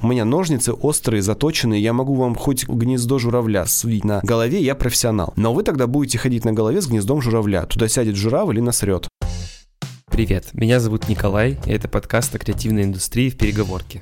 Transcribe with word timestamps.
У 0.00 0.06
меня 0.06 0.24
ножницы 0.24 0.72
острые, 0.72 1.22
заточенные, 1.22 1.82
я 1.82 1.92
могу 1.92 2.14
вам 2.14 2.36
хоть 2.36 2.68
гнездо 2.68 3.18
журавля 3.18 3.66
свить 3.66 4.04
на 4.04 4.20
голове, 4.22 4.62
я 4.62 4.76
профессионал. 4.76 5.32
Но 5.34 5.52
вы 5.52 5.64
тогда 5.64 5.88
будете 5.88 6.18
ходить 6.18 6.44
на 6.44 6.52
голове 6.52 6.80
с 6.80 6.86
гнездом 6.86 7.20
журавля. 7.20 7.62
Туда 7.66 7.88
сядет 7.88 8.14
журавль 8.14 8.58
и 8.58 8.60
насрет. 8.60 9.08
Привет, 10.08 10.50
меня 10.52 10.78
зовут 10.78 11.08
Николай, 11.08 11.58
и 11.66 11.70
это 11.70 11.88
подкаст 11.88 12.32
о 12.34 12.38
креативной 12.38 12.84
индустрии 12.84 13.28
в 13.28 13.36
переговорке. 13.36 14.00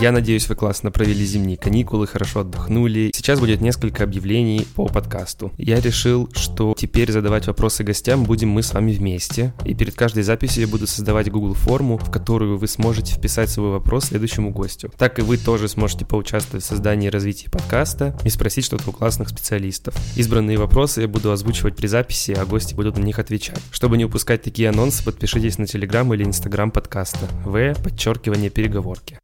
Я 0.00 0.12
надеюсь, 0.12 0.48
вы 0.48 0.54
классно 0.54 0.92
провели 0.92 1.24
зимние 1.24 1.56
каникулы, 1.56 2.06
хорошо 2.06 2.40
отдохнули. 2.40 3.10
Сейчас 3.12 3.40
будет 3.40 3.60
несколько 3.60 4.04
объявлений 4.04 4.64
по 4.76 4.86
подкасту. 4.86 5.50
Я 5.58 5.80
решил, 5.80 6.30
что 6.34 6.76
теперь 6.78 7.10
задавать 7.10 7.48
вопросы 7.48 7.82
гостям 7.82 8.22
будем 8.22 8.48
мы 8.48 8.62
с 8.62 8.72
вами 8.72 8.92
вместе. 8.92 9.52
И 9.64 9.74
перед 9.74 9.96
каждой 9.96 10.22
записью 10.22 10.62
я 10.62 10.68
буду 10.68 10.86
создавать 10.86 11.32
Google 11.32 11.54
форму, 11.54 11.98
в 11.98 12.12
которую 12.12 12.58
вы 12.58 12.68
сможете 12.68 13.12
вписать 13.14 13.50
свой 13.50 13.72
вопрос 13.72 14.04
следующему 14.04 14.50
гостю. 14.52 14.92
Так 14.96 15.18
и 15.18 15.22
вы 15.22 15.36
тоже 15.36 15.66
сможете 15.66 16.04
поучаствовать 16.04 16.64
в 16.64 16.68
создании 16.68 17.08
и 17.08 17.10
развитии 17.10 17.48
подкаста 17.48 18.16
и 18.24 18.30
спросить 18.30 18.66
что-то 18.66 18.90
у 18.90 18.92
классных 18.92 19.30
специалистов. 19.30 19.96
Избранные 20.14 20.58
вопросы 20.58 21.00
я 21.00 21.08
буду 21.08 21.32
озвучивать 21.32 21.74
при 21.74 21.88
записи, 21.88 22.36
а 22.38 22.46
гости 22.46 22.72
будут 22.72 22.96
на 22.98 23.02
них 23.02 23.18
отвечать. 23.18 23.60
Чтобы 23.72 23.98
не 23.98 24.04
упускать 24.04 24.42
такие 24.42 24.68
анонсы, 24.68 25.04
подпишитесь 25.04 25.58
на 25.58 25.64
Telegram 25.64 26.14
или 26.14 26.24
Instagram 26.24 26.70
подкаста. 26.70 27.26
В. 27.44 27.74
Подчеркивание 27.82 28.50
переговорки. 28.50 29.18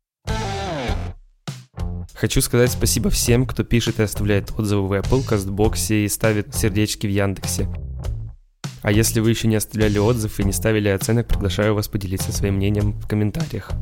Хочу 2.14 2.40
сказать 2.40 2.70
спасибо 2.70 3.10
всем, 3.10 3.44
кто 3.44 3.64
пишет 3.64 3.98
и 3.98 4.04
оставляет 4.04 4.52
отзывы 4.56 4.86
в 4.86 4.92
Apple, 4.92 5.26
CastBox 5.28 6.04
и 6.04 6.08
ставит 6.08 6.54
сердечки 6.54 7.06
в 7.06 7.10
Яндексе. 7.10 7.68
А 8.82 8.92
если 8.92 9.20
вы 9.20 9.30
еще 9.30 9.48
не 9.48 9.56
оставляли 9.56 9.98
отзыв 9.98 10.38
и 10.38 10.44
не 10.44 10.52
ставили 10.52 10.88
оценок, 10.88 11.26
приглашаю 11.26 11.74
вас 11.74 11.88
поделиться 11.88 12.32
своим 12.32 12.54
мнением 12.56 12.92
в 12.92 13.08
комментариях. 13.08 13.72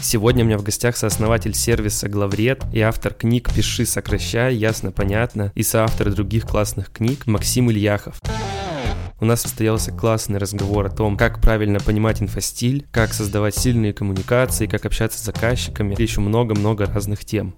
Сегодня 0.00 0.44
у 0.44 0.46
меня 0.46 0.58
в 0.58 0.62
гостях 0.62 0.96
сооснователь 0.96 1.54
сервиса 1.54 2.08
Главред 2.08 2.62
и 2.72 2.80
автор 2.80 3.14
книг 3.14 3.50
«Пиши, 3.54 3.86
сокращай», 3.86 4.54
«Ясно, 4.54 4.90
понятно» 4.90 5.52
и 5.54 5.62
соавтор 5.62 6.10
других 6.12 6.46
классных 6.46 6.90
книг 6.90 7.26
Максим 7.26 7.70
Ильяхов. 7.70 8.20
У 9.24 9.26
нас 9.26 9.40
состоялся 9.40 9.90
классный 9.90 10.38
разговор 10.38 10.84
о 10.84 10.90
том, 10.90 11.16
как 11.16 11.40
правильно 11.40 11.80
понимать 11.80 12.20
инфостиль, 12.20 12.86
как 12.92 13.14
создавать 13.14 13.56
сильные 13.56 13.94
коммуникации, 13.94 14.66
как 14.66 14.84
общаться 14.84 15.18
с 15.18 15.24
заказчиками 15.24 15.94
и 15.94 16.02
еще 16.02 16.20
много-много 16.20 16.84
разных 16.84 17.24
тем. 17.24 17.54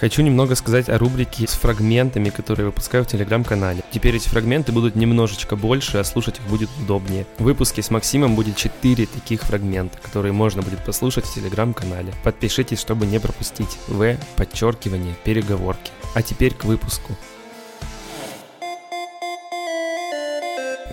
Хочу 0.00 0.22
немного 0.22 0.56
сказать 0.56 0.88
о 0.88 0.98
рубрике 0.98 1.46
с 1.46 1.52
фрагментами, 1.52 2.30
которые 2.30 2.66
выпускаю 2.66 3.04
в 3.04 3.06
телеграм-канале. 3.06 3.84
Теперь 3.92 4.16
эти 4.16 4.28
фрагменты 4.28 4.72
будут 4.72 4.96
немножечко 4.96 5.54
больше, 5.54 5.98
а 5.98 6.04
слушать 6.04 6.40
их 6.40 6.50
будет 6.50 6.68
удобнее. 6.82 7.24
В 7.38 7.44
выпуске 7.44 7.80
с 7.80 7.90
Максимом 7.90 8.34
будет 8.34 8.56
4 8.56 9.06
таких 9.06 9.42
фрагмента, 9.42 9.98
которые 10.02 10.32
можно 10.32 10.62
будет 10.62 10.84
послушать 10.84 11.26
в 11.26 11.32
телеграм-канале. 11.32 12.12
Подпишитесь, 12.24 12.80
чтобы 12.80 13.06
не 13.06 13.20
пропустить. 13.20 13.78
В. 13.86 14.16
Подчеркивание. 14.34 15.14
Переговорки. 15.22 15.92
А 16.14 16.22
теперь 16.22 16.54
к 16.54 16.64
выпуску. 16.64 17.16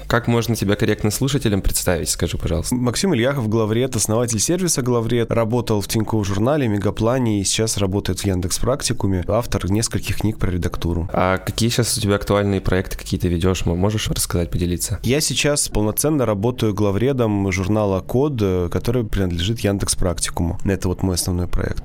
Как 0.07 0.27
можно 0.27 0.55
тебя 0.55 0.75
корректно 0.75 1.11
слушателям 1.11 1.61
представить, 1.61 2.09
скажи, 2.09 2.37
пожалуйста? 2.37 2.75
Максим 2.75 3.13
Ильяхов, 3.15 3.49
главред, 3.49 3.95
основатель 3.95 4.39
сервиса 4.39 4.81
главред, 4.81 5.31
работал 5.31 5.81
в 5.81 5.87
Тинькофф 5.87 6.25
журнале, 6.25 6.67
Мегаплане 6.67 7.41
и 7.41 7.43
сейчас 7.43 7.77
работает 7.77 8.19
в 8.19 8.25
Яндекс 8.25 8.59
Практикуме, 8.59 9.23
автор 9.27 9.71
нескольких 9.71 10.17
книг 10.17 10.37
про 10.37 10.51
редактуру. 10.51 11.09
А 11.11 11.37
какие 11.37 11.69
сейчас 11.69 11.97
у 11.97 12.01
тебя 12.01 12.15
актуальные 12.15 12.61
проекты 12.61 12.97
какие-то 12.97 13.27
ведешь? 13.27 13.65
Можешь 13.65 14.09
рассказать, 14.09 14.51
поделиться? 14.51 14.99
Я 15.03 15.21
сейчас 15.21 15.69
полноценно 15.69 16.25
работаю 16.25 16.73
главредом 16.73 17.51
журнала 17.51 18.01
Код, 18.01 18.41
который 18.71 19.03
принадлежит 19.05 19.59
Яндекс 19.61 19.95
Практикуму. 19.95 20.59
Это 20.65 20.87
вот 20.87 21.03
мой 21.03 21.15
основной 21.15 21.47
проект. 21.47 21.83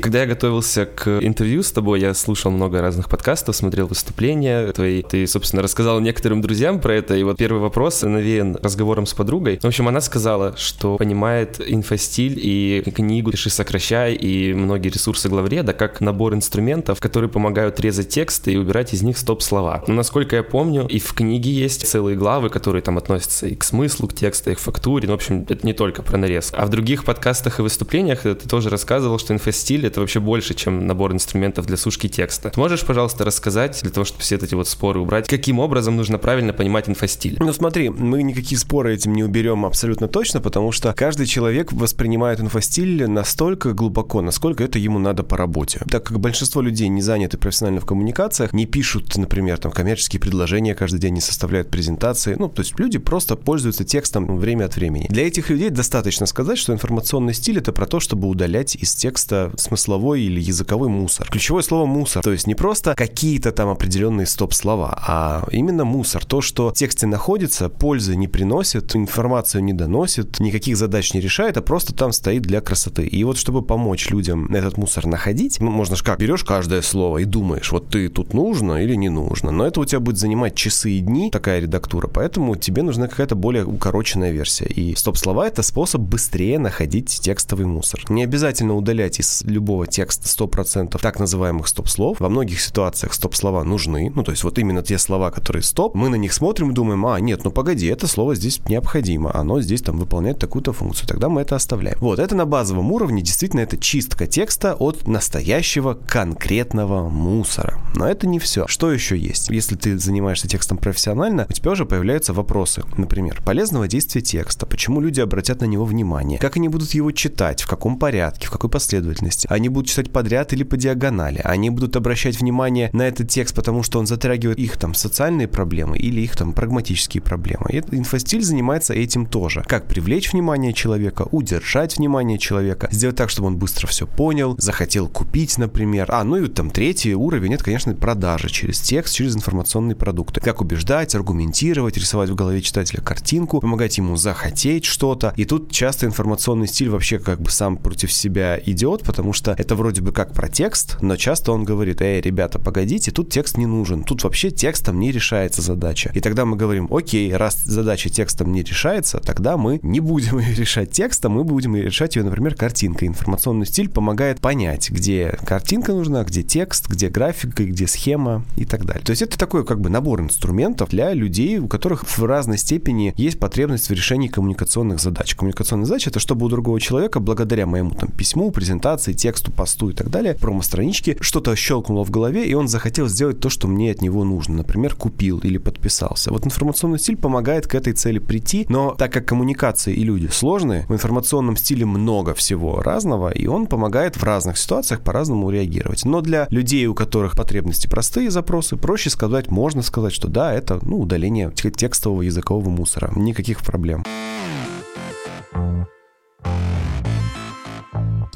Когда 0.00 0.20
я 0.20 0.26
готовился 0.26 0.86
к 0.86 1.18
интервью 1.20 1.62
с 1.62 1.72
тобой, 1.72 2.00
я 2.00 2.14
слушал 2.14 2.50
много 2.50 2.80
разных 2.80 3.08
подкастов, 3.08 3.56
смотрел 3.56 3.86
выступления 3.86 4.72
твои. 4.72 5.02
Ты, 5.02 5.26
собственно, 5.26 5.62
рассказал 5.62 6.00
некоторым 6.00 6.40
друзьям 6.40 6.80
про 6.80 6.94
это. 6.94 7.16
И 7.16 7.22
вот 7.22 7.36
первый 7.36 7.60
вопрос 7.60 8.02
навеян 8.02 8.56
разговором 8.62 9.06
с 9.06 9.14
подругой. 9.14 9.58
В 9.60 9.64
общем, 9.64 9.88
она 9.88 10.00
сказала, 10.00 10.56
что 10.56 10.96
понимает 10.96 11.60
инфостиль 11.66 12.38
и 12.40 12.82
книгу 12.94 13.30
«Пиши, 13.30 13.50
сокращай» 13.50 14.14
и 14.14 14.54
многие 14.54 14.88
ресурсы 14.88 15.28
главреда 15.28 15.72
как 15.72 16.00
набор 16.00 16.34
инструментов, 16.34 17.00
которые 17.00 17.30
помогают 17.30 17.80
резать 17.80 18.08
тексты 18.08 18.52
и 18.52 18.56
убирать 18.56 18.94
из 18.94 19.02
них 19.02 19.18
стоп-слова. 19.18 19.84
Но, 19.88 19.94
насколько 19.94 20.36
я 20.36 20.42
помню, 20.42 20.86
и 20.86 20.98
в 20.98 21.12
книге 21.12 21.50
есть 21.50 21.86
целые 21.86 22.16
главы, 22.16 22.50
которые 22.50 22.82
там 22.82 22.98
относятся 22.98 23.46
и 23.46 23.54
к 23.54 23.64
смыслу, 23.64 24.08
к 24.08 24.14
тексту, 24.14 24.50
и 24.50 24.54
к 24.54 24.58
фактуре. 24.58 25.06
Ну, 25.06 25.12
в 25.12 25.16
общем, 25.16 25.46
это 25.48 25.66
не 25.66 25.72
только 25.72 26.02
про 26.02 26.16
нарез. 26.16 26.52
А 26.54 26.66
в 26.66 26.68
других 26.68 27.04
подкастах 27.04 27.58
и 27.58 27.62
выступлениях 27.62 28.22
ты 28.22 28.34
тоже 28.34 28.70
рассказывал, 28.70 29.18
что 29.18 29.34
инфостиль 29.34 29.87
это 29.88 30.00
вообще 30.00 30.20
больше, 30.20 30.54
чем 30.54 30.86
набор 30.86 31.12
инструментов 31.12 31.66
для 31.66 31.76
сушки 31.76 32.08
текста. 32.08 32.50
Ты 32.50 32.60
можешь, 32.60 32.84
пожалуйста, 32.84 33.24
рассказать, 33.24 33.80
для 33.82 33.90
того, 33.90 34.04
чтобы 34.04 34.22
все 34.22 34.36
эти 34.36 34.54
вот 34.54 34.68
споры 34.68 35.00
убрать, 35.00 35.28
каким 35.28 35.58
образом 35.58 35.96
нужно 35.96 36.18
правильно 36.18 36.52
понимать 36.52 36.88
инфостиль? 36.88 37.36
Ну 37.40 37.52
смотри, 37.52 37.88
мы 37.88 38.22
никакие 38.22 38.58
споры 38.58 38.94
этим 38.94 39.14
не 39.14 39.24
уберем 39.24 39.64
абсолютно 39.64 40.08
точно, 40.08 40.40
потому 40.40 40.72
что 40.72 40.92
каждый 40.92 41.26
человек 41.26 41.72
воспринимает 41.72 42.40
инфостиль 42.40 43.08
настолько 43.08 43.72
глубоко, 43.72 44.22
насколько 44.22 44.62
это 44.62 44.78
ему 44.78 44.98
надо 44.98 45.22
по 45.22 45.36
работе. 45.36 45.80
Так 45.90 46.04
как 46.04 46.20
большинство 46.20 46.60
людей 46.60 46.88
не 46.88 47.02
заняты 47.02 47.38
профессионально 47.38 47.80
в 47.80 47.86
коммуникациях, 47.86 48.52
не 48.52 48.66
пишут, 48.66 49.16
например, 49.16 49.58
там 49.58 49.72
коммерческие 49.72 50.20
предложения 50.20 50.74
каждый 50.74 51.00
день, 51.00 51.14
не 51.14 51.20
составляют 51.20 51.70
презентации, 51.70 52.36
ну, 52.38 52.48
то 52.48 52.62
есть 52.62 52.78
люди 52.78 52.98
просто 52.98 53.36
пользуются 53.36 53.84
текстом 53.84 54.38
время 54.38 54.66
от 54.66 54.76
времени. 54.76 55.06
Для 55.08 55.26
этих 55.26 55.50
людей 55.50 55.70
достаточно 55.70 56.26
сказать, 56.26 56.58
что 56.58 56.72
информационный 56.72 57.34
стиль 57.34 57.58
это 57.58 57.72
про 57.72 57.86
то, 57.86 58.00
чтобы 58.00 58.28
удалять 58.28 58.74
из 58.74 58.94
текста 58.94 59.52
смысл 59.56 59.77
смысловой 59.78 60.22
или 60.22 60.40
языковой 60.40 60.88
мусор. 60.88 61.28
Ключевое 61.30 61.62
слово 61.62 61.86
мусор. 61.86 62.22
То 62.22 62.32
есть 62.32 62.46
не 62.46 62.54
просто 62.54 62.94
какие-то 62.94 63.52
там 63.52 63.68
определенные 63.68 64.26
стоп-слова, 64.26 64.98
а 65.06 65.46
именно 65.50 65.84
мусор. 65.84 66.24
То, 66.24 66.40
что 66.40 66.70
в 66.70 66.74
тексте 66.74 67.06
находится, 67.06 67.68
пользы 67.68 68.16
не 68.16 68.28
приносит, 68.28 68.94
информацию 68.96 69.64
не 69.64 69.72
доносит, 69.72 70.40
никаких 70.40 70.76
задач 70.76 71.14
не 71.14 71.20
решает, 71.20 71.56
а 71.56 71.62
просто 71.62 71.94
там 71.94 72.12
стоит 72.12 72.42
для 72.42 72.60
красоты. 72.60 73.06
И 73.06 73.24
вот 73.24 73.38
чтобы 73.38 73.62
помочь 73.62 74.10
людям 74.10 74.54
этот 74.54 74.76
мусор 74.76 75.06
находить, 75.06 75.60
ну, 75.60 75.70
можно 75.70 75.96
же 75.96 76.04
как, 76.04 76.18
берешь 76.18 76.44
каждое 76.44 76.82
слово 76.82 77.18
и 77.18 77.24
думаешь, 77.24 77.72
вот 77.72 77.88
ты 77.88 78.08
тут 78.08 78.34
нужно 78.34 78.82
или 78.82 78.94
не 78.94 79.08
нужно. 79.08 79.50
Но 79.50 79.66
это 79.66 79.80
у 79.80 79.84
тебя 79.84 80.00
будет 80.00 80.18
занимать 80.18 80.54
часы 80.54 80.90
и 80.92 81.00
дни, 81.00 81.30
такая 81.30 81.60
редактура, 81.60 82.08
поэтому 82.08 82.56
тебе 82.56 82.82
нужна 82.82 83.08
какая-то 83.08 83.36
более 83.36 83.64
укороченная 83.64 84.32
версия. 84.32 84.66
И 84.66 84.94
стоп-слова— 84.94 85.46
это 85.48 85.62
способ 85.62 86.00
быстрее 86.00 86.58
находить 86.58 87.20
текстовый 87.22 87.66
мусор. 87.66 88.04
Не 88.08 88.24
обязательно 88.24 88.74
удалять 88.74 89.20
из 89.20 89.42
любого 89.44 89.67
любого 89.68 89.86
текста 89.86 90.26
100% 90.26 90.98
так 90.98 91.18
называемых 91.20 91.68
стоп-слов. 91.68 92.20
Во 92.20 92.30
многих 92.30 92.58
ситуациях 92.58 93.12
стоп-слова 93.12 93.62
нужны. 93.64 94.10
Ну, 94.14 94.24
то 94.24 94.30
есть 94.30 94.42
вот 94.42 94.58
именно 94.58 94.82
те 94.82 94.96
слова, 94.96 95.30
которые 95.30 95.62
стоп, 95.62 95.94
мы 95.94 96.08
на 96.08 96.14
них 96.14 96.32
смотрим 96.32 96.70
и 96.70 96.74
думаем, 96.74 97.04
а, 97.04 97.20
нет, 97.20 97.44
ну 97.44 97.50
погоди, 97.50 97.86
это 97.86 98.06
слово 98.06 98.34
здесь 98.34 98.60
необходимо, 98.66 99.30
оно 99.34 99.60
здесь 99.60 99.82
там 99.82 99.98
выполняет 99.98 100.38
такую-то 100.38 100.72
функцию, 100.72 101.06
тогда 101.06 101.28
мы 101.28 101.42
это 101.42 101.54
оставляем. 101.54 101.98
Вот, 102.00 102.18
это 102.18 102.34
на 102.34 102.46
базовом 102.46 102.90
уровне, 102.92 103.20
действительно, 103.20 103.60
это 103.60 103.76
чистка 103.76 104.26
текста 104.26 104.74
от 104.74 105.06
настоящего 105.06 105.92
конкретного 105.92 107.10
мусора. 107.10 107.78
Но 107.94 108.08
это 108.08 108.26
не 108.26 108.38
все. 108.38 108.66
Что 108.68 108.90
еще 108.90 109.18
есть? 109.18 109.50
Если 109.50 109.76
ты 109.76 109.98
занимаешься 109.98 110.48
текстом 110.48 110.78
профессионально, 110.78 111.44
у 111.46 111.52
тебя 111.52 111.72
уже 111.72 111.84
появляются 111.84 112.32
вопросы. 112.32 112.84
Например, 112.96 113.42
полезного 113.44 113.86
действия 113.86 114.22
текста, 114.22 114.64
почему 114.64 115.02
люди 115.02 115.20
обратят 115.20 115.60
на 115.60 115.66
него 115.66 115.84
внимание, 115.84 116.38
как 116.38 116.56
они 116.56 116.70
будут 116.70 116.94
его 116.94 117.12
читать, 117.12 117.60
в 117.60 117.68
каком 117.68 117.98
порядке, 117.98 118.46
в 118.46 118.50
какой 118.50 118.70
последовательности. 118.70 119.46
А 119.50 119.57
они 119.58 119.68
будут 119.68 119.90
читать 119.90 120.10
подряд 120.10 120.52
или 120.52 120.62
по 120.62 120.76
диагонали. 120.76 121.40
Они 121.44 121.70
будут 121.70 121.96
обращать 121.96 122.40
внимание 122.40 122.90
на 122.92 123.06
этот 123.06 123.28
текст, 123.28 123.54
потому 123.54 123.82
что 123.82 123.98
он 123.98 124.06
затрагивает 124.06 124.58
их 124.58 124.76
там 124.76 124.94
социальные 124.94 125.48
проблемы 125.48 125.98
или 125.98 126.20
их 126.20 126.36
там 126.36 126.52
прагматические 126.52 127.22
проблемы. 127.22 127.66
И 127.70 127.78
инфостиль 127.90 128.42
занимается 128.42 128.94
этим 128.94 129.26
тоже. 129.26 129.64
Как 129.66 129.86
привлечь 129.86 130.32
внимание 130.32 130.72
человека, 130.72 131.26
удержать 131.30 131.98
внимание 131.98 132.38
человека, 132.38 132.88
сделать 132.90 133.16
так, 133.16 133.30
чтобы 133.30 133.48
он 133.48 133.56
быстро 133.56 133.86
все 133.86 134.06
понял, 134.06 134.56
захотел 134.58 135.08
купить, 135.08 135.58
например. 135.58 136.06
А, 136.10 136.24
ну 136.24 136.36
и 136.36 136.48
там 136.48 136.70
третий 136.70 137.14
уровень, 137.14 137.54
это, 137.54 137.64
конечно, 137.64 137.94
продажи 137.94 138.48
через 138.48 138.80
текст, 138.80 139.14
через 139.14 139.36
информационные 139.36 139.96
продукты. 139.96 140.40
Как 140.40 140.60
убеждать, 140.60 141.14
аргументировать, 141.14 141.96
рисовать 141.96 142.30
в 142.30 142.34
голове 142.34 142.62
читателя 142.62 143.00
картинку, 143.00 143.60
помогать 143.60 143.98
ему 143.98 144.16
захотеть 144.16 144.84
что-то. 144.84 145.32
И 145.36 145.44
тут 145.44 145.70
часто 145.70 146.06
информационный 146.06 146.68
стиль 146.68 146.90
вообще 146.90 147.18
как 147.18 147.40
бы 147.40 147.50
сам 147.50 147.76
против 147.76 148.12
себя 148.12 148.58
идет, 148.64 149.02
потому 149.02 149.32
что 149.32 149.47
что 149.48 149.62
это 149.62 149.74
вроде 149.76 150.02
бы 150.02 150.12
как 150.12 150.34
про 150.34 150.48
текст, 150.48 150.98
но 151.00 151.16
часто 151.16 151.52
он 151.52 151.64
говорит, 151.64 152.02
эй, 152.02 152.20
ребята, 152.20 152.58
погодите, 152.58 153.10
тут 153.10 153.30
текст 153.30 153.56
не 153.56 153.66
нужен, 153.66 154.04
тут 154.04 154.22
вообще 154.24 154.50
текстом 154.50 155.00
не 155.00 155.10
решается 155.10 155.62
задача. 155.62 156.10
И 156.14 156.20
тогда 156.20 156.44
мы 156.44 156.56
говорим, 156.56 156.88
окей, 156.92 157.34
раз 157.34 157.62
задача 157.64 158.10
текстом 158.10 158.52
не 158.52 158.62
решается, 158.62 159.20
тогда 159.20 159.56
мы 159.56 159.80
не 159.82 160.00
будем 160.00 160.38
ее 160.40 160.54
решать 160.54 160.90
текстом, 160.90 161.32
мы 161.32 161.44
будем 161.44 161.76
решать 161.76 162.16
ее, 162.16 162.24
например, 162.24 162.54
картинкой. 162.54 163.08
Информационный 163.08 163.66
стиль 163.66 163.88
помогает 163.88 164.40
понять, 164.40 164.90
где 164.90 165.38
картинка 165.46 165.92
нужна, 165.92 166.24
где 166.24 166.42
текст, 166.42 166.88
где 166.88 167.08
графика, 167.08 167.64
где 167.64 167.86
схема 167.86 168.44
и 168.56 168.66
так 168.66 168.84
далее. 168.84 169.04
То 169.04 169.10
есть 169.10 169.22
это 169.22 169.38
такой 169.38 169.64
как 169.64 169.80
бы 169.80 169.88
набор 169.88 170.20
инструментов 170.20 170.90
для 170.90 171.14
людей, 171.14 171.58
у 171.58 171.68
которых 171.68 172.04
в 172.04 172.24
разной 172.24 172.58
степени 172.58 173.14
есть 173.16 173.38
потребность 173.38 173.88
в 173.88 173.92
решении 173.92 174.28
коммуникационных 174.28 175.00
задач. 175.00 175.34
Коммуникационная 175.34 175.86
задача— 175.86 176.10
это 176.10 176.20
чтобы 176.20 176.44
у 176.44 176.48
другого 176.48 176.80
человека, 176.80 177.20
благодаря 177.20 177.66
моему 177.66 177.92
там 177.92 178.10
письму, 178.10 178.50
презентации, 178.50 179.14
тексту, 179.14 179.37
посту 179.52 179.90
и 179.90 179.92
так 179.92 180.10
далее, 180.10 180.34
промо-страничке, 180.34 181.16
что-то 181.20 181.54
щелкнуло 181.56 182.04
в 182.04 182.10
голове, 182.10 182.46
и 182.46 182.54
он 182.54 182.68
захотел 182.68 183.08
сделать 183.08 183.40
то, 183.40 183.48
что 183.48 183.68
мне 183.68 183.90
от 183.90 184.02
него 184.02 184.24
нужно. 184.24 184.56
Например, 184.56 184.94
купил 184.94 185.38
или 185.38 185.58
подписался. 185.58 186.30
Вот 186.30 186.44
информационный 186.46 186.98
стиль 186.98 187.16
помогает 187.16 187.66
к 187.66 187.74
этой 187.74 187.92
цели 187.92 188.18
прийти, 188.18 188.66
но 188.68 188.94
так 188.94 189.12
как 189.12 189.26
коммуникации 189.26 189.94
и 189.94 190.04
люди 190.04 190.28
сложные, 190.28 190.86
в 190.88 190.92
информационном 190.92 191.56
стиле 191.56 191.86
много 191.86 192.34
всего 192.34 192.80
разного, 192.80 193.30
и 193.30 193.46
он 193.46 193.66
помогает 193.66 194.16
в 194.16 194.22
разных 194.24 194.58
ситуациях 194.58 195.00
по-разному 195.00 195.50
реагировать. 195.50 196.04
Но 196.04 196.20
для 196.20 196.46
людей, 196.50 196.86
у 196.86 196.94
которых 196.94 197.36
потребности 197.36 197.86
простые 197.86 198.30
запросы, 198.30 198.76
проще 198.76 199.10
сказать, 199.10 199.50
можно 199.50 199.82
сказать, 199.82 200.12
что 200.12 200.28
да, 200.28 200.52
это 200.52 200.78
ну, 200.82 201.00
удаление 201.00 201.52
текстового 201.52 202.22
языкового 202.22 202.70
мусора. 202.70 203.12
Никаких 203.16 203.60
проблем. 203.60 204.04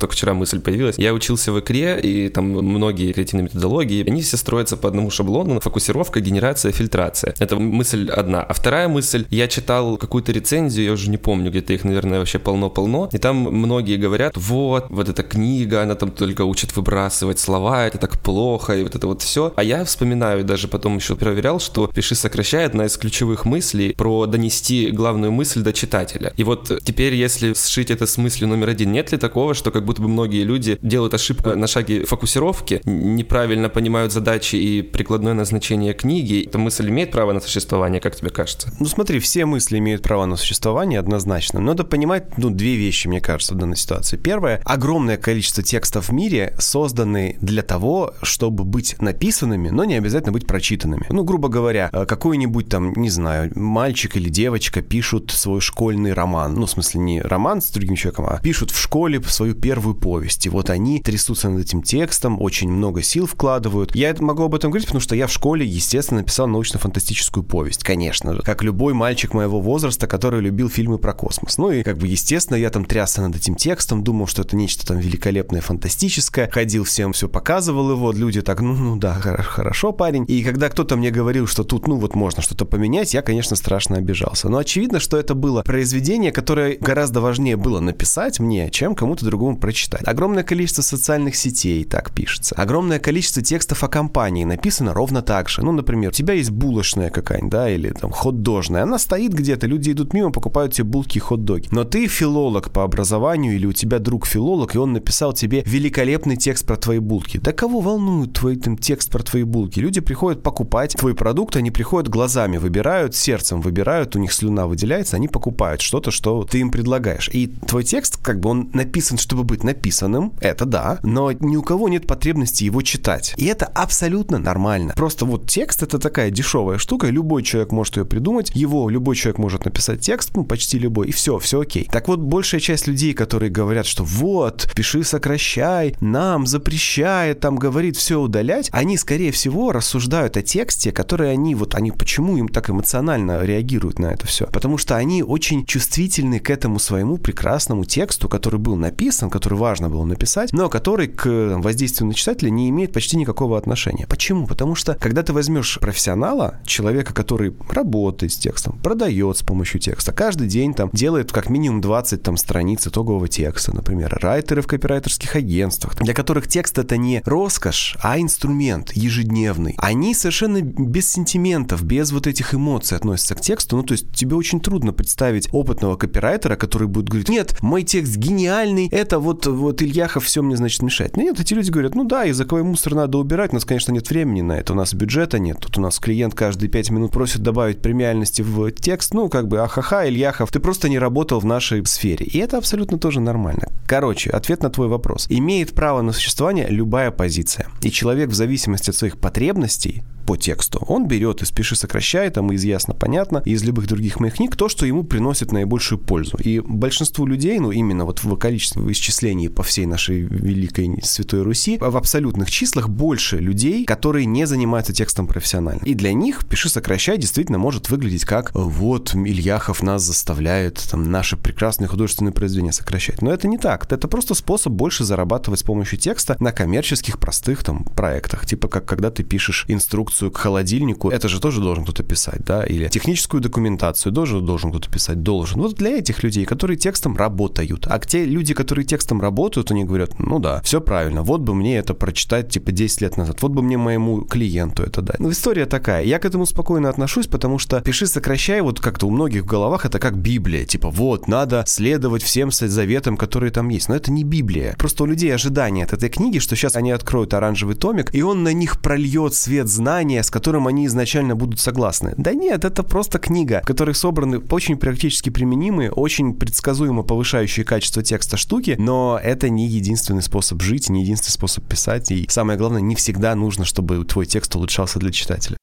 Только 0.02 0.14
вчера 0.16 0.34
мысль 0.34 0.60
появилась. 0.60 0.99
Я 0.99 1.14
учился 1.14 1.52
в 1.52 1.60
икре, 1.60 2.00
и 2.00 2.28
там 2.28 2.44
многие 2.44 3.12
креативные 3.12 3.44
методологии, 3.44 4.04
они 4.08 4.20
все 4.20 4.37
строятся 4.37 4.76
по 4.76 4.88
одному 4.88 5.10
шаблону, 5.10 5.60
фокусировка, 5.60 6.20
генерация, 6.20 6.72
фильтрация. 6.72 7.34
Это 7.38 7.56
мысль 7.56 8.10
одна. 8.10 8.43
А 8.43 8.52
вторая 8.52 8.88
мысль, 8.88 9.26
я 9.31 9.46
читал 9.46 9.96
какую-то 9.96 10.32
рецензию, 10.32 10.87
я 10.87 10.93
уже 10.93 11.08
не 11.08 11.19
помню, 11.19 11.50
где-то 11.50 11.72
их, 11.72 11.84
наверное, 11.84 12.19
вообще 12.19 12.38
полно-полно, 12.38 13.08
и 13.12 13.19
там 13.19 13.37
многие 13.37 13.96
говорят, 13.96 14.32
вот, 14.37 14.87
вот 14.90 15.08
эта 15.08 15.22
книга, 15.22 15.82
она 15.82 15.94
там 15.94 16.10
только 16.10 16.44
учит 16.44 16.75
выбрасывать 16.76 17.38
слова, 17.38 17.87
это 17.87 17.99
так 17.99 18.19
плохо, 18.19 18.76
и 18.76 18.82
вот 18.82 18.96
это 18.96 19.06
вот 19.06 19.22
все. 19.22 19.52
А 19.54 19.62
я 19.62 19.84
вспоминаю, 19.84 20.44
даже 20.44 20.66
потом 20.66 20.96
еще 20.96 21.14
проверял, 21.14 21.60
что 21.60 21.87
«Пиши, 21.87 22.16
сокращает» 22.16 22.72
одна 22.72 22.87
из 22.87 22.96
ключевых 22.96 23.44
мыслей 23.44 23.93
про 23.93 24.26
донести 24.26 24.90
главную 24.90 25.31
мысль 25.31 25.62
до 25.62 25.72
читателя. 25.72 26.32
И 26.37 26.44
вот 26.44 26.81
теперь, 26.82 27.14
если 27.14 27.54
сшить 27.54 27.90
это 27.90 28.06
с 28.06 28.16
мыслью 28.16 28.49
номер 28.49 28.70
один, 28.70 28.90
нет 28.90 29.12
ли 29.12 29.19
такого, 29.19 29.54
что 29.54 29.70
как 29.70 29.84
будто 29.84 29.92
будто 29.93 30.03
бы 30.03 30.09
многие 30.09 30.44
люди 30.44 30.79
делают 30.81 31.12
ошибку 31.12 31.50
на 31.50 31.67
шаге 31.67 32.05
фокусировки, 32.06 32.81
неправильно 32.87 33.69
понимают 33.69 34.11
задачи 34.11 34.56
и 34.56 34.81
прикладное 34.81 35.35
назначение 35.35 35.93
книги. 35.93 36.47
Эта 36.47 36.56
мысль 36.56 36.89
имеет 36.89 37.11
право 37.11 37.33
на 37.33 37.41
существование, 37.41 38.00
как 38.00 38.17
тебе 38.17 38.31
кажется? 38.31 38.73
Ну 38.81 38.87
смотри, 38.87 39.19
все 39.19 39.44
мысли 39.44 39.79
имеют 39.79 40.03
право 40.03 40.25
на 40.25 40.37
существование 40.37 40.99
однозначно. 40.99 41.61
Надо 41.61 41.85
понимать, 41.85 42.39
ну, 42.39 42.49
две 42.49 42.77
вещи, 42.77 43.06
мне 43.06 43.21
кажется, 43.21 43.53
в 43.53 43.59
данной 43.59 43.77
ситуации. 43.77 44.17
Первое, 44.17 44.62
огромное 44.65 45.19
количество 45.19 45.62
текстов 45.62 46.09
в 46.09 46.12
мире 46.12 46.55
созданы 46.59 47.37
для 47.43 47.62
того, 47.62 48.15
чтобы 48.23 48.65
быть 48.65 48.97
написанными, 48.99 49.69
но 49.69 49.85
не 49.85 49.97
обязательно 49.97 50.33
быть 50.33 50.47
прочитанными. 50.47 51.05
Ну, 51.11 51.23
грубо 51.23 51.49
говоря, 51.49 51.91
э, 51.93 52.06
какой-нибудь 52.06 52.71
там, 52.71 52.95
не 52.95 53.11
знаю, 53.11 53.53
мальчик 53.56 54.17
или 54.17 54.31
девочка 54.31 54.81
пишут 54.81 55.33
свой 55.33 55.61
школьный 55.61 56.15
роман. 56.15 56.55
Ну, 56.55 56.65
в 56.65 56.71
смысле, 56.71 57.00
не 57.00 57.21
роман 57.21 57.61
с 57.61 57.71
другим 57.71 57.97
человеком, 57.97 58.27
а 58.31 58.41
пишут 58.41 58.71
в 58.71 58.81
школе 58.81 59.21
свою 59.23 59.55
первую 59.55 59.81
первую 59.82 59.96
повесть. 59.96 60.46
И 60.46 60.49
вот 60.49 60.70
они 60.70 61.00
трясутся 61.00 61.49
над 61.49 61.62
этим 61.62 61.82
текстом, 61.82 62.40
очень 62.40 62.70
много 62.70 63.02
сил 63.02 63.26
вкладывают. 63.26 63.96
Я 63.96 64.14
могу 64.20 64.44
об 64.44 64.55
этом 64.55 64.70
говорить, 64.70 64.87
потому 64.87 65.00
что 65.00 65.17
я 65.17 65.26
в 65.26 65.32
школе, 65.32 65.67
естественно, 65.67 66.20
написал 66.20 66.46
научно-фантастическую 66.46 67.43
повесть, 67.43 67.82
конечно 67.82 68.32
же. 68.34 68.43
Как 68.43 68.62
любой 68.62 68.94
мальчик 68.94 69.34
моего 69.34 69.61
возраста, 69.61 70.06
который 70.06 70.40
любил 70.40 70.69
фильмы 70.69 70.99
про 70.99 71.14
космос. 71.14 71.58
Ну 71.58 71.73
и 71.73 71.82
как 71.82 71.99
бы, 71.99 72.06
естественно, 72.06 72.56
я 72.56 72.70
там 72.70 72.84
трясся 72.84 73.23
над 73.23 73.34
этим 73.34 73.56
текстом, 73.56 74.05
думал, 74.05 74.29
что 74.29 74.43
это 74.43 74.55
нечто 74.55 74.87
там 74.87 74.99
великолепное, 74.99 75.61
фантастическое. 75.61 76.49
Ходил 76.49 76.85
всем, 76.85 77.12
все 77.12 77.28
показывал 77.28 77.90
его. 77.90 78.12
Люди 78.12 78.40
так, 78.40 78.61
ну, 78.61 78.75
ну 78.75 78.94
да, 78.94 79.14
хорошо, 79.14 79.90
парень. 79.90 80.25
И 80.28 80.44
когда 80.44 80.69
кто-то 80.69 80.96
мне 80.96 81.11
говорил, 81.11 81.49
что 81.49 81.64
тут, 81.64 81.88
ну 81.88 81.96
вот 81.96 82.14
можно 82.14 82.40
что-то 82.40 82.67
поменять, 82.67 83.14
я, 83.14 83.23
конечно, 83.23 83.56
страшно 83.56 83.96
обижался. 83.96 84.49
Но 84.49 84.58
очевидно, 84.58 85.00
что 85.00 85.17
это 85.17 85.35
было 85.35 85.62
произведение, 85.62 86.31
которое 86.31 86.76
гораздо 86.78 87.20
важнее 87.20 87.56
было 87.56 87.81
написать 87.81 88.38
мне, 88.38 88.70
чем 88.70 88.94
кому-то 88.94 89.25
другому 89.25 89.56
прочитать 89.56 89.72
прочитать. 89.73 90.03
Огромное 90.07 90.43
количество 90.43 90.83
социальных 90.83 91.35
сетей 91.35 91.85
так 91.85 92.13
пишется. 92.13 92.55
Огромное 92.57 92.99
количество 92.99 93.43
текстов 93.43 93.83
о 93.83 93.89
компании 93.89 94.45
написано 94.45 94.93
ровно 94.93 95.23
так 95.23 95.49
же. 95.49 95.63
Ну, 95.63 95.73
например, 95.73 96.11
у 96.11 96.13
тебя 96.13 96.35
есть 96.35 96.51
булочная 96.51 97.11
какая-нибудь, 97.11 97.51
да, 97.51 97.71
или 97.71 97.91
там 97.91 98.11
хот-дожная. 98.11 98.83
Она 98.83 98.99
стоит 98.99 99.33
где-то, 99.33 99.67
люди 99.67 99.93
идут 99.93 100.13
мимо, 100.13 100.31
покупают 100.31 100.75
тебе 100.75 100.85
булки 100.85 101.19
и 101.19 101.21
хот-доги. 101.21 101.69
Но 101.71 101.85
ты 101.85 102.07
филолог 102.07 102.71
по 102.71 102.85
образованию, 102.85 103.55
или 103.55 103.67
у 103.67 103.73
тебя 103.73 103.99
друг 103.99 104.27
филолог, 104.27 104.75
и 104.75 104.79
он 104.79 104.93
написал 104.93 105.33
тебе 105.33 105.63
великолепный 105.65 106.37
текст 106.37 106.67
про 106.67 106.77
твои 106.77 106.99
булки. 106.99 107.39
Да 107.39 107.53
кого 107.53 107.81
волнует 107.81 108.35
твой 108.35 108.57
там, 108.57 108.77
текст 108.77 109.11
про 109.11 109.23
твои 109.23 109.45
булки? 109.45 109.81
Люди 109.81 110.01
приходят 110.01 110.43
покупать 110.43 110.95
твой 110.99 111.15
продукт, 111.15 111.57
они 111.57 111.71
приходят 111.71 112.11
глазами, 112.11 112.59
выбирают, 112.59 113.15
сердцем 113.15 113.61
выбирают, 113.61 114.17
у 114.17 114.19
них 114.19 114.33
слюна 114.33 114.67
выделяется, 114.67 115.17
они 115.17 115.29
покупают 115.29 115.81
что-то, 115.81 116.11
что 116.11 116.45
ты 116.45 116.59
им 116.59 116.71
предлагаешь. 116.71 117.31
И 117.33 117.47
твой 117.47 117.85
текст, 117.85 118.19
как 118.23 118.41
бы 118.41 118.51
он 118.51 118.71
написан, 118.75 119.17
чтобы 119.19 119.45
быть 119.45 119.62
написанным, 119.64 120.35
это 120.41 120.64
да, 120.64 120.99
но 121.03 121.32
ни 121.32 121.56
у 121.56 121.62
кого 121.62 121.88
нет 121.88 122.06
потребности 122.06 122.64
его 122.64 122.82
читать. 122.82 123.35
И 123.37 123.47
это 123.47 123.67
абсолютно 123.67 124.38
нормально. 124.38 124.94
Просто 124.97 125.25
вот 125.25 125.49
текст 125.49 125.82
это 125.82 125.99
такая 125.99 126.31
дешевая 126.31 126.79
штука, 126.79 127.09
любой 127.09 127.43
человек 127.43 127.73
может 127.73 127.97
ее 127.97 128.05
придумать, 128.05 128.50
его 128.55 128.88
любой 128.88 129.17
человек 129.17 129.38
может 129.38 129.64
написать 129.64 130.00
текст, 130.00 130.31
ну, 130.35 130.44
почти 130.44 130.79
любой, 130.79 131.09
и 131.09 131.12
все, 131.12 131.38
все 131.38 131.61
окей. 131.61 131.88
Так 131.91 132.09
вот, 132.09 132.20
большая 132.20 132.61
часть 132.61 132.87
людей, 132.87 133.14
которые 133.14 133.50
говорят, 133.50 133.87
что 133.87 134.05
вот, 134.05 134.70
пиши, 134.75 135.05
сокращай, 135.05 135.94
нам 136.00 136.47
запрещает, 136.47 137.41
там 137.41 137.56
говорит 137.56 137.97
все 137.97 138.20
удалять, 138.20 138.69
они, 138.73 138.97
скорее 138.97 139.32
всего, 139.32 139.73
рассуждают 139.73 140.37
о 140.37 140.43
тексте, 140.43 140.93
который 140.93 141.32
они, 141.32 141.55
вот 141.55 141.75
они, 141.75 141.91
почему 141.91 142.37
им 142.37 142.49
так 142.49 142.70
эмоционально 142.70 143.43
реагируют 143.43 143.99
на 143.99 144.06
это 144.06 144.26
все? 144.26 144.47
Потому 144.47 144.79
что 144.79 144.97
они 144.97 145.23
очень 145.23 145.67
чувствительны 145.67 146.38
к 146.38 146.50
этому 146.50 146.79
своему 146.79 147.19
прекрасному 147.19 147.85
тексту, 147.85 148.29
который 148.29 148.61
был 148.61 148.76
написан, 148.76 149.31
который 149.31 149.42
важно 149.50 149.89
было 149.91 150.05
написать, 150.05 150.53
но 150.53 150.69
который 150.69 151.09
к 151.09 151.59
воздействию 151.59 152.09
на 152.09 152.15
читателя 152.15 152.50
не 152.50 152.69
имеет 152.71 152.93
почти 152.93 153.17
никакого 153.17 153.59
отношения. 153.59 154.06
Почему? 154.06 154.47
Потому 154.47 154.75
что, 154.75 154.94
когда 154.94 155.23
ты 155.23 155.33
возьмешь 155.33 155.79
профессионала, 155.81 156.61
человека, 156.65 157.12
который 157.12 157.55
работает 157.69 158.33
с 158.33 158.37
текстом, 158.37 158.79
продает 158.83 159.39
с 159.39 159.43
помощью 159.43 159.81
текста, 159.81 160.12
каждый 160.12 160.49
день 160.49 160.75
там 160.75 160.91
делает 160.93 161.33
как 161.33 161.49
минимум 161.49 161.81
20 161.81 162.23
там 162.23 162.37
страниц 162.37 162.87
итогового 162.87 163.29
текста, 163.29 163.75
например, 163.75 164.19
райтеры 164.21 164.62
в 164.62 164.67
копирайтерских 164.67 165.37
агентствах, 165.37 165.97
для 165.97 166.15
которых 166.15 166.49
текст 166.49 166.79
это 166.79 166.97
не 166.97 167.23
роскошь, 167.25 167.97
а 168.00 168.19
инструмент 168.19 168.93
ежедневный. 168.93 169.75
Они 169.79 170.15
совершенно 170.15 170.61
без 170.62 171.11
сентиментов, 171.11 171.83
без 171.83 172.12
вот 172.12 172.27
этих 172.27 172.55
эмоций 172.55 172.97
относятся 172.97 173.35
к 173.35 173.41
тексту. 173.41 173.77
Ну, 173.77 173.83
то 173.83 173.93
есть 173.93 174.12
тебе 174.12 174.37
очень 174.37 174.61
трудно 174.61 174.93
представить 174.93 175.49
опытного 175.53 175.97
копирайтера, 175.97 176.56
который 176.56 176.88
будет 176.88 177.09
говорить, 177.09 177.28
нет, 177.28 177.61
мой 177.62 177.83
текст 177.83 178.16
гениальный, 178.16 178.88
это 178.88 179.19
вот 179.19 179.32
вот 179.47 179.83
Ильяхов 179.83 180.25
все 180.25 180.43
мне, 180.43 180.57
значит, 180.57 180.83
мешает. 180.83 181.17
Нет, 181.17 181.41
эти 181.41 181.55
люди 181.55 181.71
говорят, 181.71 181.95
ну 181.95 182.05
да, 182.05 182.25
языковой 182.25 182.65
мусор 182.65 182.95
надо 182.95 183.19
убирать, 183.19 183.53
у 183.53 183.55
нас, 183.55 183.65
конечно, 183.65 183.93
нет 183.93 184.09
времени 184.11 184.43
на 184.43 184.53
это, 184.53 184.73
у 184.73 184.77
нас 184.77 184.95
бюджета 184.95 185.39
нет, 185.39 185.59
тут 185.61 185.79
у 185.79 185.81
нас 185.81 185.99
клиент 185.99 186.35
каждые 186.35 186.69
пять 186.69 186.91
минут 186.91 187.12
просит 187.12 187.43
добавить 187.43 187.81
премиальности 187.81 188.43
в 188.43 188.71
текст, 188.73 189.15
ну, 189.15 189.29
как 189.29 189.49
бы, 189.49 189.61
ахаха, 189.61 190.09
Ильяхов, 190.09 190.51
ты 190.51 190.61
просто 190.61 190.89
не 190.89 190.99
работал 190.99 191.41
в 191.41 191.45
нашей 191.45 191.85
сфере. 191.87 192.27
И 192.27 192.39
это 192.39 192.59
абсолютно 192.59 192.99
тоже 192.99 193.21
нормально. 193.21 193.69
Короче, 193.87 194.31
ответ 194.31 194.62
на 194.62 194.71
твой 194.71 194.89
вопрос. 194.89 195.27
Имеет 195.29 195.73
право 195.73 196.03
на 196.03 196.12
существование 196.12 196.67
любая 196.69 197.11
позиция. 197.11 197.69
И 197.83 197.91
человек 197.91 198.31
в 198.31 198.35
зависимости 198.35 198.91
от 198.91 198.97
своих 198.97 199.19
потребностей 199.19 200.03
по 200.27 200.37
тексту. 200.37 200.85
Он 200.89 201.07
берет 201.07 201.43
из 201.43 201.51
«Пиши, 201.51 201.77
сокращай», 201.77 202.31
там 202.31 202.53
из 202.53 202.65
«Ясно, 202.65 202.95
понятно», 202.95 203.43
из 203.45 203.65
любых 203.65 203.87
других 203.89 204.21
моих 204.21 204.35
книг 204.35 204.57
то, 204.57 204.69
что 204.69 204.87
ему 204.87 205.05
приносит 205.05 205.53
наибольшую 205.53 205.99
пользу. 205.99 206.37
И 206.39 206.61
большинству 206.61 207.27
людей, 207.27 207.59
ну, 207.59 207.71
именно 207.71 208.05
вот 208.05 208.23
в 208.23 208.37
количестве 208.37 208.83
исчислений 208.93 209.22
по 209.49 209.62
всей 209.62 209.87
нашей 209.87 210.21
великой 210.21 211.00
Святой 211.02 211.43
Руси, 211.43 211.79
в 211.79 211.97
абсолютных 211.97 212.50
числах 212.50 212.88
больше 212.88 213.38
людей, 213.38 213.85
которые 213.85 214.26
не 214.26 214.47
занимаются 214.47 214.93
текстом 214.93 215.26
профессионально. 215.26 215.85
И 215.85 215.95
для 215.95 216.12
них 216.12 216.47
«Пиши, 216.47 216.69
сокращай» 216.69 217.19
действительно 217.19 217.59
может 217.59 217.91
выглядеть 217.91 218.25
как 218.25 218.50
«Вот 218.55 219.14
Ильяхов 219.14 219.83
нас 219.83 220.02
заставляет 220.02 220.83
там 220.91 221.11
наши 221.11 221.37
прекрасные 221.37 221.88
художественные 221.88 222.33
произведения 222.33 222.73
сокращать». 222.73 223.23
Но 223.23 223.33
это 223.33 223.49
не 223.49 223.59
так. 223.59 223.91
Это 223.91 224.09
просто 224.09 224.35
способ 224.35 224.73
больше 224.73 225.05
зарабатывать 225.05 225.61
с 225.61 225.62
помощью 225.62 225.99
текста 225.99 226.37
на 226.41 226.52
коммерческих 226.52 227.19
простых 227.19 227.64
там 227.64 227.85
проектах. 227.85 228.47
Типа 228.47 228.69
как 228.69 228.87
когда 228.87 229.11
ты 229.11 229.23
пишешь 229.23 229.64
инструкцию 229.69 230.31
к 230.31 230.37
холодильнику, 230.38 231.11
это 231.11 231.29
же 231.29 231.41
тоже 231.41 231.61
должен 231.61 231.85
кто-то 231.85 232.02
писать, 232.02 232.45
да, 232.45 232.64
или 232.64 232.88
техническую 232.88 233.41
документацию 233.41 234.12
тоже 234.12 234.41
должен 234.41 234.71
кто-то 234.71 234.91
писать, 234.91 235.23
должен. 235.23 235.61
Вот 235.61 235.75
для 235.75 235.99
этих 235.99 236.23
людей, 236.23 236.45
которые 236.45 236.76
текстом 236.76 237.17
работают. 237.17 237.87
А 237.88 237.99
те 237.99 238.25
люди, 238.25 238.55
которые 238.55 238.85
текстом 238.85 239.12
текстом 239.12 239.21
работают, 239.21 239.71
они 239.71 239.85
говорят, 239.85 240.19
ну 240.19 240.38
да, 240.38 240.61
все 240.62 240.81
правильно, 240.81 241.23
вот 241.23 241.40
бы 241.40 241.54
мне 241.54 241.76
это 241.76 241.95
прочитать, 241.95 242.49
типа, 242.49 242.73
10 242.73 243.02
лет 243.02 243.16
назад, 243.16 243.42
вот 243.42 243.52
бы 243.52 243.62
мне 243.62 243.76
моему 243.76 244.23
клиенту 244.23 244.83
это 244.83 245.02
дать. 245.02 245.21
Ну, 245.21 245.31
история 245.31 245.66
такая. 245.66 246.04
Я 246.04 246.19
к 246.19 246.25
этому 246.25 246.47
спокойно 246.47 246.88
отношусь, 246.88 247.26
потому 247.26 247.59
что 247.59 247.81
пиши, 247.81 248.07
сокращай, 248.07 248.61
вот 248.61 248.81
как-то 248.81 249.07
у 249.07 249.11
многих 249.11 249.42
в 249.42 249.47
головах 249.47 249.85
это 249.85 249.99
как 249.99 250.16
Библия, 250.16 250.64
типа, 250.64 250.90
вот, 250.90 251.28
надо 251.28 251.64
следовать 251.66 252.23
всем 252.23 252.50
заветам, 252.50 253.16
которые 253.16 253.50
там 253.50 253.69
есть. 253.69 253.88
Но 253.88 253.95
это 253.95 254.11
не 254.11 254.25
Библия. 254.25 254.75
Просто 254.78 255.04
у 255.04 255.07
людей 255.07 255.35
ожидания 255.35 255.85
от 255.85 255.92
этой 255.92 256.09
книги, 256.09 256.38
что 256.38 256.57
сейчас 256.57 256.76
они 256.76 256.92
откроют 256.92 257.35
оранжевый 257.35 257.75
томик, 257.75 258.14
и 258.14 258.23
он 258.23 258.42
на 258.42 258.52
них 258.52 258.81
прольет 258.81 259.35
свет 259.35 259.69
знания, 259.69 260.23
с 260.23 260.31
которым 260.31 260.66
они 260.66 260.87
изначально 260.87 261.35
будут 261.35 261.61
согласны. 261.61 262.14
Да 262.16 262.33
нет, 262.33 262.64
это 262.64 262.83
просто 262.83 263.19
книга, 263.19 263.61
в 263.62 263.66
которой 263.66 263.95
собраны 263.95 264.38
очень 264.50 264.76
практически 264.76 265.31
применимые, 265.31 265.90
очень 265.90 266.35
предсказуемо 266.35 267.02
повышающие 267.02 267.64
качество 267.64 268.02
текста 268.02 268.37
штуки, 268.37 268.76
но 268.78 269.01
это 269.23 269.49
не 269.49 269.66
единственный 269.66 270.23
способ 270.23 270.62
жить, 270.62 270.88
не 270.90 271.02
единственный 271.02 271.32
способ 271.32 271.64
писать, 271.64 272.11
и 272.11 272.26
самое 272.28 272.59
главное, 272.59 272.80
не 272.80 272.94
всегда 272.94 273.35
нужно, 273.35 273.64
чтобы 273.64 274.04
твой 274.04 274.26
текст 274.26 274.54
улучшался 274.56 274.99
для 274.99 275.11
читателя. 275.11 275.56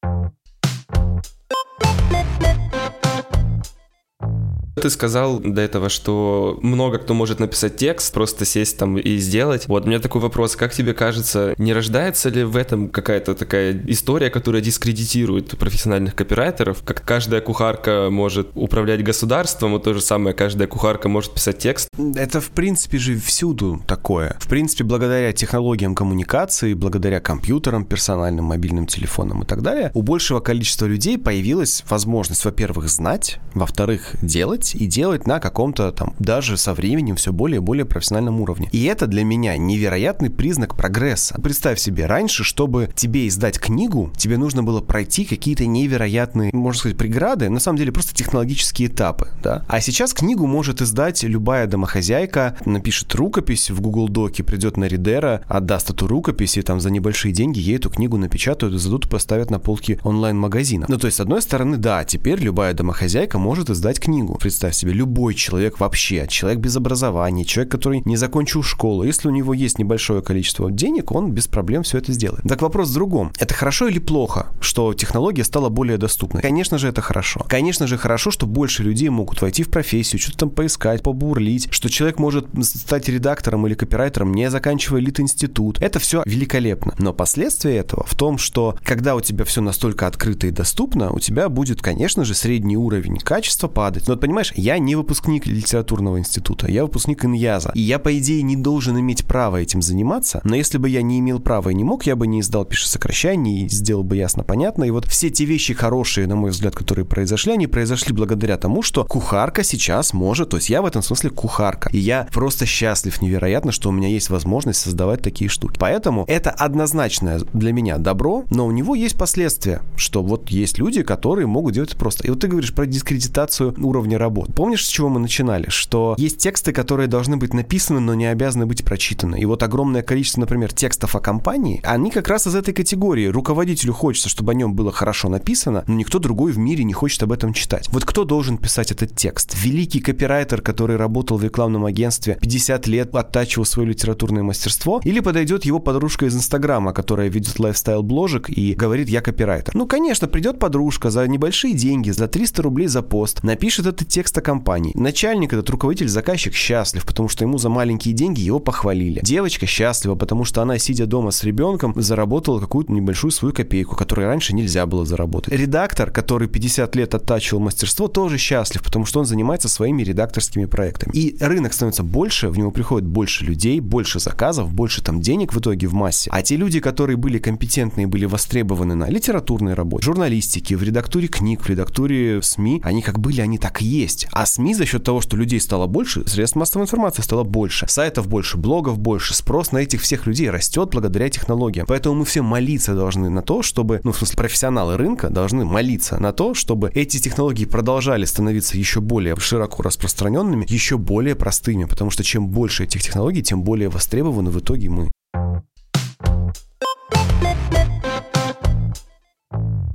Ты 4.81 4.89
сказал 4.89 5.39
до 5.39 5.61
этого, 5.61 5.89
что 5.89 6.57
много 6.61 6.97
кто 6.99 7.13
может 7.13 7.39
написать 7.39 7.75
текст, 7.75 8.13
просто 8.13 8.45
сесть 8.45 8.77
там 8.77 8.97
и 8.97 9.17
сделать. 9.17 9.67
Вот, 9.67 9.85
у 9.85 9.87
меня 9.87 9.99
такой 9.99 10.21
вопрос, 10.21 10.55
как 10.55 10.73
тебе 10.73 10.93
кажется, 10.93 11.53
не 11.57 11.73
рождается 11.73 12.29
ли 12.29 12.43
в 12.43 12.55
этом 12.55 12.89
какая-то 12.89 13.35
такая 13.35 13.79
история, 13.87 14.29
которая 14.29 14.61
дискредитирует 14.61 15.57
профессиональных 15.57 16.15
копирайтеров? 16.15 16.83
Как 16.83 17.03
каждая 17.05 17.41
кухарка 17.41 18.09
может 18.09 18.49
управлять 18.55 19.03
государством, 19.03 19.75
и 19.75 19.81
то 19.81 19.93
же 19.93 20.01
самое 20.01 20.35
каждая 20.35 20.67
кухарка 20.67 21.09
может 21.09 21.33
писать 21.33 21.59
текст? 21.59 21.89
Это, 22.15 22.41
в 22.41 22.49
принципе 22.49 22.97
же, 22.97 23.17
всюду 23.17 23.81
такое. 23.87 24.37
В 24.39 24.47
принципе, 24.47 24.83
благодаря 24.83 25.31
технологиям 25.33 25.95
коммуникации, 25.95 26.73
благодаря 26.73 27.19
компьютерам, 27.19 27.85
персональным 27.85 28.45
мобильным 28.45 28.87
телефонам 28.87 29.43
и 29.43 29.45
так 29.45 29.61
далее, 29.61 29.91
у 29.93 30.01
большего 30.01 30.39
количества 30.39 30.85
людей 30.85 31.17
появилась 31.17 31.83
возможность, 31.89 32.45
во-первых, 32.45 32.89
знать, 32.89 33.39
во-вторых, 33.53 34.15
делать, 34.21 34.68
делать 34.69 34.75
и 34.75 34.99
делать 34.99 35.27
на 35.27 35.39
каком-то 35.39 35.91
там 35.91 36.13
даже 36.19 36.57
со 36.57 36.73
временем 36.73 37.15
все 37.15 37.31
более 37.31 37.57
и 37.57 37.61
более 37.61 37.85
профессиональном 37.85 38.41
уровне. 38.41 38.69
И 38.71 38.83
это 38.85 39.07
для 39.07 39.23
меня 39.23 39.57
невероятный 39.57 40.29
признак 40.29 40.75
прогресса. 40.75 41.39
Представь 41.41 41.79
себе, 41.79 42.05
раньше, 42.05 42.43
чтобы 42.43 42.89
тебе 42.95 43.27
издать 43.27 43.59
книгу, 43.59 44.11
тебе 44.17 44.37
нужно 44.37 44.63
было 44.63 44.81
пройти 44.81 45.25
какие-то 45.25 45.65
невероятные, 45.65 46.51
можно 46.53 46.79
сказать, 46.79 46.97
преграды, 46.97 47.49
на 47.49 47.59
самом 47.59 47.77
деле 47.77 47.91
просто 47.91 48.13
технологические 48.13 48.89
этапы, 48.89 49.29
да. 49.41 49.65
А 49.67 49.81
сейчас 49.81 50.13
книгу 50.13 50.45
может 50.45 50.81
издать 50.81 51.23
любая 51.23 51.67
домохозяйка, 51.67 52.57
напишет 52.65 53.13
рукопись 53.15 53.69
в 53.69 53.81
Google 53.81 54.09
Доке, 54.09 54.43
придет 54.43 54.77
на 54.77 54.85
Ридера, 54.85 55.41
отдаст 55.47 55.89
эту 55.89 56.07
рукопись, 56.07 56.57
и 56.57 56.61
там 56.61 56.79
за 56.79 56.89
небольшие 56.91 57.33
деньги 57.33 57.59
ей 57.59 57.77
эту 57.77 57.89
книгу 57.89 58.17
напечатают, 58.17 58.75
издадут 58.75 59.05
и 59.05 59.09
поставят 59.09 59.49
на 59.49 59.59
полки 59.59 59.99
онлайн-магазина. 60.03 60.85
Ну, 60.89 60.97
то 60.97 61.07
есть, 61.07 61.17
с 61.17 61.19
одной 61.19 61.41
стороны, 61.41 61.77
да, 61.77 62.03
теперь 62.03 62.39
любая 62.39 62.73
домохозяйка 62.73 63.37
может 63.37 63.69
издать 63.69 63.99
книгу 63.99 64.37
представь 64.59 64.75
себе, 64.75 64.91
любой 64.91 65.35
человек 65.35 65.79
вообще, 65.79 66.27
человек 66.27 66.59
без 66.59 66.75
образования, 66.75 67.45
человек, 67.45 67.71
который 67.71 68.01
не 68.03 68.17
закончил 68.17 68.61
школу, 68.61 69.03
если 69.03 69.29
у 69.29 69.31
него 69.31 69.53
есть 69.53 69.79
небольшое 69.79 70.21
количество 70.21 70.69
денег, 70.69 71.13
он 71.13 71.31
без 71.31 71.47
проблем 71.47 71.83
все 71.83 71.99
это 71.99 72.11
сделает. 72.11 72.43
Так 72.43 72.61
вопрос 72.61 72.89
в 72.89 72.93
другом. 72.93 73.31
Это 73.39 73.53
хорошо 73.53 73.87
или 73.87 73.99
плохо, 73.99 74.47
что 74.59 74.93
технология 74.93 75.45
стала 75.45 75.69
более 75.69 75.97
доступной? 75.97 76.41
Конечно 76.41 76.77
же, 76.77 76.89
это 76.89 76.99
хорошо. 76.99 77.45
Конечно 77.47 77.87
же, 77.87 77.97
хорошо, 77.97 78.31
что 78.31 78.47
больше 78.47 78.83
людей 78.83 79.07
могут 79.07 79.41
войти 79.41 79.63
в 79.63 79.69
профессию, 79.69 80.19
что-то 80.19 80.39
там 80.39 80.49
поискать, 80.49 81.03
побурлить, 81.03 81.69
что 81.71 81.87
человек 81.87 82.19
может 82.19 82.47
стать 82.61 83.07
редактором 83.07 83.65
или 83.65 83.75
копирайтером, 83.75 84.33
не 84.33 84.49
заканчивая 84.49 84.99
элит-институт. 84.99 85.81
Это 85.81 85.99
все 85.99 86.21
великолепно. 86.25 86.95
Но 86.99 87.13
последствия 87.13 87.77
этого 87.77 88.05
в 88.05 88.15
том, 88.15 88.37
что 88.37 88.77
когда 88.83 89.15
у 89.15 89.21
тебя 89.21 89.45
все 89.45 89.61
настолько 89.61 90.05
открыто 90.05 90.47
и 90.47 90.51
доступно, 90.51 91.11
у 91.11 91.19
тебя 91.19 91.47
будет, 91.47 91.81
конечно 91.81 92.25
же, 92.25 92.35
средний 92.35 92.75
уровень 92.75 93.19
качества 93.19 93.69
падать. 93.69 94.09
Но, 94.09 94.17
понимаешь, 94.17 94.48
понимаешь, 94.49 94.53
я 94.55 94.79
не 94.79 94.95
выпускник 94.95 95.47
литературного 95.47 96.19
института, 96.19 96.69
я 96.69 96.83
выпускник 96.83 97.25
Иньяза. 97.25 97.71
И 97.73 97.81
я, 97.81 97.99
по 97.99 98.17
идее, 98.17 98.41
не 98.41 98.55
должен 98.55 98.99
иметь 98.99 99.25
права 99.25 99.57
этим 99.57 99.81
заниматься, 99.81 100.41
но 100.43 100.55
если 100.55 100.77
бы 100.77 100.89
я 100.89 101.01
не 101.01 101.19
имел 101.19 101.39
права 101.39 101.69
и 101.69 101.75
не 101.75 101.83
мог, 101.83 102.05
я 102.05 102.15
бы 102.15 102.27
не 102.27 102.41
издал 102.41 102.65
пиши 102.65 102.87
сокращаний, 102.87 103.65
и 103.65 103.69
сделал 103.69 104.03
бы 104.03 104.15
ясно 104.15 104.43
понятно. 104.43 104.83
И 104.83 104.91
вот 104.91 105.05
все 105.05 105.29
те 105.29 105.45
вещи 105.45 105.73
хорошие, 105.73 106.27
на 106.27 106.35
мой 106.35 106.51
взгляд, 106.51 106.75
которые 106.75 107.05
произошли, 107.05 107.53
они 107.53 107.67
произошли 107.67 108.13
благодаря 108.13 108.57
тому, 108.57 108.81
что 108.81 109.05
кухарка 109.05 109.63
сейчас 109.63 110.13
может, 110.13 110.49
то 110.49 110.57
есть 110.57 110.69
я 110.69 110.81
в 110.81 110.85
этом 110.85 111.01
смысле 111.01 111.29
кухарка. 111.29 111.89
И 111.91 111.97
я 111.97 112.27
просто 112.33 112.65
счастлив 112.65 113.21
невероятно, 113.21 113.71
что 113.71 113.89
у 113.89 113.91
меня 113.91 114.07
есть 114.07 114.29
возможность 114.29 114.81
создавать 114.81 115.21
такие 115.21 115.49
штуки. 115.49 115.77
Поэтому 115.79 116.25
это 116.27 116.51
однозначное 116.51 117.41
для 117.53 117.73
меня 117.73 117.97
добро, 117.97 118.45
но 118.49 118.65
у 118.65 118.71
него 118.71 118.95
есть 118.95 119.17
последствия, 119.17 119.81
что 119.95 120.23
вот 120.23 120.49
есть 120.49 120.79
люди, 120.79 121.03
которые 121.03 121.47
могут 121.47 121.73
делать 121.73 121.89
это 121.89 121.97
просто. 121.97 122.27
И 122.27 122.29
вот 122.29 122.39
ты 122.39 122.47
говоришь 122.47 122.73
про 122.73 122.85
дискредитацию 122.85 123.75
уровня 123.77 124.17
работы 124.17 124.38
работ. 124.39 124.55
Помнишь, 124.55 124.85
с 124.85 124.89
чего 124.89 125.09
мы 125.09 125.19
начинали? 125.19 125.69
Что 125.69 126.15
есть 126.17 126.37
тексты, 126.37 126.71
которые 126.71 127.07
должны 127.07 127.37
быть 127.37 127.53
написаны, 127.53 127.99
но 127.99 128.13
не 128.13 128.25
обязаны 128.25 128.65
быть 128.65 128.83
прочитаны. 128.83 129.39
И 129.39 129.45
вот 129.45 129.63
огромное 129.63 130.01
количество, 130.01 130.41
например, 130.41 130.73
текстов 130.73 131.15
о 131.15 131.19
компании, 131.19 131.81
они 131.83 132.11
как 132.11 132.27
раз 132.27 132.47
из 132.47 132.55
этой 132.55 132.73
категории. 132.73 133.27
Руководителю 133.27 133.93
хочется, 133.93 134.29
чтобы 134.29 134.51
о 134.51 134.55
нем 134.55 134.73
было 134.73 134.91
хорошо 134.91 135.29
написано, 135.29 135.83
но 135.87 135.93
никто 135.95 136.19
другой 136.19 136.51
в 136.51 136.57
мире 136.57 136.83
не 136.83 136.93
хочет 136.93 137.23
об 137.23 137.31
этом 137.31 137.53
читать. 137.53 137.87
Вот 137.91 138.05
кто 138.05 138.23
должен 138.23 138.57
писать 138.57 138.91
этот 138.91 139.15
текст? 139.15 139.55
Великий 139.55 139.99
копирайтер, 139.99 140.61
который 140.61 140.97
работал 140.97 141.37
в 141.37 141.43
рекламном 141.43 141.85
агентстве 141.85 142.37
50 142.41 142.87
лет, 142.87 143.15
оттачивал 143.15 143.65
свое 143.65 143.89
литературное 143.89 144.43
мастерство? 144.43 145.01
Или 145.03 145.19
подойдет 145.19 145.65
его 145.65 145.79
подружка 145.79 146.25
из 146.25 146.35
Инстаграма, 146.35 146.93
которая 146.93 147.29
ведет 147.29 147.59
лайфстайл-бложек 147.59 148.49
и 148.49 148.73
говорит, 148.73 149.09
я 149.09 149.21
копирайтер? 149.21 149.75
Ну, 149.75 149.87
конечно, 149.87 150.27
придет 150.27 150.59
подружка 150.59 151.09
за 151.09 151.27
небольшие 151.27 151.73
деньги, 151.73 152.11
за 152.11 152.27
300 152.27 152.61
рублей 152.61 152.87
за 152.87 153.01
пост, 153.01 153.43
напишет 153.43 153.85
этот 153.85 154.07
текст 154.07 154.28
текста 154.29 154.41
компании. 154.41 154.91
Начальник, 154.95 155.53
этот 155.53 155.69
руководитель, 155.71 156.07
заказчик 156.07 156.53
счастлив, 156.53 157.03
потому 157.03 157.29
что 157.29 157.43
ему 157.43 157.57
за 157.57 157.69
маленькие 157.69 158.13
деньги 158.13 158.41
его 158.41 158.59
похвалили. 158.59 159.21
Девочка 159.23 159.65
счастлива, 159.65 160.13
потому 160.13 160.45
что 160.45 160.61
она, 160.61 160.77
сидя 160.77 161.07
дома 161.07 161.31
с 161.31 161.43
ребенком, 161.43 161.93
заработала 161.95 162.59
какую-то 162.59 162.91
небольшую 162.91 163.31
свою 163.31 163.55
копейку, 163.55 163.95
которую 163.95 164.27
раньше 164.27 164.53
нельзя 164.53 164.85
было 164.85 165.03
заработать. 165.03 165.51
Редактор, 165.51 166.11
который 166.11 166.47
50 166.47 166.95
лет 166.95 167.15
оттачивал 167.15 167.59
мастерство, 167.59 168.07
тоже 168.07 168.37
счастлив, 168.37 168.83
потому 168.83 169.05
что 169.05 169.19
он 169.19 169.25
занимается 169.25 169.67
своими 169.67 170.03
редакторскими 170.03 170.65
проектами. 170.65 171.11
И 171.15 171.35
рынок 171.39 171.73
становится 171.73 172.03
больше, 172.03 172.49
в 172.49 172.57
него 172.59 172.69
приходит 172.69 173.07
больше 173.07 173.45
людей, 173.45 173.79
больше 173.79 174.19
заказов, 174.19 174.71
больше 174.71 175.01
там 175.01 175.21
денег 175.21 175.53
в 175.53 175.59
итоге 175.59 175.87
в 175.87 175.93
массе. 175.93 176.29
А 176.31 176.43
те 176.43 176.55
люди, 176.55 176.79
которые 176.79 177.17
были 177.17 177.39
компетентны 177.39 178.03
и 178.03 178.05
были 178.05 178.25
востребованы 178.25 178.93
на 178.93 179.09
литературной 179.09 179.73
работе, 179.73 180.05
журналистике, 180.05 180.77
в 180.77 180.83
редактуре 180.83 181.27
книг, 181.27 181.61
в 181.61 181.69
редактуре 181.69 182.41
СМИ, 182.43 182.81
они 182.83 183.01
как 183.01 183.19
были, 183.19 183.41
они 183.41 183.57
так 183.57 183.81
и 183.81 183.85
есть 183.85 184.18
есть. 184.19 184.33
А 184.33 184.45
СМИ 184.45 184.73
за 184.75 184.85
счет 184.85 185.03
того, 185.03 185.21
что 185.21 185.37
людей 185.37 185.59
стало 185.59 185.87
больше, 185.87 186.27
средств 186.27 186.55
массовой 186.55 186.83
информации 186.83 187.21
стало 187.21 187.43
больше, 187.43 187.85
сайтов 187.87 188.27
больше, 188.27 188.57
блогов 188.57 188.99
больше, 188.99 189.33
спрос 189.33 189.71
на 189.71 189.79
этих 189.79 190.01
всех 190.01 190.25
людей 190.27 190.49
растет 190.49 190.89
благодаря 190.91 191.29
технологиям. 191.29 191.85
Поэтому 191.87 192.15
мы 192.15 192.25
все 192.25 192.41
молиться 192.41 192.95
должны 192.95 193.29
на 193.29 193.41
то, 193.41 193.61
чтобы, 193.61 194.01
ну, 194.03 194.11
в 194.11 194.17
смысле, 194.17 194.37
профессионалы 194.37 194.97
рынка 194.97 195.29
должны 195.29 195.65
молиться 195.65 196.17
на 196.19 196.31
то, 196.31 196.53
чтобы 196.53 196.91
эти 196.93 197.19
технологии 197.19 197.65
продолжали 197.65 198.25
становиться 198.25 198.77
еще 198.77 199.01
более 199.01 199.35
широко 199.37 199.83
распространенными, 199.83 200.65
еще 200.67 200.97
более 200.97 201.35
простыми, 201.35 201.85
потому 201.85 202.11
что 202.11 202.23
чем 202.23 202.47
больше 202.47 202.83
этих 202.83 203.01
технологий, 203.01 203.41
тем 203.41 203.63
более 203.63 203.89
востребованы 203.89 204.51
в 204.51 204.59
итоге 204.59 204.89
мы. 204.89 205.11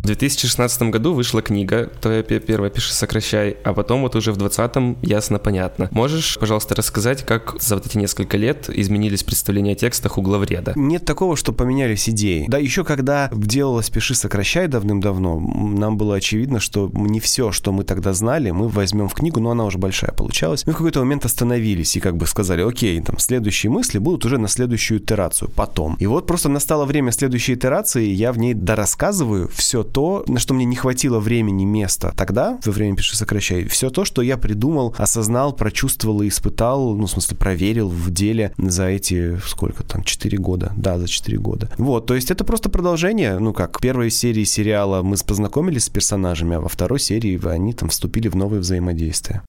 В 0.05 0.07
2016 0.07 0.83
году 0.91 1.15
вышла 1.15 1.41
книга 1.41 1.91
«Твоя 2.03 2.23
первая 2.23 2.69
пиши, 2.69 2.93
сокращай», 2.93 3.57
а 3.65 3.73
потом 3.73 4.03
вот 4.03 4.15
уже 4.15 4.33
в 4.33 4.37
2020 4.37 4.99
ясно-понятно. 5.01 5.89
Можешь, 5.93 6.37
пожалуйста, 6.39 6.75
рассказать, 6.75 7.25
как 7.25 7.57
за 7.59 7.77
вот 7.77 7.87
эти 7.87 7.97
несколько 7.97 8.37
лет 8.37 8.69
изменились 8.69 9.23
представления 9.23 9.73
о 9.73 9.77
текстах 9.77 10.19
у 10.19 10.21
главреда? 10.21 10.75
Нет 10.77 11.07
такого, 11.07 11.37
что 11.37 11.55
поменялись 11.55 12.07
идеи. 12.11 12.45
Да, 12.49 12.59
еще 12.59 12.85
когда 12.85 13.31
делалось 13.33 13.89
«Пиши, 13.89 14.15
сокращай» 14.15 14.69
давным-давно, 14.69 15.41
нам 15.41 15.97
было 15.97 16.17
очевидно, 16.17 16.61
что 16.61 16.91
не 16.93 17.19
все, 17.19 17.51
что 17.51 17.73
мы 17.73 17.85
тогда 17.85 18.13
знали, 18.13 18.51
мы 18.51 18.69
возьмем 18.69 19.09
в 19.09 19.15
книгу, 19.15 19.41
но 19.41 19.53
она 19.53 19.65
уже 19.65 19.79
большая 19.79 20.13
получалась. 20.13 20.67
Мы 20.67 20.75
в 20.75 20.77
какой-то 20.77 20.99
момент 20.99 21.25
остановились 21.25 21.97
и 21.97 22.01
как 22.01 22.19
бы 22.19 22.27
сказали, 22.27 22.61
окей, 22.61 23.01
там, 23.01 23.19
следующие 23.19 23.71
мысли 23.73 23.97
будут 23.97 24.27
уже 24.27 24.37
на 24.37 24.49
следующую 24.49 25.01
итерацию, 25.01 25.51
потом. 25.51 25.97
И 25.99 26.05
вот 26.05 26.27
просто 26.27 26.51
настало 26.51 26.85
время 26.85 27.11
следующей 27.11 27.55
итерации, 27.55 28.05
я 28.05 28.33
в 28.33 28.39
ней 28.39 28.53
дорассказываю 28.53 29.49
все 29.49 29.83
то, 29.95 30.25
на 30.27 30.41
что 30.41 30.55
мне 30.55 30.65
не 30.65 30.75
хватило 30.75 31.21
времени, 31.21 31.65
места 31.65 32.13
тогда, 32.17 32.59
во 32.65 32.73
время 32.73 32.97
«Пиши, 32.97 33.17
сокращай», 33.17 33.65
все 33.67 33.91
то, 33.91 34.05
что 34.05 34.23
я 34.23 34.37
придумал, 34.37 34.93
осознал, 34.99 35.53
прочувствовал 35.55 36.23
и 36.23 36.29
испытал, 36.29 36.95
ну, 36.95 37.07
в 37.07 37.11
смысле, 37.11 37.37
проверил 37.37 37.89
в 37.89 38.11
деле 38.11 38.53
за 38.59 38.87
эти, 38.89 39.39
сколько 39.47 39.85
там, 39.85 40.03
4 40.03 40.37
года. 40.39 40.73
Да, 40.77 40.99
за 40.99 41.07
4 41.07 41.39
года. 41.39 41.71
Вот, 41.79 42.07
то 42.07 42.17
есть 42.17 42.33
это 42.33 42.45
просто 42.45 42.69
продолжение, 42.69 43.39
ну, 43.39 43.53
как, 43.53 43.81
первой 43.81 44.11
серии 44.11 44.43
сериала 44.43 45.03
мы 45.03 45.17
познакомились 45.25 45.85
с 45.85 45.89
персонажами, 45.89 46.57
а 46.57 46.61
во 46.61 46.69
второй 46.69 46.99
серии 46.99 47.41
они 47.49 47.73
там 47.73 47.89
вступили 47.89 48.27
в 48.27 48.35
новые 48.35 48.61
взаимодействия. 48.61 49.43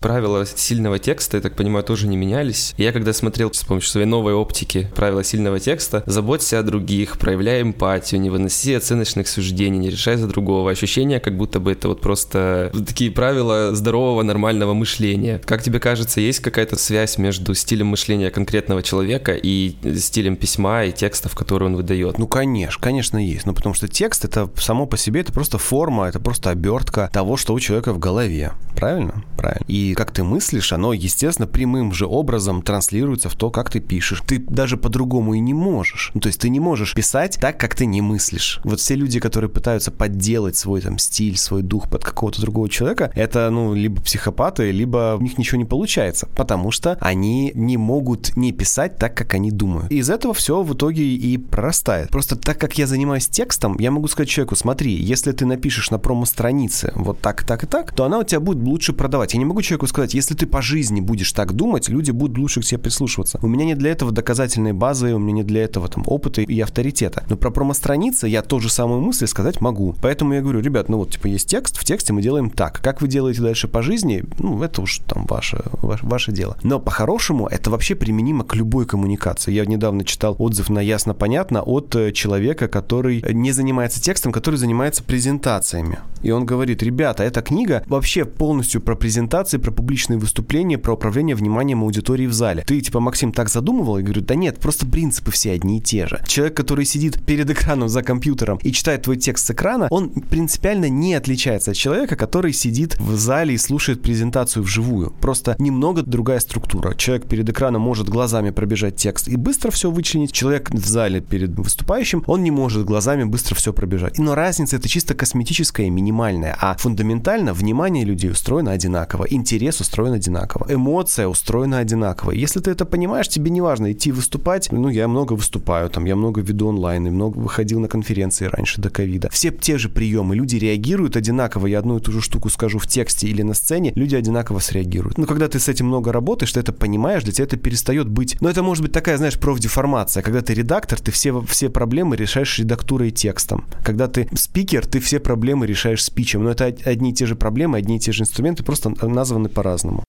Правила 0.00 0.46
сильного 0.46 1.00
текста, 1.00 1.38
я 1.38 1.40
так 1.40 1.56
понимаю, 1.56 1.84
тоже 1.84 2.06
не 2.06 2.16
менялись. 2.16 2.72
Я 2.78 2.92
когда 2.92 3.12
смотрел 3.12 3.52
с 3.52 3.64
помощью 3.64 3.90
своей 3.90 4.06
новой 4.06 4.32
оптики 4.32 4.88
правила 4.94 5.24
сильного 5.24 5.58
текста, 5.58 6.04
заботься 6.06 6.60
о 6.60 6.62
других, 6.62 7.18
проявляй 7.18 7.62
эмпатию, 7.62 8.20
не 8.20 8.30
выноси 8.30 8.74
оценочных 8.74 9.26
суждений, 9.26 9.78
не 9.78 9.90
решай 9.90 10.16
за 10.16 10.28
другого. 10.28 10.70
Ощущение, 10.70 11.18
как 11.18 11.36
будто 11.36 11.58
бы 11.58 11.72
это 11.72 11.88
вот 11.88 12.00
просто 12.00 12.70
такие 12.86 13.10
правила 13.10 13.74
здорового, 13.74 14.22
нормального 14.22 14.72
мышления. 14.72 15.40
Как 15.44 15.64
тебе 15.64 15.80
кажется, 15.80 16.20
есть 16.20 16.38
какая-то 16.38 16.76
связь 16.76 17.18
между 17.18 17.52
стилем 17.54 17.88
мышления 17.88 18.30
конкретного 18.30 18.84
человека 18.84 19.32
и 19.32 19.74
стилем 19.96 20.36
письма 20.36 20.84
и 20.84 20.92
текстов, 20.92 21.34
которые 21.34 21.70
он 21.70 21.76
выдает? 21.76 22.18
Ну, 22.18 22.28
конечно, 22.28 22.80
конечно 22.80 23.18
есть. 23.18 23.46
Ну, 23.46 23.52
потому 23.52 23.74
что 23.74 23.88
текст 23.88 24.24
это 24.24 24.48
само 24.58 24.86
по 24.86 24.96
себе, 24.96 25.22
это 25.22 25.32
просто 25.32 25.58
форма, 25.58 26.06
это 26.06 26.20
просто 26.20 26.50
обертка 26.50 27.10
того, 27.12 27.36
что 27.36 27.52
у 27.52 27.58
человека 27.58 27.92
в 27.92 27.98
голове. 27.98 28.52
Правильно? 28.76 29.24
Правильно. 29.36 29.64
И 29.66 29.87
как 29.94 30.10
ты 30.10 30.24
мыслишь, 30.24 30.72
оно, 30.72 30.92
естественно, 30.92 31.46
прямым 31.46 31.92
же 31.92 32.06
образом 32.06 32.62
транслируется 32.62 33.28
в 33.28 33.34
то, 33.34 33.50
как 33.50 33.70
ты 33.70 33.80
пишешь. 33.80 34.22
Ты 34.26 34.38
даже 34.38 34.76
по-другому 34.76 35.34
и 35.34 35.40
не 35.40 35.54
можешь. 35.54 36.10
Ну, 36.14 36.20
то 36.20 36.28
есть 36.28 36.40
ты 36.40 36.48
не 36.48 36.60
можешь 36.60 36.94
писать 36.94 37.38
так, 37.40 37.58
как 37.58 37.74
ты 37.74 37.86
не 37.86 38.00
мыслишь. 38.00 38.60
Вот 38.64 38.80
все 38.80 38.94
люди, 38.94 39.20
которые 39.20 39.50
пытаются 39.50 39.90
подделать 39.90 40.56
свой 40.56 40.80
там 40.80 40.98
стиль, 40.98 41.36
свой 41.36 41.62
дух 41.62 41.88
под 41.88 42.04
какого-то 42.04 42.40
другого 42.40 42.68
человека, 42.68 43.10
это, 43.14 43.50
ну, 43.50 43.74
либо 43.74 44.00
психопаты, 44.00 44.70
либо 44.70 45.16
у 45.18 45.22
них 45.22 45.38
ничего 45.38 45.58
не 45.58 45.64
получается, 45.64 46.28
потому 46.36 46.70
что 46.70 46.96
они 47.00 47.52
не 47.54 47.76
могут 47.76 48.36
не 48.36 48.52
писать 48.52 48.96
так, 48.96 49.14
как 49.14 49.34
они 49.34 49.50
думают. 49.50 49.90
И 49.90 49.98
из 49.98 50.10
этого 50.10 50.34
все 50.34 50.62
в 50.62 50.74
итоге 50.74 51.04
и 51.04 51.36
прорастает. 51.38 52.10
Просто 52.10 52.36
так 52.36 52.58
как 52.58 52.78
я 52.78 52.86
занимаюсь 52.86 53.28
текстом, 53.28 53.76
я 53.78 53.90
могу 53.90 54.08
сказать 54.08 54.28
человеку, 54.28 54.56
смотри, 54.56 54.92
если 54.92 55.32
ты 55.32 55.46
напишешь 55.46 55.90
на 55.90 55.98
промо-странице 55.98 56.92
вот 56.94 57.20
так, 57.20 57.44
так 57.44 57.64
и 57.64 57.66
так, 57.66 57.92
то 57.94 58.04
она 58.04 58.18
у 58.18 58.24
тебя 58.24 58.40
будет 58.40 58.62
лучше 58.62 58.92
продавать. 58.92 59.32
Я 59.34 59.38
не 59.38 59.44
могу 59.44 59.62
человеку 59.62 59.77
сказать, 59.86 60.14
если 60.14 60.34
ты 60.34 60.46
по 60.46 60.62
жизни 60.62 61.00
будешь 61.00 61.32
так 61.32 61.52
думать, 61.52 61.88
люди 61.88 62.10
будут 62.10 62.38
лучше 62.38 62.60
к 62.60 62.64
тебе 62.64 62.78
прислушиваться. 62.78 63.38
У 63.42 63.46
меня 63.46 63.64
нет 63.64 63.78
для 63.78 63.90
этого 63.90 64.12
доказательной 64.12 64.72
базы, 64.72 65.14
у 65.14 65.18
меня 65.18 65.38
нет 65.38 65.46
для 65.46 65.62
этого 65.62 65.88
там 65.88 66.02
опыта 66.06 66.42
и 66.42 66.60
авторитета. 66.60 67.24
Но 67.28 67.36
про 67.36 67.50
промо-страницы 67.50 68.26
я 68.26 68.42
ту 68.42 68.60
же 68.60 68.70
самую 68.70 69.00
мысль 69.00 69.26
сказать 69.26 69.60
могу. 69.60 69.94
Поэтому 70.02 70.34
я 70.34 70.40
говорю, 70.40 70.60
ребят, 70.60 70.88
ну 70.88 70.98
вот, 70.98 71.12
типа, 71.12 71.26
есть 71.26 71.48
текст, 71.48 71.76
в 71.76 71.84
тексте 71.84 72.12
мы 72.12 72.22
делаем 72.22 72.50
так. 72.50 72.80
Как 72.82 73.00
вы 73.00 73.08
делаете 73.08 73.42
дальше 73.42 73.68
по 73.68 73.82
жизни, 73.82 74.24
ну, 74.38 74.62
это 74.62 74.82
уж 74.82 74.98
там 75.06 75.26
ваше, 75.26 75.62
ваше, 75.82 76.06
ваше 76.06 76.32
дело. 76.32 76.56
Но 76.62 76.80
по-хорошему 76.80 77.46
это 77.46 77.70
вообще 77.70 77.94
применимо 77.94 78.44
к 78.44 78.54
любой 78.54 78.86
коммуникации. 78.86 79.52
Я 79.52 79.66
недавно 79.66 80.04
читал 80.04 80.36
отзыв 80.38 80.70
на 80.70 80.80
ясно-понятно 80.80 81.62
от 81.62 81.94
э, 81.94 82.12
человека, 82.12 82.68
который 82.68 83.24
не 83.32 83.52
занимается 83.52 84.00
текстом, 84.00 84.32
который 84.32 84.56
занимается 84.56 85.02
презентациями. 85.02 85.98
И 86.22 86.30
он 86.30 86.44
говорит, 86.46 86.82
ребята, 86.82 87.22
эта 87.22 87.42
книга 87.42 87.84
вообще 87.86 88.24
полностью 88.24 88.80
про 88.80 88.96
презентации, 88.96 89.58
про 89.68 89.72
публичные 89.72 90.18
выступления, 90.18 90.78
про 90.78 90.94
управление 90.94 91.36
вниманием 91.36 91.82
аудитории 91.82 92.26
в 92.26 92.32
зале. 92.32 92.64
Ты, 92.66 92.80
типа, 92.80 93.00
Максим, 93.00 93.32
так 93.32 93.50
задумывал? 93.50 93.98
Я 93.98 94.04
говорю, 94.04 94.22
да 94.22 94.34
нет, 94.34 94.58
просто 94.58 94.86
принципы 94.86 95.30
все 95.30 95.52
одни 95.52 95.78
и 95.78 95.80
те 95.80 96.06
же. 96.06 96.22
Человек, 96.26 96.56
который 96.56 96.84
сидит 96.86 97.22
перед 97.22 97.50
экраном 97.50 97.88
за 97.88 98.02
компьютером 98.02 98.58
и 98.62 98.72
читает 98.72 99.02
твой 99.02 99.16
текст 99.16 99.46
с 99.46 99.50
экрана, 99.50 99.88
он 99.90 100.08
принципиально 100.10 100.88
не 100.88 101.14
отличается 101.14 101.72
от 101.72 101.76
человека, 101.76 102.16
который 102.16 102.52
сидит 102.52 102.98
в 102.98 103.14
зале 103.16 103.54
и 103.54 103.58
слушает 103.58 104.00
презентацию 104.00 104.62
вживую. 104.62 105.12
Просто 105.20 105.54
немного 105.58 106.02
другая 106.02 106.40
структура. 106.40 106.94
Человек 106.94 107.26
перед 107.26 107.48
экраном 107.48 107.82
может 107.82 108.08
глазами 108.08 108.50
пробежать 108.50 108.96
текст 108.96 109.28
и 109.28 109.36
быстро 109.36 109.70
все 109.70 109.90
вычленить. 109.90 110.32
Человек 110.32 110.70
в 110.70 110.86
зале 110.86 111.20
перед 111.20 111.50
выступающим, 111.50 112.24
он 112.26 112.42
не 112.42 112.50
может 112.50 112.86
глазами 112.86 113.24
быстро 113.24 113.54
все 113.54 113.72
пробежать. 113.72 114.18
Но 114.18 114.34
разница 114.34 114.76
это 114.76 114.88
чисто 114.88 115.14
косметическая 115.14 115.86
и 115.86 115.90
минимальная. 115.90 116.56
А 116.58 116.74
фундаментально 116.78 117.52
внимание 117.52 118.04
людей 118.04 118.30
устроено 118.30 118.70
одинаково, 118.70 119.26
интерес 119.28 119.57
устроен 119.66 120.12
одинаково, 120.12 120.66
эмоция 120.68 121.28
устроена 121.28 121.78
одинаково. 121.78 122.32
Если 122.32 122.60
ты 122.60 122.70
это 122.70 122.84
понимаешь, 122.84 123.28
тебе 123.28 123.50
не 123.50 123.60
важно 123.60 123.92
идти 123.92 124.12
выступать. 124.12 124.70
Ну, 124.72 124.88
я 124.88 125.08
много 125.08 125.34
выступаю, 125.34 125.90
там, 125.90 126.04
я 126.04 126.16
много 126.16 126.40
веду 126.40 126.68
онлайн, 126.68 127.06
и 127.06 127.10
много 127.10 127.38
выходил 127.38 127.80
на 127.80 127.88
конференции 127.88 128.46
раньше 128.46 128.80
до 128.80 128.90
ковида. 128.90 129.28
Все 129.30 129.50
те 129.50 129.78
же 129.78 129.88
приемы, 129.88 130.36
люди 130.36 130.56
реагируют 130.56 131.16
одинаково. 131.16 131.66
Я 131.66 131.80
одну 131.80 131.98
и 131.98 132.00
ту 132.00 132.12
же 132.12 132.20
штуку 132.20 132.48
скажу 132.48 132.78
в 132.78 132.86
тексте 132.86 133.28
или 133.28 133.42
на 133.42 133.54
сцене, 133.54 133.92
люди 133.94 134.14
одинаково 134.14 134.58
среагируют. 134.60 135.18
Но 135.18 135.26
когда 135.26 135.48
ты 135.48 135.58
с 135.58 135.68
этим 135.68 135.86
много 135.86 136.12
работаешь, 136.12 136.52
ты 136.52 136.60
это 136.60 136.72
понимаешь, 136.72 137.24
для 137.24 137.32
тебя 137.32 137.44
это 137.44 137.56
перестает 137.56 138.08
быть. 138.08 138.36
Но 138.40 138.48
это 138.48 138.62
может 138.62 138.82
быть 138.82 138.92
такая, 138.92 139.16
знаешь, 139.16 139.38
профдеформация. 139.38 140.22
Когда 140.22 140.40
ты 140.40 140.54
редактор, 140.54 141.00
ты 141.00 141.10
все, 141.10 141.40
все 141.42 141.68
проблемы 141.68 142.16
решаешь 142.16 142.58
редактурой 142.58 143.08
и 143.08 143.12
текстом. 143.12 143.64
Когда 143.84 144.08
ты 144.08 144.28
спикер, 144.34 144.86
ты 144.86 145.00
все 145.00 145.20
проблемы 145.20 145.66
решаешь 145.66 146.04
спичем. 146.04 146.44
Но 146.44 146.50
это 146.50 146.66
одни 146.84 147.10
и 147.10 147.14
те 147.14 147.26
же 147.26 147.36
проблемы, 147.36 147.78
одни 147.78 147.96
и 147.96 148.00
те 148.00 148.12
же 148.12 148.22
инструменты, 148.22 148.62
просто 148.62 148.92
названы 149.06 149.47
по-разному. 149.48 150.04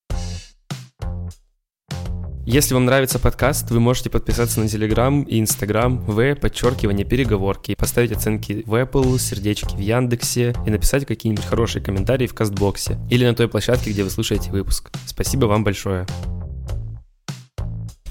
Если 2.51 2.73
вам 2.73 2.85
нравится 2.85 3.19
подкаст, 3.19 3.69
вы 3.69 3.79
можете 3.79 4.09
подписаться 4.09 4.59
на 4.59 4.67
Телеграм 4.67 5.21
и 5.21 5.39
Инстаграм 5.39 5.99
в 5.99 6.33
подчеркивание 6.33 7.05
переговорки, 7.05 7.75
поставить 7.75 8.11
оценки 8.11 8.63
в 8.65 8.73
Apple, 8.73 9.19
сердечки 9.19 9.75
в 9.75 9.79
Яндексе 9.79 10.55
и 10.65 10.71
написать 10.71 11.05
какие-нибудь 11.05 11.45
хорошие 11.45 11.83
комментарии 11.83 12.25
в 12.25 12.33
Кастбоксе 12.33 12.97
или 13.07 13.23
на 13.23 13.35
той 13.35 13.47
площадке, 13.49 13.91
где 13.91 14.03
вы 14.03 14.09
слушаете 14.09 14.49
выпуск. 14.49 14.89
Спасибо 15.05 15.45
вам 15.45 15.63
большое. 15.63 16.07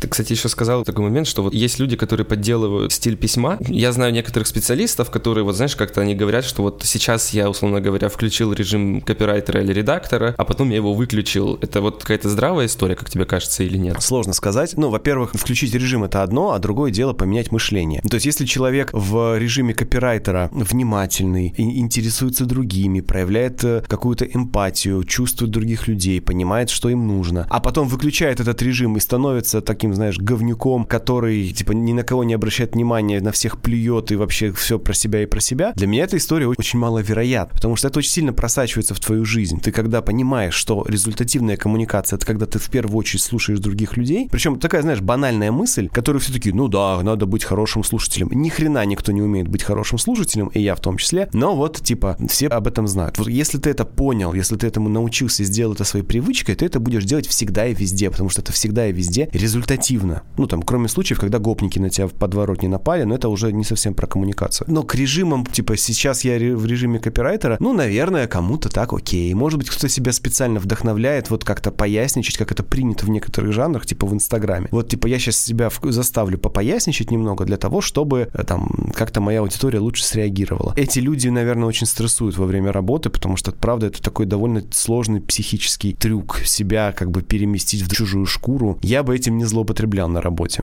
Ты, 0.09 0.13
кстати, 0.13 0.33
еще 0.33 0.49
сказал 0.49 0.85
такой 0.85 1.05
момент, 1.05 1.27
что 1.27 1.43
вот 1.43 1.53
есть 1.53 1.79
люди, 1.79 1.95
которые 1.95 2.25
подделывают 2.25 2.93
стиль 2.95 3.15
письма. 3.15 3.59
Я 3.69 3.93
знаю 3.93 4.11
некоторых 4.11 4.49
специалистов, 4.49 5.11
которые, 5.11 5.45
вот 5.45 5.55
знаешь, 5.55 5.77
как-то 5.77 6.01
они 6.01 6.15
говорят, 6.15 6.47
что 6.47 6.63
вот 6.63 6.81
сейчас 6.87 7.35
я, 7.35 7.51
условно 7.51 7.83
говоря, 7.83 8.09
включил 8.09 8.55
режим 8.55 9.03
копирайтера 9.03 9.61
или 9.61 9.71
редактора, 9.71 10.35
а 10.39 10.45
потом 10.47 10.71
я 10.71 10.77
его 10.77 10.95
выключил. 10.95 11.59
Это 11.61 11.83
вот 11.83 12.01
какая-то 12.01 12.31
здравая 12.31 12.67
история, 12.67 12.95
как 12.95 13.11
тебе 13.11 13.27
кажется, 13.27 13.65
или 13.65 13.77
нет? 13.77 14.01
Сложно 14.01 14.33
сказать. 14.33 14.79
Ну, 14.79 14.89
во-первых, 14.89 15.33
включить 15.35 15.75
режим 15.75 16.05
это 16.05 16.23
одно, 16.23 16.53
а 16.53 16.59
другое 16.59 16.91
дело 16.91 17.13
поменять 17.13 17.53
мышление. 17.53 18.01
То 18.09 18.15
есть, 18.15 18.25
если 18.25 18.47
человек 18.47 18.89
в 18.95 19.37
режиме 19.37 19.75
копирайтера 19.75 20.49
внимательный, 20.53 21.55
интересуется 21.59 22.47
другими, 22.47 23.03
проявляет 23.03 23.63
э, 23.63 23.83
какую-то 23.87 24.25
эмпатию, 24.25 25.05
чувствует 25.05 25.51
других 25.51 25.87
людей, 25.87 26.23
понимает, 26.23 26.71
что 26.71 26.89
им 26.89 27.07
нужно, 27.07 27.47
а 27.51 27.61
потом 27.61 27.89
выключает 27.89 28.41
этот 28.41 28.63
режим 28.63 28.97
и 28.97 29.01
становится 29.01 29.61
таким 29.61 29.98
знаешь, 29.99 30.19
говнюком, 30.19 30.85
который, 30.85 31.49
типа, 31.51 31.73
ни 31.73 31.93
на 31.93 32.03
кого 32.03 32.25
не 32.25 32.35
обращает 32.35 32.75
внимания, 32.75 33.21
на 33.21 33.33
всех 33.33 33.61
плюет 33.61 34.11
и 34.13 34.17
вообще 34.17 34.53
все 34.53 34.79
про 34.79 34.95
себя 34.95 35.23
и 35.23 35.27
про 35.27 35.41
себя, 35.41 35.73
для 35.75 35.87
меня 35.87 36.05
эта 36.05 36.17
история 36.17 36.47
очень 36.47 36.79
маловероятна, 36.79 37.55
потому 37.55 37.77
что 37.77 37.89
это 37.89 37.99
очень 37.99 38.11
сильно 38.11 38.33
просачивается 38.33 38.95
в 38.95 39.01
твою 39.01 39.25
жизнь. 39.25 39.61
Ты 39.61 39.73
когда 39.73 40.03
понимаешь, 40.03 40.55
что 40.55 40.85
результативная 40.89 41.57
коммуникация, 41.57 42.17
это 42.17 42.27
когда 42.27 42.47
ты 42.47 42.59
в 42.59 42.71
первую 42.71 42.97
очередь 42.97 43.23
слушаешь 43.23 43.59
других 43.59 43.97
людей, 43.97 44.29
причем 44.31 44.59
такая, 44.59 44.83
знаешь, 44.83 45.01
банальная 45.01 45.53
мысль, 45.53 45.89
которую 45.89 46.21
все 46.21 46.33
таки 46.33 46.53
ну 46.53 46.69
да, 46.69 47.01
надо 47.03 47.27
быть 47.27 47.45
хорошим 47.45 47.85
слушателем. 47.85 48.29
Ни 48.33 48.49
хрена 48.49 48.85
никто 48.87 49.13
не 49.13 49.23
умеет 49.23 49.49
быть 49.49 49.63
хорошим 49.63 49.99
слушателем, 49.99 50.49
и 50.49 50.61
я 50.61 50.75
в 50.75 50.81
том 50.81 50.97
числе, 50.97 51.29
но 51.33 51.57
вот, 51.57 51.81
типа, 51.83 52.17
все 52.29 52.47
об 52.49 52.67
этом 52.67 52.87
знают. 52.87 53.19
Вот 53.19 53.29
если 53.29 53.59
ты 53.59 53.71
это 53.71 53.85
понял, 53.85 54.33
если 54.33 54.57
ты 54.57 54.67
этому 54.67 54.89
научился 54.89 55.43
и 55.43 55.47
сделал 55.47 55.75
это 55.75 55.85
своей 55.85 56.05
привычкой, 56.05 56.55
ты 56.55 56.67
это 56.67 56.81
будешь 56.81 57.05
делать 57.05 57.27
всегда 57.27 57.67
и 57.67 57.75
везде, 57.75 58.11
потому 58.11 58.31
что 58.31 58.43
это 58.43 58.53
всегда 58.53 58.89
и 58.89 58.93
везде 58.93 59.29
результат 59.33 59.81
оперативно. 59.89 60.23
Ну, 60.37 60.47
там, 60.47 60.63
кроме 60.63 60.89
случаев, 60.89 61.21
когда 61.21 61.39
гопники 61.39 61.79
на 61.79 61.91
тебя 61.91 62.07
в 62.07 62.13
подворотне 62.13 62.69
напали, 62.69 63.05
но 63.05 63.15
это 63.15 63.29
уже 63.29 63.53
не 63.53 63.65
совсем 63.65 63.95
про 63.95 64.07
коммуникацию. 64.07 64.67
Но 64.71 64.83
к 64.83 64.95
режимам, 64.95 65.47
типа, 65.47 65.77
сейчас 65.77 66.25
я 66.25 66.35
в 66.57 66.67
режиме 66.67 66.99
копирайтера, 66.99 67.57
ну, 67.61 67.73
наверное, 67.73 68.27
кому-то 68.27 68.69
так 68.69 68.93
окей. 68.93 69.33
Может 69.35 69.59
быть, 69.59 69.69
кто-то 69.71 69.89
себя 69.89 70.13
специально 70.13 70.61
вдохновляет 70.61 71.31
вот 71.31 71.45
как-то 71.45 71.71
поясничать, 71.71 72.37
как 72.37 72.53
это 72.53 72.63
принято 72.63 73.07
в 73.07 73.11
некоторых 73.11 73.53
жанрах, 73.53 73.87
типа 73.87 74.07
в 74.07 74.13
Инстаграме. 74.13 74.69
Вот, 74.71 74.89
типа, 74.89 75.07
я 75.07 75.19
сейчас 75.19 75.37
себя 75.37 75.71
заставлю 75.83 76.39
попоясничать 76.39 77.11
немного 77.11 77.45
для 77.45 77.57
того, 77.57 77.81
чтобы 77.81 78.29
э, 78.33 78.45
там 78.45 78.93
как-то 78.95 79.21
моя 79.21 79.41
аудитория 79.41 79.79
лучше 79.79 80.05
среагировала. 80.05 80.75
Эти 80.77 81.01
люди, 81.01 81.29
наверное, 81.29 81.69
очень 81.69 81.87
стрессуют 81.87 82.37
во 82.37 82.47
время 82.47 82.73
работы, 82.73 83.11
потому 83.11 83.37
что, 83.37 83.53
правда, 83.53 83.87
это 83.87 84.03
такой 84.03 84.27
довольно 84.27 84.63
сложный 84.71 85.21
психический 85.21 85.93
трюк 85.93 86.39
себя 86.45 86.93
как 86.93 87.11
бы 87.11 87.23
переместить 87.23 87.83
в 87.83 87.95
чужую 87.95 88.27
шкуру. 88.27 88.79
Я 88.83 89.03
бы 89.03 89.15
этим 89.15 89.37
не 89.39 89.45
злоупотреблял 89.45 89.78
злоупотреблял 89.79 90.09
на 90.09 90.21
работе. 90.21 90.61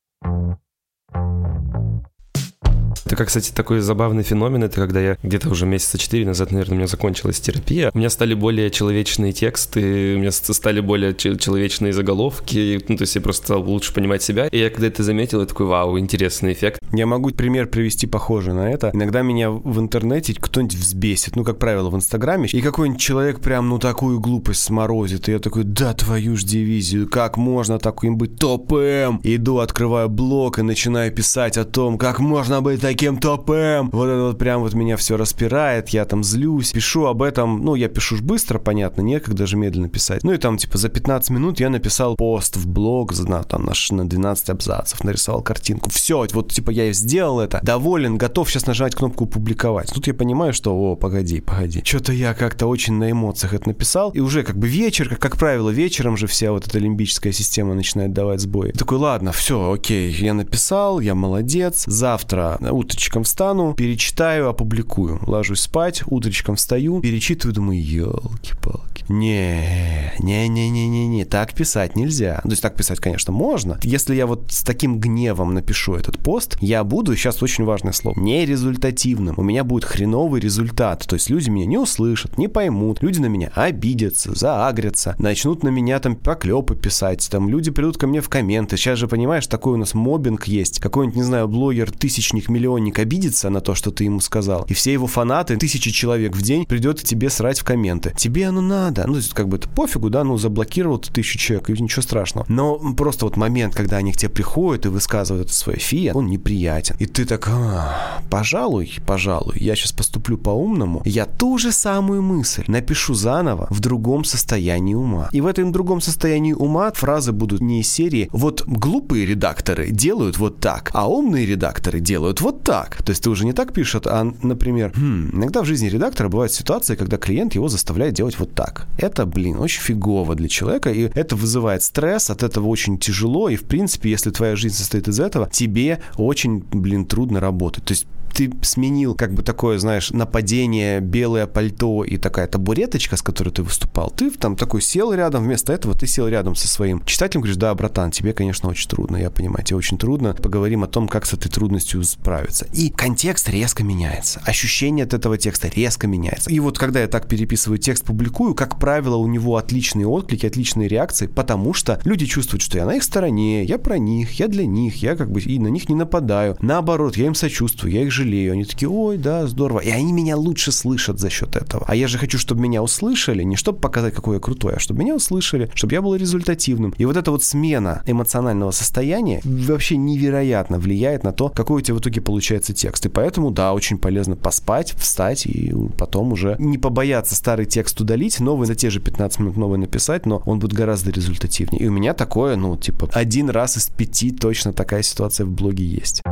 Это, 3.06 3.16
как, 3.18 3.28
кстати, 3.28 3.52
такой 3.52 3.82
забавный 3.82 4.24
феномен. 4.24 4.64
Это 4.64 4.82
когда 4.82 5.00
я 5.00 5.18
где-то 5.22 5.50
уже 5.50 5.68
месяца 5.68 6.00
четыре 6.00 6.26
назад, 6.26 6.52
наверное, 6.52 6.74
у 6.74 6.78
меня 6.78 6.88
закончилась 6.88 7.40
терапия. 7.40 7.92
У 7.94 8.00
меня 8.00 8.10
стали 8.10 8.34
более 8.34 8.72
человечные 8.72 9.32
тексты, 9.32 10.16
у 10.16 10.20
меня 10.20 10.32
стали 10.32 10.80
более 10.80 11.14
человечные 11.14 11.94
заголовки. 11.94 12.84
Ну, 12.88 12.98
то 12.98 13.04
есть 13.04 13.14
я 13.14 13.22
просто 13.22 13.46
стал 13.46 13.62
лучше 13.64 13.94
понимать 13.94 14.24
себя. 14.24 14.48
И 14.48 14.58
я 14.58 14.72
когда 14.72 14.88
это 14.88 15.04
заметил, 15.04 15.42
я 15.42 15.46
такой, 15.46 15.68
вау, 15.68 16.00
интересный 16.00 16.54
эффект. 16.54 16.82
Я 16.92 17.06
могу 17.06 17.30
пример 17.30 17.68
привести 17.68 18.08
похожий 18.08 18.56
на 18.56 18.72
это. 18.72 18.90
Иногда 18.94 19.22
меня 19.22 19.52
в 19.52 19.80
интернете 19.80 20.34
кто-нибудь 20.34 20.76
взбесит, 20.76 21.36
ну, 21.36 21.44
как 21.44 21.60
правило, 21.60 21.92
в 21.92 21.96
Инстаграме, 21.96 22.50
и 22.52 22.62
какой-нибудь 22.62 23.00
человек 23.00 23.40
прям, 23.40 23.70
ну, 23.70 23.78
такую 23.78 24.20
глупость 24.20 24.64
сморозит. 24.64 25.30
И 25.30 25.32
я 25.32 25.38
такой, 25.38 25.64
да, 25.64 25.94
твою 25.94 26.36
ж 26.36 26.44
дивизию, 26.44 27.08
как 27.08 27.38
можно 27.38 27.78
таким 27.78 28.18
быть 28.18 28.40
топом? 28.40 29.22
Иду, 29.24 29.60
открываю 29.60 30.10
блог 30.10 30.58
и 30.58 30.64
начинаю 30.64 31.12
писать 31.12 31.58
о 31.58 31.66
том, 31.66 32.00
как 32.00 32.20
можно 32.20 32.62
быть 32.64 32.82
таким 32.82 32.95
каким 32.96 33.18
топем. 33.18 33.90
Вот 33.92 34.06
это 34.06 34.22
вот 34.22 34.38
прям 34.38 34.62
вот 34.62 34.74
меня 34.74 34.96
все 34.96 35.18
распирает, 35.18 35.90
я 35.90 36.06
там 36.06 36.24
злюсь, 36.24 36.72
пишу 36.72 37.06
об 37.06 37.22
этом, 37.22 37.64
ну, 37.64 37.76
я 37.76 37.90
пишу 37.90 38.16
ж 38.16 38.22
быстро, 38.22 38.58
понятно, 38.58 39.02
некогда 39.02 39.46
же 39.46 39.58
медленно 39.58 39.90
писать. 39.90 40.24
Ну 40.24 40.32
и 40.32 40.38
там, 40.38 40.58
типа, 40.58 40.78
за 40.78 40.88
15 40.88 41.30
минут 41.32 41.60
я 41.60 41.70
написал 41.70 42.16
пост 42.16 42.56
в 42.56 42.68
блог, 42.68 43.14
на, 43.28 43.44
там, 43.44 43.66
наш, 43.66 43.92
на 43.92 44.08
12 44.08 44.50
абзацев, 44.50 45.04
нарисовал 45.04 45.42
картинку. 45.42 45.90
Все, 45.90 46.26
вот, 46.32 46.54
типа, 46.54 46.72
я 46.72 46.92
сделал 46.94 47.42
это, 47.42 47.60
доволен, 47.62 48.18
готов 48.18 48.50
сейчас 48.50 48.66
нажать 48.66 48.96
кнопку 48.96 49.26
публиковать. 49.26 49.92
Тут 49.94 50.08
я 50.08 50.14
понимаю, 50.14 50.54
что, 50.54 50.74
о, 50.74 50.96
погоди, 50.96 51.42
погоди. 51.42 51.82
Что-то 51.84 52.14
я 52.14 52.34
как-то 52.34 52.68
очень 52.68 52.94
на 52.94 53.12
эмоциях 53.12 53.54
это 53.54 53.68
написал, 53.68 54.12
и 54.12 54.22
уже 54.22 54.44
как 54.44 54.58
бы 54.58 54.70
вечер, 54.70 55.10
как, 55.10 55.20
как 55.20 55.38
правило, 55.38 55.70
вечером 55.70 56.16
же 56.16 56.28
вся 56.28 56.54
вот 56.54 56.66
эта 56.66 56.80
лимбическая 56.80 57.34
система 57.34 57.74
начинает 57.74 58.14
давать 58.14 58.40
сбой. 58.40 58.72
Такой, 58.72 59.00
ладно, 59.00 59.34
все, 59.34 59.74
окей, 59.74 60.12
я 60.14 60.34
написал, 60.34 61.02
я 61.02 61.14
молодец, 61.14 61.84
завтра 61.88 62.58
утречком 62.86 63.24
встану, 63.24 63.74
перечитаю, 63.74 64.48
опубликую. 64.48 65.20
Ложусь 65.26 65.62
спать, 65.62 66.04
утречком 66.06 66.56
встаю, 66.56 67.02
перечитываю, 67.02 67.54
думаю, 67.54 67.84
елки-палки. 67.84 68.95
Не, 69.10 70.14
не-не-не-не-не, 70.20 71.26
так 71.26 71.54
писать 71.54 71.96
нельзя. 71.96 72.40
То 72.44 72.50
есть 72.50 72.62
так 72.62 72.76
писать, 72.76 73.00
конечно, 73.00 73.32
можно. 73.32 73.80
Если 73.84 74.16
я 74.16 74.26
вот 74.26 74.46
с 74.50 74.64
таким 74.64 75.00
гневом 75.00 75.54
напишу 75.54 75.96
этот 75.96 76.18
пост, 76.18 76.58
я 76.62 76.84
буду, 76.84 77.16
сейчас 77.16 77.42
очень 77.44 77.66
важное 77.66 77.94
слово, 77.94 78.20
не 78.20 78.46
результативным. 78.46 79.36
У 79.38 79.44
меня 79.44 79.64
будет 79.64 79.86
хреновый 79.86 80.42
результат. 80.42 81.06
То 81.08 81.16
есть 81.16 81.30
люди 81.30 81.50
меня 81.50 81.66
не 81.66 81.78
услышат, 81.78 82.38
не 82.38 82.48
поймут, 82.48 83.04
люди 83.04 83.20
на 83.20 83.28
меня 83.28 83.52
обидятся, 83.54 84.34
заагрятся, 84.34 85.16
начнут 85.20 85.64
на 85.64 85.70
меня 85.70 86.00
там 86.00 86.16
поклепы 86.16 86.76
писать, 86.76 87.28
там 87.30 87.50
люди 87.50 87.72
придут 87.72 87.98
ко 87.98 88.08
мне 88.08 88.22
в 88.22 88.30
комменты. 88.30 88.78
Сейчас 88.78 89.00
же, 89.00 89.08
понимаешь, 89.08 89.48
такой 89.48 89.74
у 89.74 89.78
нас 89.78 89.94
мобинг 89.94 90.46
есть. 90.48 90.80
Какой-нибудь, 90.80 91.18
не 91.18 91.24
знаю, 91.24 91.48
блогер, 91.48 91.92
тысячник, 91.92 92.50
миллионник 92.50 93.00
обидится 93.00 93.50
на 93.50 93.62
то, 93.62 93.76
что 93.76 93.92
ты 93.92 94.06
ему 94.06 94.20
сказал. 94.20 94.66
И 94.70 94.74
все 94.74 94.94
его 94.94 95.08
фанаты, 95.08 95.58
тысячи 95.58 95.92
человек 95.92 96.36
в 96.36 96.42
день, 96.42 96.66
придет 96.66 97.02
к 97.02 97.04
тебе 97.04 97.30
срать 97.30 97.60
в 97.60 97.64
комменты. 97.64 98.14
Тебе 98.18 98.48
оно 98.48 98.62
надо. 98.62 98.95
Ну, 99.06 99.14
то 99.14 99.20
есть, 99.20 99.34
как 99.34 99.48
бы 99.48 99.58
это 99.58 99.68
пофигу, 99.70 100.10
да, 100.10 100.24
ну, 100.24 100.38
заблокировал 100.38 101.00
ты 101.00 101.12
тысячу 101.12 101.38
человек, 101.38 101.70
и 101.70 101.82
ничего 101.82 102.02
страшного. 102.02 102.46
Но 102.50 102.78
просто 102.96 103.26
вот 103.26 103.38
момент, 103.38 103.76
когда 103.76 103.98
они 103.98 104.12
к 104.12 104.18
тебе 104.18 104.30
приходят 104.30 104.86
и 104.86 104.90
высказывают 104.90 105.52
свое 105.52 105.80
фи, 105.80 106.12
он 106.14 106.28
неприятен. 106.28 106.96
И 107.00 107.06
ты 107.06 107.26
так, 107.26 107.48
а, 107.50 108.22
пожалуй, 108.30 108.92
пожалуй, 109.06 109.56
я 109.60 109.76
сейчас 109.76 109.92
поступлю 109.92 110.38
по-умному, 110.38 111.02
я 111.06 111.26
ту 111.26 111.58
же 111.58 111.72
самую 111.72 112.22
мысль 112.22 112.64
напишу 112.68 113.14
заново 113.14 113.68
в 113.70 113.80
другом 113.80 114.24
состоянии 114.24 114.94
ума. 114.94 115.30
И 115.32 115.42
в 115.42 115.48
этом 115.48 115.72
другом 115.72 116.02
состоянии 116.02 116.54
ума 116.54 116.92
фразы 116.92 117.32
будут 117.32 117.62
не 117.62 117.82
из 117.82 117.92
серии 117.92 118.30
«вот 118.32 118.64
глупые 118.66 119.26
редакторы 119.26 119.90
делают 119.90 120.38
вот 120.38 120.60
так, 120.60 120.92
а 120.94 121.10
умные 121.10 121.46
редакторы 121.46 122.00
делают 122.00 122.42
вот 122.42 122.64
так». 122.64 123.04
То 123.04 123.12
есть 123.12 123.24
ты 123.24 123.30
уже 123.30 123.46
не 123.46 123.54
так 123.54 123.74
пишешь, 123.74 124.02
а, 124.06 124.32
например, 124.42 124.94
хм, 124.96 125.32
иногда 125.34 125.62
в 125.62 125.66
жизни 125.66 125.88
редактора 125.88 126.30
бывают 126.30 126.52
ситуации, 126.52 126.96
когда 126.96 127.18
клиент 127.18 127.56
его 127.56 127.70
заставляет 127.70 128.14
делать 128.14 128.40
вот 128.40 128.54
так. 128.54 128.85
Это, 128.98 129.26
блин, 129.26 129.58
очень 129.60 129.82
фигово 129.82 130.36
для 130.36 130.48
человека, 130.48 130.90
и 130.92 131.10
это 131.14 131.36
вызывает 131.36 131.84
стресс, 131.84 132.30
от 132.30 132.44
этого 132.44 132.68
очень 132.68 132.98
тяжело, 132.98 133.50
и, 133.50 133.56
в 133.56 133.64
принципе, 133.64 134.10
если 134.10 134.32
твоя 134.32 134.56
жизнь 134.56 134.76
состоит 134.76 135.08
из 135.08 135.20
этого, 135.20 135.50
тебе 135.52 136.00
очень, 136.18 136.64
блин, 136.72 137.06
трудно 137.06 137.40
работать. 137.40 137.84
То 137.84 137.92
есть 137.92 138.08
ты 138.36 138.52
сменил 138.64 139.16
как 139.16 139.34
бы 139.34 139.44
такое, 139.44 139.80
знаешь, 139.80 140.12
нападение, 140.12 141.00
белое 141.00 141.48
пальто 141.48 142.04
и 142.04 142.18
такая 142.18 142.48
табуреточка, 142.48 143.16
с 143.16 143.22
которой 143.22 143.50
ты 143.50 143.64
выступал, 143.64 144.12
ты 144.12 144.30
там 144.30 144.58
такой 144.58 144.82
сел 144.82 145.14
рядом, 145.14 145.46
вместо 145.46 145.72
этого 145.72 145.98
ты 145.98 146.06
сел 146.06 146.28
рядом 146.28 146.54
со 146.54 146.68
своим 146.68 147.04
читателем, 147.06 147.42
говоришь, 147.42 147.58
да, 147.58 147.74
братан, 147.74 148.12
тебе, 148.12 148.34
конечно, 148.34 148.68
очень 148.68 148.90
трудно, 148.90 149.16
я 149.16 149.32
понимаю, 149.32 149.64
тебе 149.64 149.78
очень 149.78 149.98
трудно, 149.98 150.34
поговорим 150.34 150.84
о 150.84 150.88
том, 150.88 151.08
как 151.08 151.26
с 151.26 151.34
этой 151.34 151.50
трудностью 151.50 152.04
справиться. 152.04 152.68
И 152.74 152.90
контекст 152.90 153.48
резко 153.48 153.84
меняется, 153.84 154.42
ощущение 154.46 155.06
от 155.06 155.14
этого 155.14 155.38
текста 155.38 155.70
резко 155.70 156.06
меняется. 156.06 156.50
И 156.50 156.60
вот 156.60 156.78
когда 156.78 157.00
я 157.00 157.08
так 157.08 157.30
переписываю 157.30 157.78
текст, 157.78 158.04
публикую, 158.04 158.54
как 158.54 158.80
правило, 158.80 159.16
у 159.16 159.28
него 159.28 159.56
отличные 159.56 160.08
отклики, 160.08 160.46
отличные 160.46 160.90
реакции, 160.90 161.28
потому 161.28 161.74
что 161.74 162.02
люди 162.04 162.26
чувствуют, 162.26 162.64
что 162.64 162.78
я 162.78 162.86
на 162.86 162.96
их 162.96 163.04
стороне, 163.04 163.64
я 163.64 163.78
про 163.78 163.98
них, 163.98 164.34
я 164.42 164.50
для 164.50 164.66
них, 164.66 164.98
я 164.98 165.16
как 165.16 165.32
бы 165.32 165.40
и 165.40 165.58
на 165.58 165.68
них 165.68 165.88
не 165.88 165.96
нападаю. 165.96 166.58
Наоборот, 166.60 167.16
я 167.16 167.28
им 167.28 167.36
сочувствую, 167.36 167.94
я 167.94 168.02
их 168.02 168.12
жалею 168.12 168.25
жалею. 168.26 168.54
Они 168.54 168.66
такие, 168.66 168.90
ой, 168.90 169.18
да, 169.18 169.48
здорово. 169.48 169.80
И 169.80 169.90
они 169.90 170.12
меня 170.12 170.36
лучше 170.36 170.72
слышат 170.72 171.20
за 171.20 171.30
счет 171.30 171.56
этого. 171.56 171.86
А 171.88 171.96
я 171.96 172.08
же 172.08 172.18
хочу, 172.18 172.38
чтобы 172.38 172.62
меня 172.62 172.82
услышали, 172.82 173.44
не 173.44 173.56
чтобы 173.56 173.80
показать, 173.80 174.14
какой 174.14 174.36
я 174.36 174.40
крутой, 174.40 174.76
а 174.76 174.80
чтобы 174.80 175.02
меня 175.02 175.16
услышали, 175.16 175.70
чтобы 175.76 175.94
я 175.94 176.02
был 176.02 176.16
результативным. 176.16 176.94
И 176.98 177.06
вот 177.06 177.18
эта 177.18 177.32
вот 177.32 177.44
смена 177.44 178.02
эмоционального 178.06 178.72
состояния 178.72 179.42
вообще 179.44 179.98
невероятно 179.98 180.80
влияет 180.80 181.24
на 181.24 181.32
то, 181.32 181.50
какой 181.50 181.78
у 181.78 181.82
тебя 181.82 181.96
в 181.96 182.00
итоге 182.00 182.22
получается 182.22 182.74
текст. 182.74 183.06
И 183.06 183.10
поэтому, 183.10 183.52
да, 183.52 183.74
очень 183.74 183.98
полезно 183.98 184.36
поспать, 184.36 184.94
встать 184.94 185.46
и 185.46 185.74
потом 185.98 186.32
уже 186.32 186.56
не 186.60 186.78
побояться 186.78 187.36
старый 187.36 187.66
текст 187.66 188.02
удалить, 188.02 188.40
новый 188.40 188.68
на 188.68 188.76
те 188.76 188.90
же 188.90 189.00
15 189.00 189.40
минут 189.40 189.58
новый 189.58 189.78
написать, 189.78 190.26
но 190.26 190.42
он 190.46 190.60
будет 190.60 190.74
гораздо 190.74 191.12
результативнее. 191.12 191.82
И 191.82 191.88
у 191.88 191.92
меня 191.92 192.14
такое, 192.14 192.56
ну, 192.56 192.76
типа, 192.76 193.10
один 193.14 193.50
раз 193.50 193.78
из 193.78 193.88
пяти 193.88 194.32
точно 194.32 194.74
такая 194.74 195.04
ситуация 195.04 195.46
в 195.46 195.52
блоге 195.52 195.86
есть. 195.86 196.24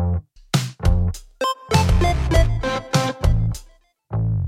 Thank 2.03 2.31
you. 2.31 2.33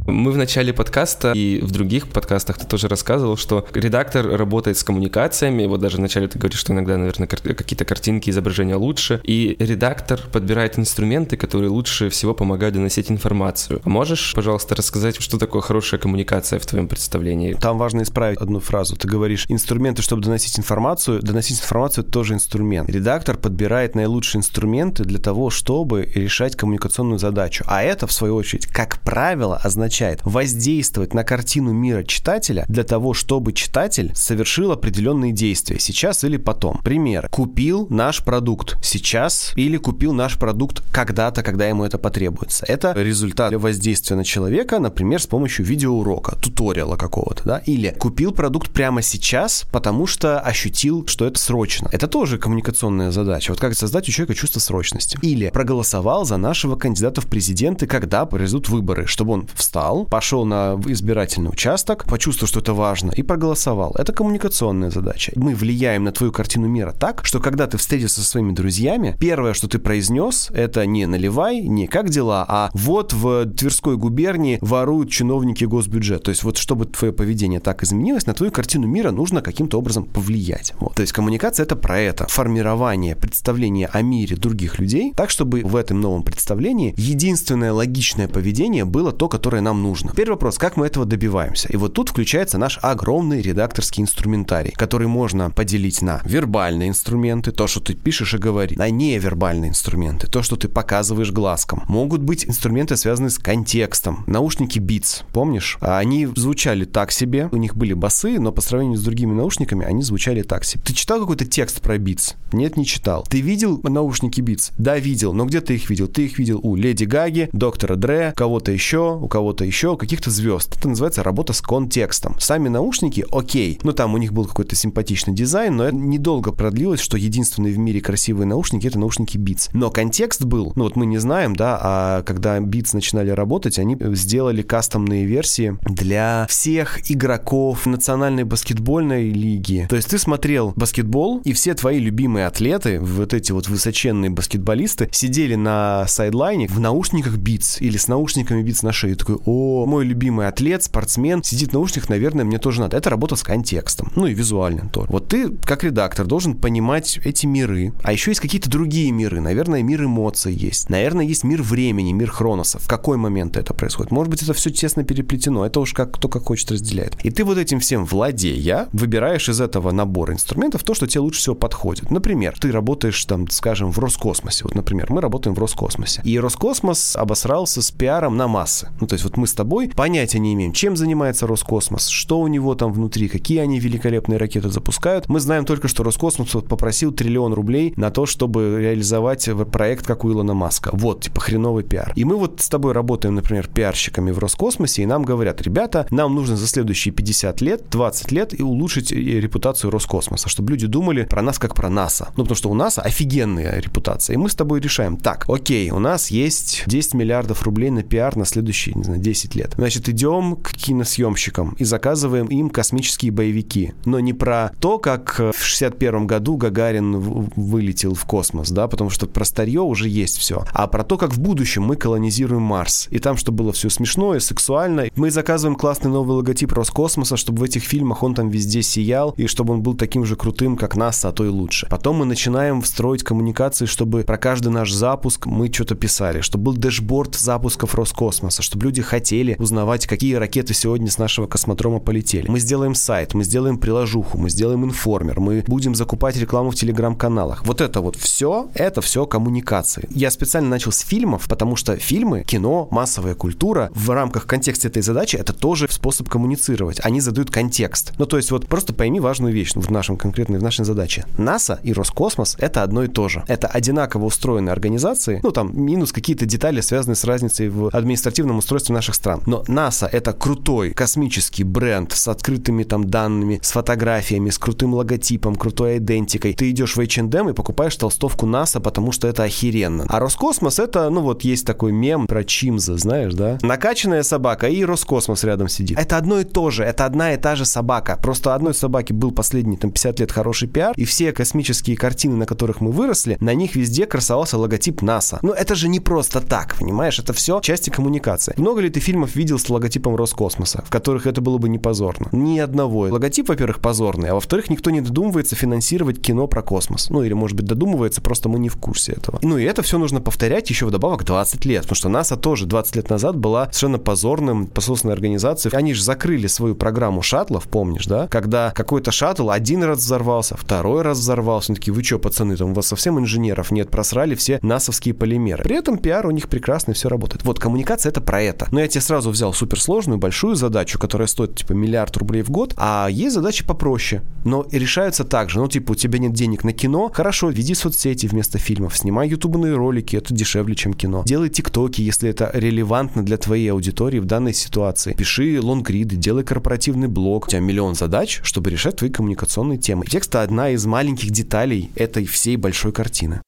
Мы 0.08 0.32
в 0.32 0.38
начале 0.38 0.72
подкаста 0.72 1.32
и 1.34 1.60
в 1.62 1.72
других 1.72 2.08
подкастах 2.08 2.60
ты 2.60 2.68
тоже 2.68 2.88
рассказывал, 2.88 3.38
что 3.38 3.66
редактор 3.74 4.28
работает 4.28 4.78
с 4.78 4.84
коммуникациями. 4.84 5.66
Вот 5.66 5.82
даже 5.82 5.98
вначале 5.98 6.28
ты 6.28 6.38
говоришь, 6.38 6.60
что 6.60 6.74
иногда, 6.74 6.96
наверное, 6.96 7.28
какие-то 7.28 7.86
картинки, 7.86 8.30
изображения 8.30 8.76
лучше. 8.76 9.20
И 9.24 9.56
редактор 9.58 10.22
подбирает 10.32 10.78
инструменты, 10.78 11.38
которые 11.38 11.70
лучше 11.70 12.10
всего 12.10 12.36
помогают 12.36 12.76
доносить 12.76 13.10
информацию. 13.10 13.82
Можешь, 13.84 14.34
пожалуйста, 14.36 14.76
рассказать, 14.76 15.20
что 15.20 15.40
такое 15.40 15.64
хорошая 15.64 16.00
коммуникация 16.00 16.60
в 16.60 16.66
твоем 16.68 16.88
представлении? 16.88 17.54
Там 17.54 17.80
важно 17.80 18.04
исправить 18.04 18.38
одну 18.38 18.60
фразу. 18.60 18.96
Ты 18.96 19.08
говоришь, 19.08 19.46
инструменты, 19.50 20.04
чтобы 20.04 20.22
доносить 20.22 20.60
информацию. 20.60 21.20
Доносить 21.24 21.62
информацию— 21.62 22.04
тоже 22.06 22.36
инструмент. 22.36 22.88
Редактор 22.92 23.38
подбирает 23.38 23.96
наилучшие 23.96 24.40
инструменты 24.40 25.04
для 25.04 25.18
того, 25.18 25.50
чтобы 25.50 26.12
решать 26.14 26.56
коммуникационную 26.56 27.18
задачу. 27.18 27.64
А 27.68 27.82
это, 27.82 28.06
в 28.06 28.12
свою 28.12 28.36
очередь, 28.36 28.68
как 28.68 29.00
правило, 29.02 29.58
означает 29.58 29.95
означает 29.96 30.20
воздействовать 30.26 31.14
на 31.14 31.24
картину 31.24 31.72
мира 31.72 32.04
читателя 32.04 32.66
для 32.68 32.84
того, 32.84 33.14
чтобы 33.14 33.54
читатель 33.54 34.12
совершил 34.14 34.74
определенные 34.74 35.32
действия 35.32 35.80
сейчас 35.80 36.26
или 36.26 36.36
потом. 36.36 36.82
Пример. 36.84 37.30
Купил 37.30 37.88
наш 37.90 38.24
продукт 38.24 38.78
сейчас 38.84 39.54
или 39.56 39.78
купил 39.78 40.14
наш 40.14 40.38
продукт 40.38 40.84
когда-то, 40.92 41.44
когда 41.44 41.68
ему 41.68 41.86
это 41.86 41.98
потребуется. 41.98 42.66
Это 42.68 42.92
результат 42.92 43.54
воздействия 43.54 44.18
на 44.18 44.26
человека, 44.26 44.80
например, 44.80 45.22
с 45.22 45.28
помощью 45.28 45.66
видеоурока, 45.66 46.36
туториала 46.36 46.98
какого-то, 46.98 47.44
да, 47.46 47.58
или 47.60 47.96
купил 47.98 48.34
продукт 48.34 48.72
прямо 48.72 49.02
сейчас, 49.02 49.66
потому 49.72 50.08
что 50.08 50.42
ощутил, 50.42 51.08
что 51.08 51.26
это 51.26 51.40
срочно. 51.40 51.88
Это 51.94 52.08
тоже 52.08 52.38
коммуникационная 52.38 53.12
задача. 53.12 53.52
Вот 53.52 53.62
как 53.62 53.76
создать 53.76 54.10
у 54.10 54.12
человека 54.12 54.34
чувство 54.34 54.60
срочности. 54.60 55.18
Или 55.22 55.50
проголосовал 55.50 56.26
за 56.26 56.36
нашего 56.36 56.76
кандидата 56.76 57.22
в 57.22 57.28
президенты, 57.28 57.88
когда 57.88 58.26
произойдут 58.26 58.68
выборы, 58.68 59.08
чтобы 59.08 59.34
он 59.34 59.48
встал 59.56 59.85
встал, 59.86 60.06
пошел 60.06 60.46
на 60.46 60.80
избирательный 60.88 61.50
участок, 61.50 62.06
почувствовал, 62.06 62.48
что 62.48 62.60
это 62.60 62.74
важно, 62.74 63.12
и 63.12 63.24
проголосовал. 63.24 63.96
Это 63.98 64.14
коммуникационная 64.14 64.90
задача. 64.90 65.32
Мы 65.36 65.54
влияем 65.54 66.04
на 66.04 66.12
твою 66.12 66.32
картину 66.32 66.68
мира 66.68 66.94
так, 66.98 67.26
что 67.26 67.40
когда 67.40 67.68
ты 67.68 67.78
встретишься 67.78 68.22
со 68.22 68.28
своими 68.28 68.52
друзьями, 68.52 69.16
первое, 69.20 69.54
что 69.54 69.68
ты 69.68 69.78
произнес, 69.78 70.50
это 70.52 70.86
не 70.86 71.06
наливай, 71.06 71.62
не 71.62 71.88
как 71.88 72.10
дела, 72.10 72.46
а 72.48 72.70
вот 72.74 73.14
в 73.14 73.46
Тверской 73.46 73.98
губернии 73.98 74.58
воруют 74.62 75.12
чиновники 75.12 75.66
госбюджет. 75.66 76.24
То 76.24 76.30
есть 76.30 76.44
вот 76.44 76.58
чтобы 76.58 76.86
твое 76.86 77.14
поведение 77.14 77.60
так 77.60 77.84
изменилось, 77.84 78.26
на 78.26 78.34
твою 78.34 78.52
картину 78.52 78.88
мира 78.88 79.12
нужно 79.12 79.42
каким-то 79.42 79.78
образом 79.78 80.06
повлиять. 80.06 80.74
Вот. 80.80 80.96
То 80.96 81.02
есть 81.02 81.14
коммуникация 81.14 81.64
это 81.64 81.76
про 81.76 82.00
это. 82.00 82.26
Формирование 82.28 83.16
представления 83.16 83.88
о 83.88 84.02
мире 84.02 84.36
других 84.36 84.80
людей, 84.80 85.14
так 85.16 85.30
чтобы 85.30 85.62
в 85.62 85.76
этом 85.76 86.02
новом 86.02 86.24
представлении 86.24 86.94
единственное 86.98 87.72
логичное 87.72 88.28
поведение 88.28 88.86
было 88.86 89.12
то, 89.12 89.28
которое 89.28 89.62
нам 89.62 89.75
нужно. 89.76 90.12
Первый 90.16 90.34
вопрос, 90.34 90.58
как 90.58 90.78
мы 90.78 90.88
этого 90.88 91.06
добиваемся? 91.06 91.68
И 91.70 91.78
вот 91.78 91.94
тут 91.94 92.10
включается 92.10 92.58
наш 92.58 92.80
огромный 92.82 93.42
редакторский 93.42 94.02
инструментарий, 94.02 94.72
который 94.72 95.08
можно 95.08 95.50
поделить 95.50 96.02
на 96.02 96.22
вербальные 96.26 96.90
инструменты, 96.90 97.52
то, 97.52 97.68
что 97.68 97.80
ты 97.80 97.94
пишешь 97.94 98.34
и 98.34 98.38
говоришь, 98.38 98.78
на 98.78 98.90
невербальные 98.90 99.70
инструменты, 99.70 100.28
то, 100.28 100.42
что 100.44 100.56
ты 100.56 100.68
показываешь 100.68 101.32
глазком. 101.32 101.84
Могут 101.88 102.22
быть 102.22 102.46
инструменты, 102.46 102.98
связанные 102.98 103.30
с 103.30 103.38
контекстом. 103.38 104.24
Наушники 104.28 104.80
Beats, 104.80 105.24
помнишь? 105.34 105.78
Они 105.82 106.28
звучали 106.28 106.86
так 106.86 107.12
себе, 107.12 107.50
у 107.52 107.58
них 107.58 107.76
были 107.76 107.94
басы, 107.94 108.40
но 108.40 108.52
по 108.52 108.62
сравнению 108.62 108.98
с 108.98 109.04
другими 109.04 109.34
наушниками 109.34 109.86
они 109.86 110.02
звучали 110.02 110.42
так 110.42 110.64
себе. 110.64 110.82
Ты 110.86 110.94
читал 110.94 111.20
какой-то 111.20 111.46
текст 111.46 111.82
про 111.82 111.98
Beats? 111.98 112.36
Нет, 112.54 112.78
не 112.78 112.86
читал. 112.86 113.26
Ты 113.30 113.42
видел 113.42 113.80
наушники 113.84 114.42
Beats? 114.42 114.72
Да, 114.78 114.98
видел. 114.98 115.34
Но 115.34 115.46
где 115.46 115.62
ты 115.62 115.76
их 115.76 115.90
видел? 115.90 116.08
Ты 116.08 116.26
их 116.26 116.40
видел 116.40 116.60
у 116.64 116.76
Леди 116.76 117.04
Гаги, 117.04 117.50
доктора 117.52 117.96
Дре, 117.96 118.34
кого-то 118.36 118.72
еще, 118.72 119.18
у 119.18 119.28
кого-то 119.28 119.65
еще, 119.66 119.98
каких-то 119.98 120.32
звезд. 120.32 120.76
Это 120.78 120.90
называется 120.90 121.24
работа 121.24 121.54
с 121.54 121.62
контекстом. 121.62 122.36
Сами 122.40 122.70
наушники, 122.70 123.26
окей, 123.32 123.80
ну 123.84 123.92
там 123.92 124.14
у 124.14 124.18
них 124.18 124.34
был 124.34 124.46
какой-то 124.46 124.76
симпатичный 124.76 125.34
дизайн, 125.34 125.76
но 125.76 125.86
это 125.86 125.96
недолго 125.96 126.52
продлилось, 126.52 127.00
что 127.00 127.18
единственные 127.18 127.74
в 127.74 127.78
мире 127.78 128.02
красивые 128.02 128.46
наушники 128.46 128.88
это 128.88 129.00
наушники 129.00 129.38
Beats. 129.38 129.70
Но 129.74 129.90
контекст 129.90 130.44
был, 130.44 130.74
ну 130.76 130.84
вот 130.86 130.96
мы 130.96 131.06
не 131.06 131.18
знаем, 131.18 131.56
да, 131.56 131.80
а 131.82 132.24
когда 132.24 132.58
Beats 132.60 132.90
начинали 132.94 133.30
работать, 133.30 133.80
они 133.80 133.98
сделали 134.16 134.62
кастомные 134.62 135.26
версии 135.26 135.78
для 135.82 136.46
всех 136.50 137.10
игроков 137.10 137.86
национальной 137.86 138.44
баскетбольной 138.44 139.30
лиги. 139.30 139.88
То 139.90 139.96
есть 139.96 140.10
ты 140.10 140.18
смотрел 140.18 140.74
баскетбол, 140.76 141.42
и 141.44 141.54
все 141.54 141.74
твои 141.74 142.00
любимые 142.00 142.48
атлеты, 142.48 143.00
вот 143.00 143.34
эти 143.34 143.52
вот 143.52 143.68
высоченные 143.68 144.30
баскетболисты, 144.30 145.10
сидели 145.12 145.56
на 145.56 146.06
сайдлайне 146.08 146.68
в 146.68 146.80
наушниках 146.80 147.38
Beats 147.38 147.80
или 147.80 147.98
с 147.98 148.08
наушниками 148.08 148.64
Beats 148.64 148.86
на 148.86 148.92
шее. 148.92 149.16
Такой, 149.16 149.38
о, 149.46 149.55
мой 149.86 150.06
любимый 150.06 150.48
атлет, 150.48 150.84
спортсмен, 150.84 151.44
сидит 151.44 151.70
в 151.70 151.74
наушниках, 151.74 152.10
наверное, 152.10 152.46
мне 152.46 152.58
тоже 152.58 152.82
надо. 152.82 152.98
Это 152.98 153.10
работа 153.10 153.36
с 153.36 153.44
контекстом, 153.44 154.12
ну 154.16 154.28
и 154.28 154.34
визуально 154.34 154.90
тоже. 154.90 155.08
Вот 155.12 155.28
ты, 155.28 155.50
как 155.50 155.84
редактор, 155.84 156.26
должен 156.26 156.56
понимать 156.56 157.20
эти 157.24 157.46
миры. 157.46 157.94
А 158.04 158.12
еще 158.12 158.32
есть 158.32 158.42
какие-то 158.42 158.70
другие 158.70 159.12
миры. 159.12 159.42
Наверное, 159.42 159.84
мир 159.84 160.04
эмоций 160.04 160.54
есть. 160.54 160.90
Наверное, 160.90 161.26
есть 161.26 161.44
мир 161.44 161.62
времени, 161.62 162.12
мир 162.12 162.32
хроноса. 162.32 162.80
В 162.80 162.88
какой 162.88 163.18
момент 163.18 163.58
это 163.58 163.74
происходит? 163.74 164.12
Может 164.12 164.30
быть, 164.32 164.44
это 164.44 164.54
все 164.54 164.70
тесно 164.70 165.04
переплетено. 165.04 165.66
Это 165.66 165.80
уж 165.80 165.94
как 165.94 166.14
кто 166.14 166.28
как 166.28 166.46
хочет 166.46 166.72
разделяет. 166.72 167.18
И 167.24 167.32
ты 167.32 167.44
вот 167.44 167.58
этим 167.58 167.80
всем 167.80 168.06
владея, 168.06 168.88
выбираешь 168.94 169.50
из 169.50 169.62
этого 169.62 169.92
набора 169.92 170.34
инструментов 170.34 170.84
то, 170.84 170.94
что 170.94 171.08
тебе 171.08 171.22
лучше 171.22 171.40
всего 171.40 171.56
подходит. 171.56 172.12
Например, 172.12 172.56
ты 172.60 172.72
работаешь 172.72 173.24
там, 173.26 173.50
скажем, 173.50 173.92
в 173.92 174.00
Роскосмосе. 174.00 174.64
Вот, 174.64 174.76
например, 174.76 175.08
мы 175.10 175.22
работаем 175.22 175.56
в 175.56 175.60
Роскосмосе. 175.60 176.22
И 176.24 176.40
Роскосмос 176.40 177.16
обосрался 177.16 177.82
с 177.82 177.92
пиаром 177.92 178.38
на 178.38 178.48
массы. 178.48 178.90
Ну, 179.00 179.08
то 179.08 179.14
есть 179.14 179.24
вот 179.24 179.38
мы 179.38 179.45
с 179.48 179.54
тобой 179.54 179.90
понятия 179.90 180.40
не 180.40 180.54
имеем, 180.54 180.74
чем 180.74 180.96
занимается 180.96 181.48
Роскосмос, 181.48 182.08
что 182.08 182.40
у 182.40 182.48
него 182.48 182.76
там 182.76 182.92
внутри, 182.92 183.28
какие 183.28 183.60
они 183.60 183.80
великолепные 183.80 184.38
ракеты 184.38 184.70
запускают. 184.70 185.28
Мы 185.30 185.40
знаем 185.40 185.66
только, 185.66 185.88
что 185.88 186.04
Роскосмос 186.04 186.52
попросил 186.68 187.12
триллион 187.12 187.54
рублей 187.54 187.94
на 187.98 188.12
то, 188.12 188.26
чтобы 188.26 188.78
реализовать 188.80 189.50
проект, 189.72 190.06
как 190.06 190.24
у 190.26 190.32
Илона 190.32 190.54
Маска. 190.54 190.90
Вот, 190.94 191.22
типа, 191.22 191.42
хреновый 191.42 191.84
пиар. 191.84 192.14
И 192.16 192.26
мы 192.26 192.36
вот 192.36 192.62
с 192.62 192.70
тобой 192.70 192.94
работаем, 192.94 193.36
например, 193.36 193.68
пиарщиками 193.68 194.32
в 194.32 194.40
Роскосмосе, 194.40 195.04
и 195.04 195.06
нам 195.06 195.24
говорят, 195.24 195.62
ребята, 195.62 196.08
нам 196.12 196.36
нужно 196.36 196.56
за 196.56 196.68
следующие 196.68 197.14
50 197.14 197.62
лет, 197.62 197.90
20 197.90 198.32
лет 198.32 198.60
и 198.60 198.64
улучшить 198.64 199.12
э, 199.12 199.16
репутацию 199.16 199.92
Роскосмоса, 199.92 200.50
чтобы 200.50 200.72
люди 200.72 200.88
думали 200.88 201.24
про 201.24 201.42
нас 201.42 201.60
как 201.60 201.76
про 201.76 201.90
НАСА. 201.90 202.30
Ну, 202.38 202.44
потому 202.44 202.56
что 202.56 202.70
у 202.70 202.74
НАСА 202.74 203.02
офигенная 203.02 203.80
репутация. 203.80 204.34
И 204.36 204.38
мы 204.38 204.50
с 204.50 204.56
тобой 204.56 204.80
решаем, 204.80 205.18
так, 205.18 205.46
окей, 205.50 205.90
у 205.92 206.00
нас 206.00 206.32
есть 206.32 206.84
10 206.88 207.14
миллиардов 207.14 207.64
рублей 207.64 207.90
на 207.90 208.04
пиар 208.04 208.36
на 208.36 208.46
следующие, 208.46 208.96
не 208.96 209.04
знаю, 209.04 209.20
10 209.20 209.35
лет. 209.56 209.74
Значит, 209.76 210.08
идем 210.08 210.56
к 210.56 210.72
киносъемщикам 210.72 211.76
и 211.78 211.84
заказываем 211.84 212.48
им 212.48 212.70
космические 212.70 213.32
боевики. 213.32 213.94
Но 214.06 214.20
не 214.20 214.34
про 214.34 214.72
то, 214.80 214.98
как 214.98 215.40
в 215.40 215.62
61 215.64 216.28
году 216.28 216.56
Гагарин 216.56 217.20
вылетел 217.20 218.14
в 218.14 218.26
космос, 218.26 218.72
да, 218.72 218.88
потому 218.88 219.10
что 219.10 219.28
про 219.28 219.44
старье 219.44 219.82
уже 219.82 220.08
есть 220.08 220.38
все, 220.38 220.64
а 220.72 220.88
про 220.88 221.04
то, 221.04 221.18
как 221.18 221.34
в 221.34 221.40
будущем 221.40 221.84
мы 221.84 221.96
колонизируем 221.96 222.62
Марс. 222.62 223.08
И 223.12 223.20
там, 223.20 223.38
чтобы 223.38 223.64
было 223.64 223.74
все 223.74 223.90
смешно 223.90 224.36
и 224.36 224.40
сексуально, 224.40 225.06
мы 225.16 225.32
заказываем 225.32 225.76
классный 225.76 226.12
новый 226.12 226.38
логотип 226.38 226.72
Роскосмоса, 226.72 227.38
чтобы 227.38 227.60
в 227.60 227.64
этих 227.64 227.84
фильмах 227.84 228.24
он 228.24 228.34
там 228.36 228.50
везде 228.50 228.82
сиял, 228.82 229.34
и 229.38 229.48
чтобы 229.48 229.74
он 229.74 229.82
был 229.82 229.96
таким 229.96 230.26
же 230.26 230.36
крутым, 230.36 230.78
как 230.78 230.96
НАСА, 230.96 231.30
а 231.30 231.32
то 231.32 231.46
и 231.46 231.50
лучше. 231.50 231.88
Потом 231.90 232.18
мы 232.18 232.26
начинаем 232.26 232.84
строить 232.84 233.24
коммуникации, 233.24 233.86
чтобы 233.86 234.24
про 234.24 234.38
каждый 234.38 234.70
наш 234.70 234.92
запуск 234.92 235.46
мы 235.46 235.72
что-то 235.72 235.96
писали, 235.96 236.42
чтобы 236.42 236.66
был 236.66 236.74
дэшборд 236.74 237.36
запусков 237.36 237.96
Роскосмоса, 237.96 238.62
чтобы 238.62 238.86
люди 238.86 239.02
хотели 239.16 239.56
узнавать, 239.60 240.08
какие 240.08 240.34
ракеты 240.34 240.74
сегодня 240.74 241.10
с 241.10 241.18
нашего 241.18 241.48
космодрома 241.48 242.00
полетели. 242.00 242.50
Мы 242.50 242.60
сделаем 242.60 242.94
сайт, 242.96 243.34
мы 243.34 243.46
сделаем 243.46 243.78
приложуху, 243.78 244.38
мы 244.38 244.50
сделаем 244.50 244.84
информер, 244.84 245.40
мы 245.40 245.64
будем 245.66 245.96
закупать 245.96 246.36
рекламу 246.36 246.72
в 246.72 246.76
телеграм-каналах. 246.76 247.66
Вот 247.66 247.80
это 247.80 248.02
вот 248.02 248.18
все, 248.18 248.70
это 248.74 249.00
все 249.00 249.26
коммуникации. 249.26 250.06
Я 250.10 250.32
специально 250.32 250.68
начал 250.68 250.92
с 250.92 251.00
фильмов, 251.00 251.48
потому 251.48 251.78
что 251.78 251.96
фильмы, 251.96 252.44
кино, 252.44 252.90
массовая 252.92 253.36
культура 253.36 253.90
в 253.96 254.10
рамках 254.10 254.48
контекста 254.48 254.90
этой 254.90 255.02
задачи 255.02 255.38
это 255.38 255.54
тоже 255.54 255.88
способ 255.90 256.28
коммуницировать. 256.28 257.00
Они 257.02 257.22
задают 257.22 257.50
контекст. 257.52 258.12
Ну, 258.18 258.26
то 258.26 258.36
есть 258.36 258.52
вот 258.52 258.68
просто 258.68 258.94
пойми 258.94 259.22
важную 259.22 259.54
вещь 259.54 259.76
в 259.76 259.92
нашем 259.92 260.18
конкретной, 260.18 260.60
в 260.60 260.64
нашей 260.64 260.84
задаче. 260.84 261.24
НАСА 261.38 261.80
и 261.84 261.94
Роскосмос— 261.94 262.58
это 262.60 262.84
одно 262.84 263.06
и 263.06 263.08
то 263.08 263.30
же. 263.30 263.46
Это 263.48 263.68
одинаково 263.68 264.26
устроенные 264.26 264.74
организации, 264.74 265.40
ну, 265.42 265.52
там, 265.52 265.72
минус 265.74 266.12
какие-то 266.12 266.46
детали, 266.46 266.82
связанные 266.82 267.16
с 267.16 267.24
разницей 267.24 267.70
в 267.70 267.88
административном 267.94 268.58
устройстве 268.58 268.94
наших 269.06 269.16
стран. 269.16 269.42
Но 269.46 269.64
НАСА— 269.68 270.10
это 270.12 270.34
крутой 270.34 270.92
космический 270.92 271.64
бренд 271.64 272.12
с 272.12 272.28
открытыми 272.28 272.84
там 272.84 273.04
данными, 273.04 273.60
с 273.62 273.72
фотографиями, 273.72 274.50
с 274.50 274.58
крутым 274.58 274.94
логотипом, 274.94 275.56
крутой 275.56 275.98
идентикой. 275.98 276.54
Ты 276.54 276.72
идешь 276.72 276.96
в 276.96 277.00
H&M 277.00 277.50
и 277.50 277.54
покупаешь 277.54 277.96
толстовку 277.96 278.48
НАСА, 278.48 278.80
потому 278.80 279.12
что 279.12 279.28
это 279.28 279.44
охеренно. 279.44 280.06
А 280.10 280.20
Роскосмос— 280.20 280.80
это, 280.80 281.10
ну, 281.10 281.22
вот 281.22 281.44
есть 281.44 281.68
такой 281.68 281.92
мем 281.92 282.26
про 282.26 282.44
Чимза, 282.44 282.98
знаешь, 282.98 283.34
да? 283.34 283.60
Накачанная 283.62 284.24
собака 284.24 284.68
и 284.68 284.84
Роскосмос 284.84 285.44
рядом 285.44 285.68
сидит. 285.68 286.00
Это 286.00 286.18
одно 286.18 286.40
и 286.40 286.44
то 286.44 286.72
же, 286.72 286.84
это 286.84 287.06
одна 287.06 287.34
и 287.34 287.38
та 287.38 287.56
же 287.56 287.66
собака. 287.66 288.18
Просто 288.22 288.56
одной 288.56 288.74
собаке 288.74 289.14
был 289.14 289.32
последний 289.32 289.78
там 289.78 289.92
50 289.92 290.20
лет 290.20 290.32
хороший 290.32 290.68
пиар, 290.68 290.94
и 290.96 291.06
все 291.06 291.32
космические 291.32 291.96
картины, 291.96 292.36
на 292.36 292.46
которых 292.46 292.82
мы 292.82 292.92
выросли, 292.92 293.38
на 293.40 293.54
них 293.54 293.76
везде 293.76 294.06
красовался 294.08 294.58
логотип 294.58 295.02
НАСА. 295.02 295.40
Но 295.44 295.54
это 295.54 295.76
же 295.76 295.90
не 295.90 296.00
просто 296.00 296.42
так, 296.42 296.76
понимаешь? 296.80 297.20
Это 297.20 297.34
все 297.34 297.60
части 297.62 297.90
коммуникации. 297.90 298.56
Много 298.58 298.82
ли 298.82 298.90
ты 298.96 299.02
фильмов 299.02 299.36
видел 299.36 299.60
с 299.60 299.70
логотипом 299.70 300.16
Роскосмоса, 300.16 300.82
в 300.88 300.90
которых 300.90 301.28
это 301.28 301.42
было 301.42 301.58
бы 301.58 301.68
не 301.68 301.78
позорно? 301.78 302.30
Ни 302.32 302.60
одного. 302.60 303.10
Логотип, 303.12 303.50
во-первых, 303.50 303.82
позорный, 303.82 304.30
а 304.30 304.36
во-вторых, 304.36 304.70
никто 304.70 304.90
не 304.90 305.02
додумывается 305.02 305.58
финансировать 305.58 306.22
кино 306.22 306.48
про 306.48 306.62
космос. 306.62 307.10
Ну 307.10 307.22
или, 307.22 307.34
может 307.34 307.58
быть, 307.58 307.66
додумывается, 307.66 308.22
просто 308.22 308.48
мы 308.48 308.58
не 308.58 308.70
в 308.70 308.78
курсе 308.78 309.12
этого. 309.12 309.40
Ну 309.42 309.58
и 309.58 309.66
это 309.66 309.82
все 309.82 309.98
нужно 309.98 310.22
повторять 310.22 310.70
еще 310.70 310.86
вдобавок 310.86 311.26
20 311.26 311.66
лет, 311.66 311.82
потому 311.82 311.98
что 311.98 312.08
НАСА 312.08 312.38
тоже 312.38 312.68
20 312.68 312.96
лет 312.96 313.10
назад 313.10 313.36
была 313.36 313.66
совершенно 313.66 314.00
позорным 314.00 314.68
посольственной 314.68 315.14
организацией. 315.14 315.76
Они 315.76 315.94
же 315.94 316.02
закрыли 316.02 316.48
свою 316.48 316.74
программу 316.74 317.22
шаттлов, 317.22 317.68
помнишь, 317.68 318.06
да? 318.06 318.30
Когда 318.30 318.72
какой-то 318.72 319.12
шаттл 319.12 319.50
один 319.50 319.84
раз 319.84 320.00
взорвался, 320.00 320.56
второй 320.56 321.02
раз 321.02 321.18
взорвался. 321.18 321.74
Они 321.74 321.76
такие, 321.76 321.94
вы 321.94 322.02
что, 322.02 322.18
пацаны, 322.18 322.56
там 322.56 322.72
у 322.72 322.74
вас 322.74 322.88
совсем 322.88 323.20
инженеров 323.20 323.72
нет, 323.72 323.90
просрали 323.90 324.36
все 324.36 324.58
насовские 324.62 325.14
полимеры. 325.14 325.66
При 325.66 325.76
этом 325.76 325.98
пиар 325.98 326.26
у 326.28 326.32
них 326.32 326.48
прекрасный, 326.48 326.94
все 326.94 327.10
работает. 327.10 327.44
Вот 327.44 327.60
коммуникация 327.60 328.12
это 328.12 328.22
про 328.22 328.42
это. 328.42 328.70
Но 328.72 328.80
я 328.80 328.85
тебе 328.88 329.02
сразу 329.02 329.30
взял 329.30 329.54
суперсложную, 329.54 330.18
большую 330.18 330.56
задачу, 330.56 331.00
которая 331.00 331.28
стоит 331.28 331.56
типа 331.56 331.74
миллиард 331.74 332.16
рублей 332.18 332.44
в 332.44 332.50
год, 332.50 332.74
а 332.78 333.08
есть 333.10 333.36
задачи 333.36 333.66
попроще, 333.66 334.22
но 334.44 334.66
решаются 334.72 335.24
так 335.24 335.50
же. 335.50 335.60
Ну, 335.60 335.68
типа, 335.68 335.92
у 335.92 335.96
тебя 335.96 336.20
нет 336.20 336.34
денег 336.34 336.64
на 336.64 336.74
кино, 336.74 337.12
хорошо, 337.14 337.50
веди 337.50 337.74
соцсети 337.74 338.28
вместо 338.28 338.58
фильмов, 338.58 338.98
снимай 338.98 339.30
ютубные 339.30 339.76
ролики, 339.76 340.16
это 340.16 340.34
дешевле, 340.34 340.76
чем 340.76 340.94
кино. 340.94 341.24
Делай 341.26 341.50
тиктоки, 341.50 342.02
если 342.02 342.30
это 342.30 342.52
релевантно 342.54 343.24
для 343.24 343.38
твоей 343.38 343.72
аудитории 343.72 344.20
в 344.20 344.26
данной 344.26 344.54
ситуации. 344.54 345.14
Пиши 345.14 345.60
лонгриды, 345.62 346.16
делай 346.16 346.44
корпоративный 346.44 347.08
блог. 347.08 347.48
У 347.48 347.50
тебя 347.50 347.62
миллион 347.62 347.96
задач, 347.96 348.42
чтобы 348.44 348.70
решать 348.70 348.98
твои 348.98 349.10
коммуникационные 349.10 349.78
темы. 349.78 350.06
Текст— 350.06 350.36
одна 350.36 350.70
из 350.72 350.86
маленьких 350.86 351.32
деталей 351.32 351.92
этой 351.96 352.26
всей 352.26 352.58
большой 352.58 352.92
картины 352.92 353.42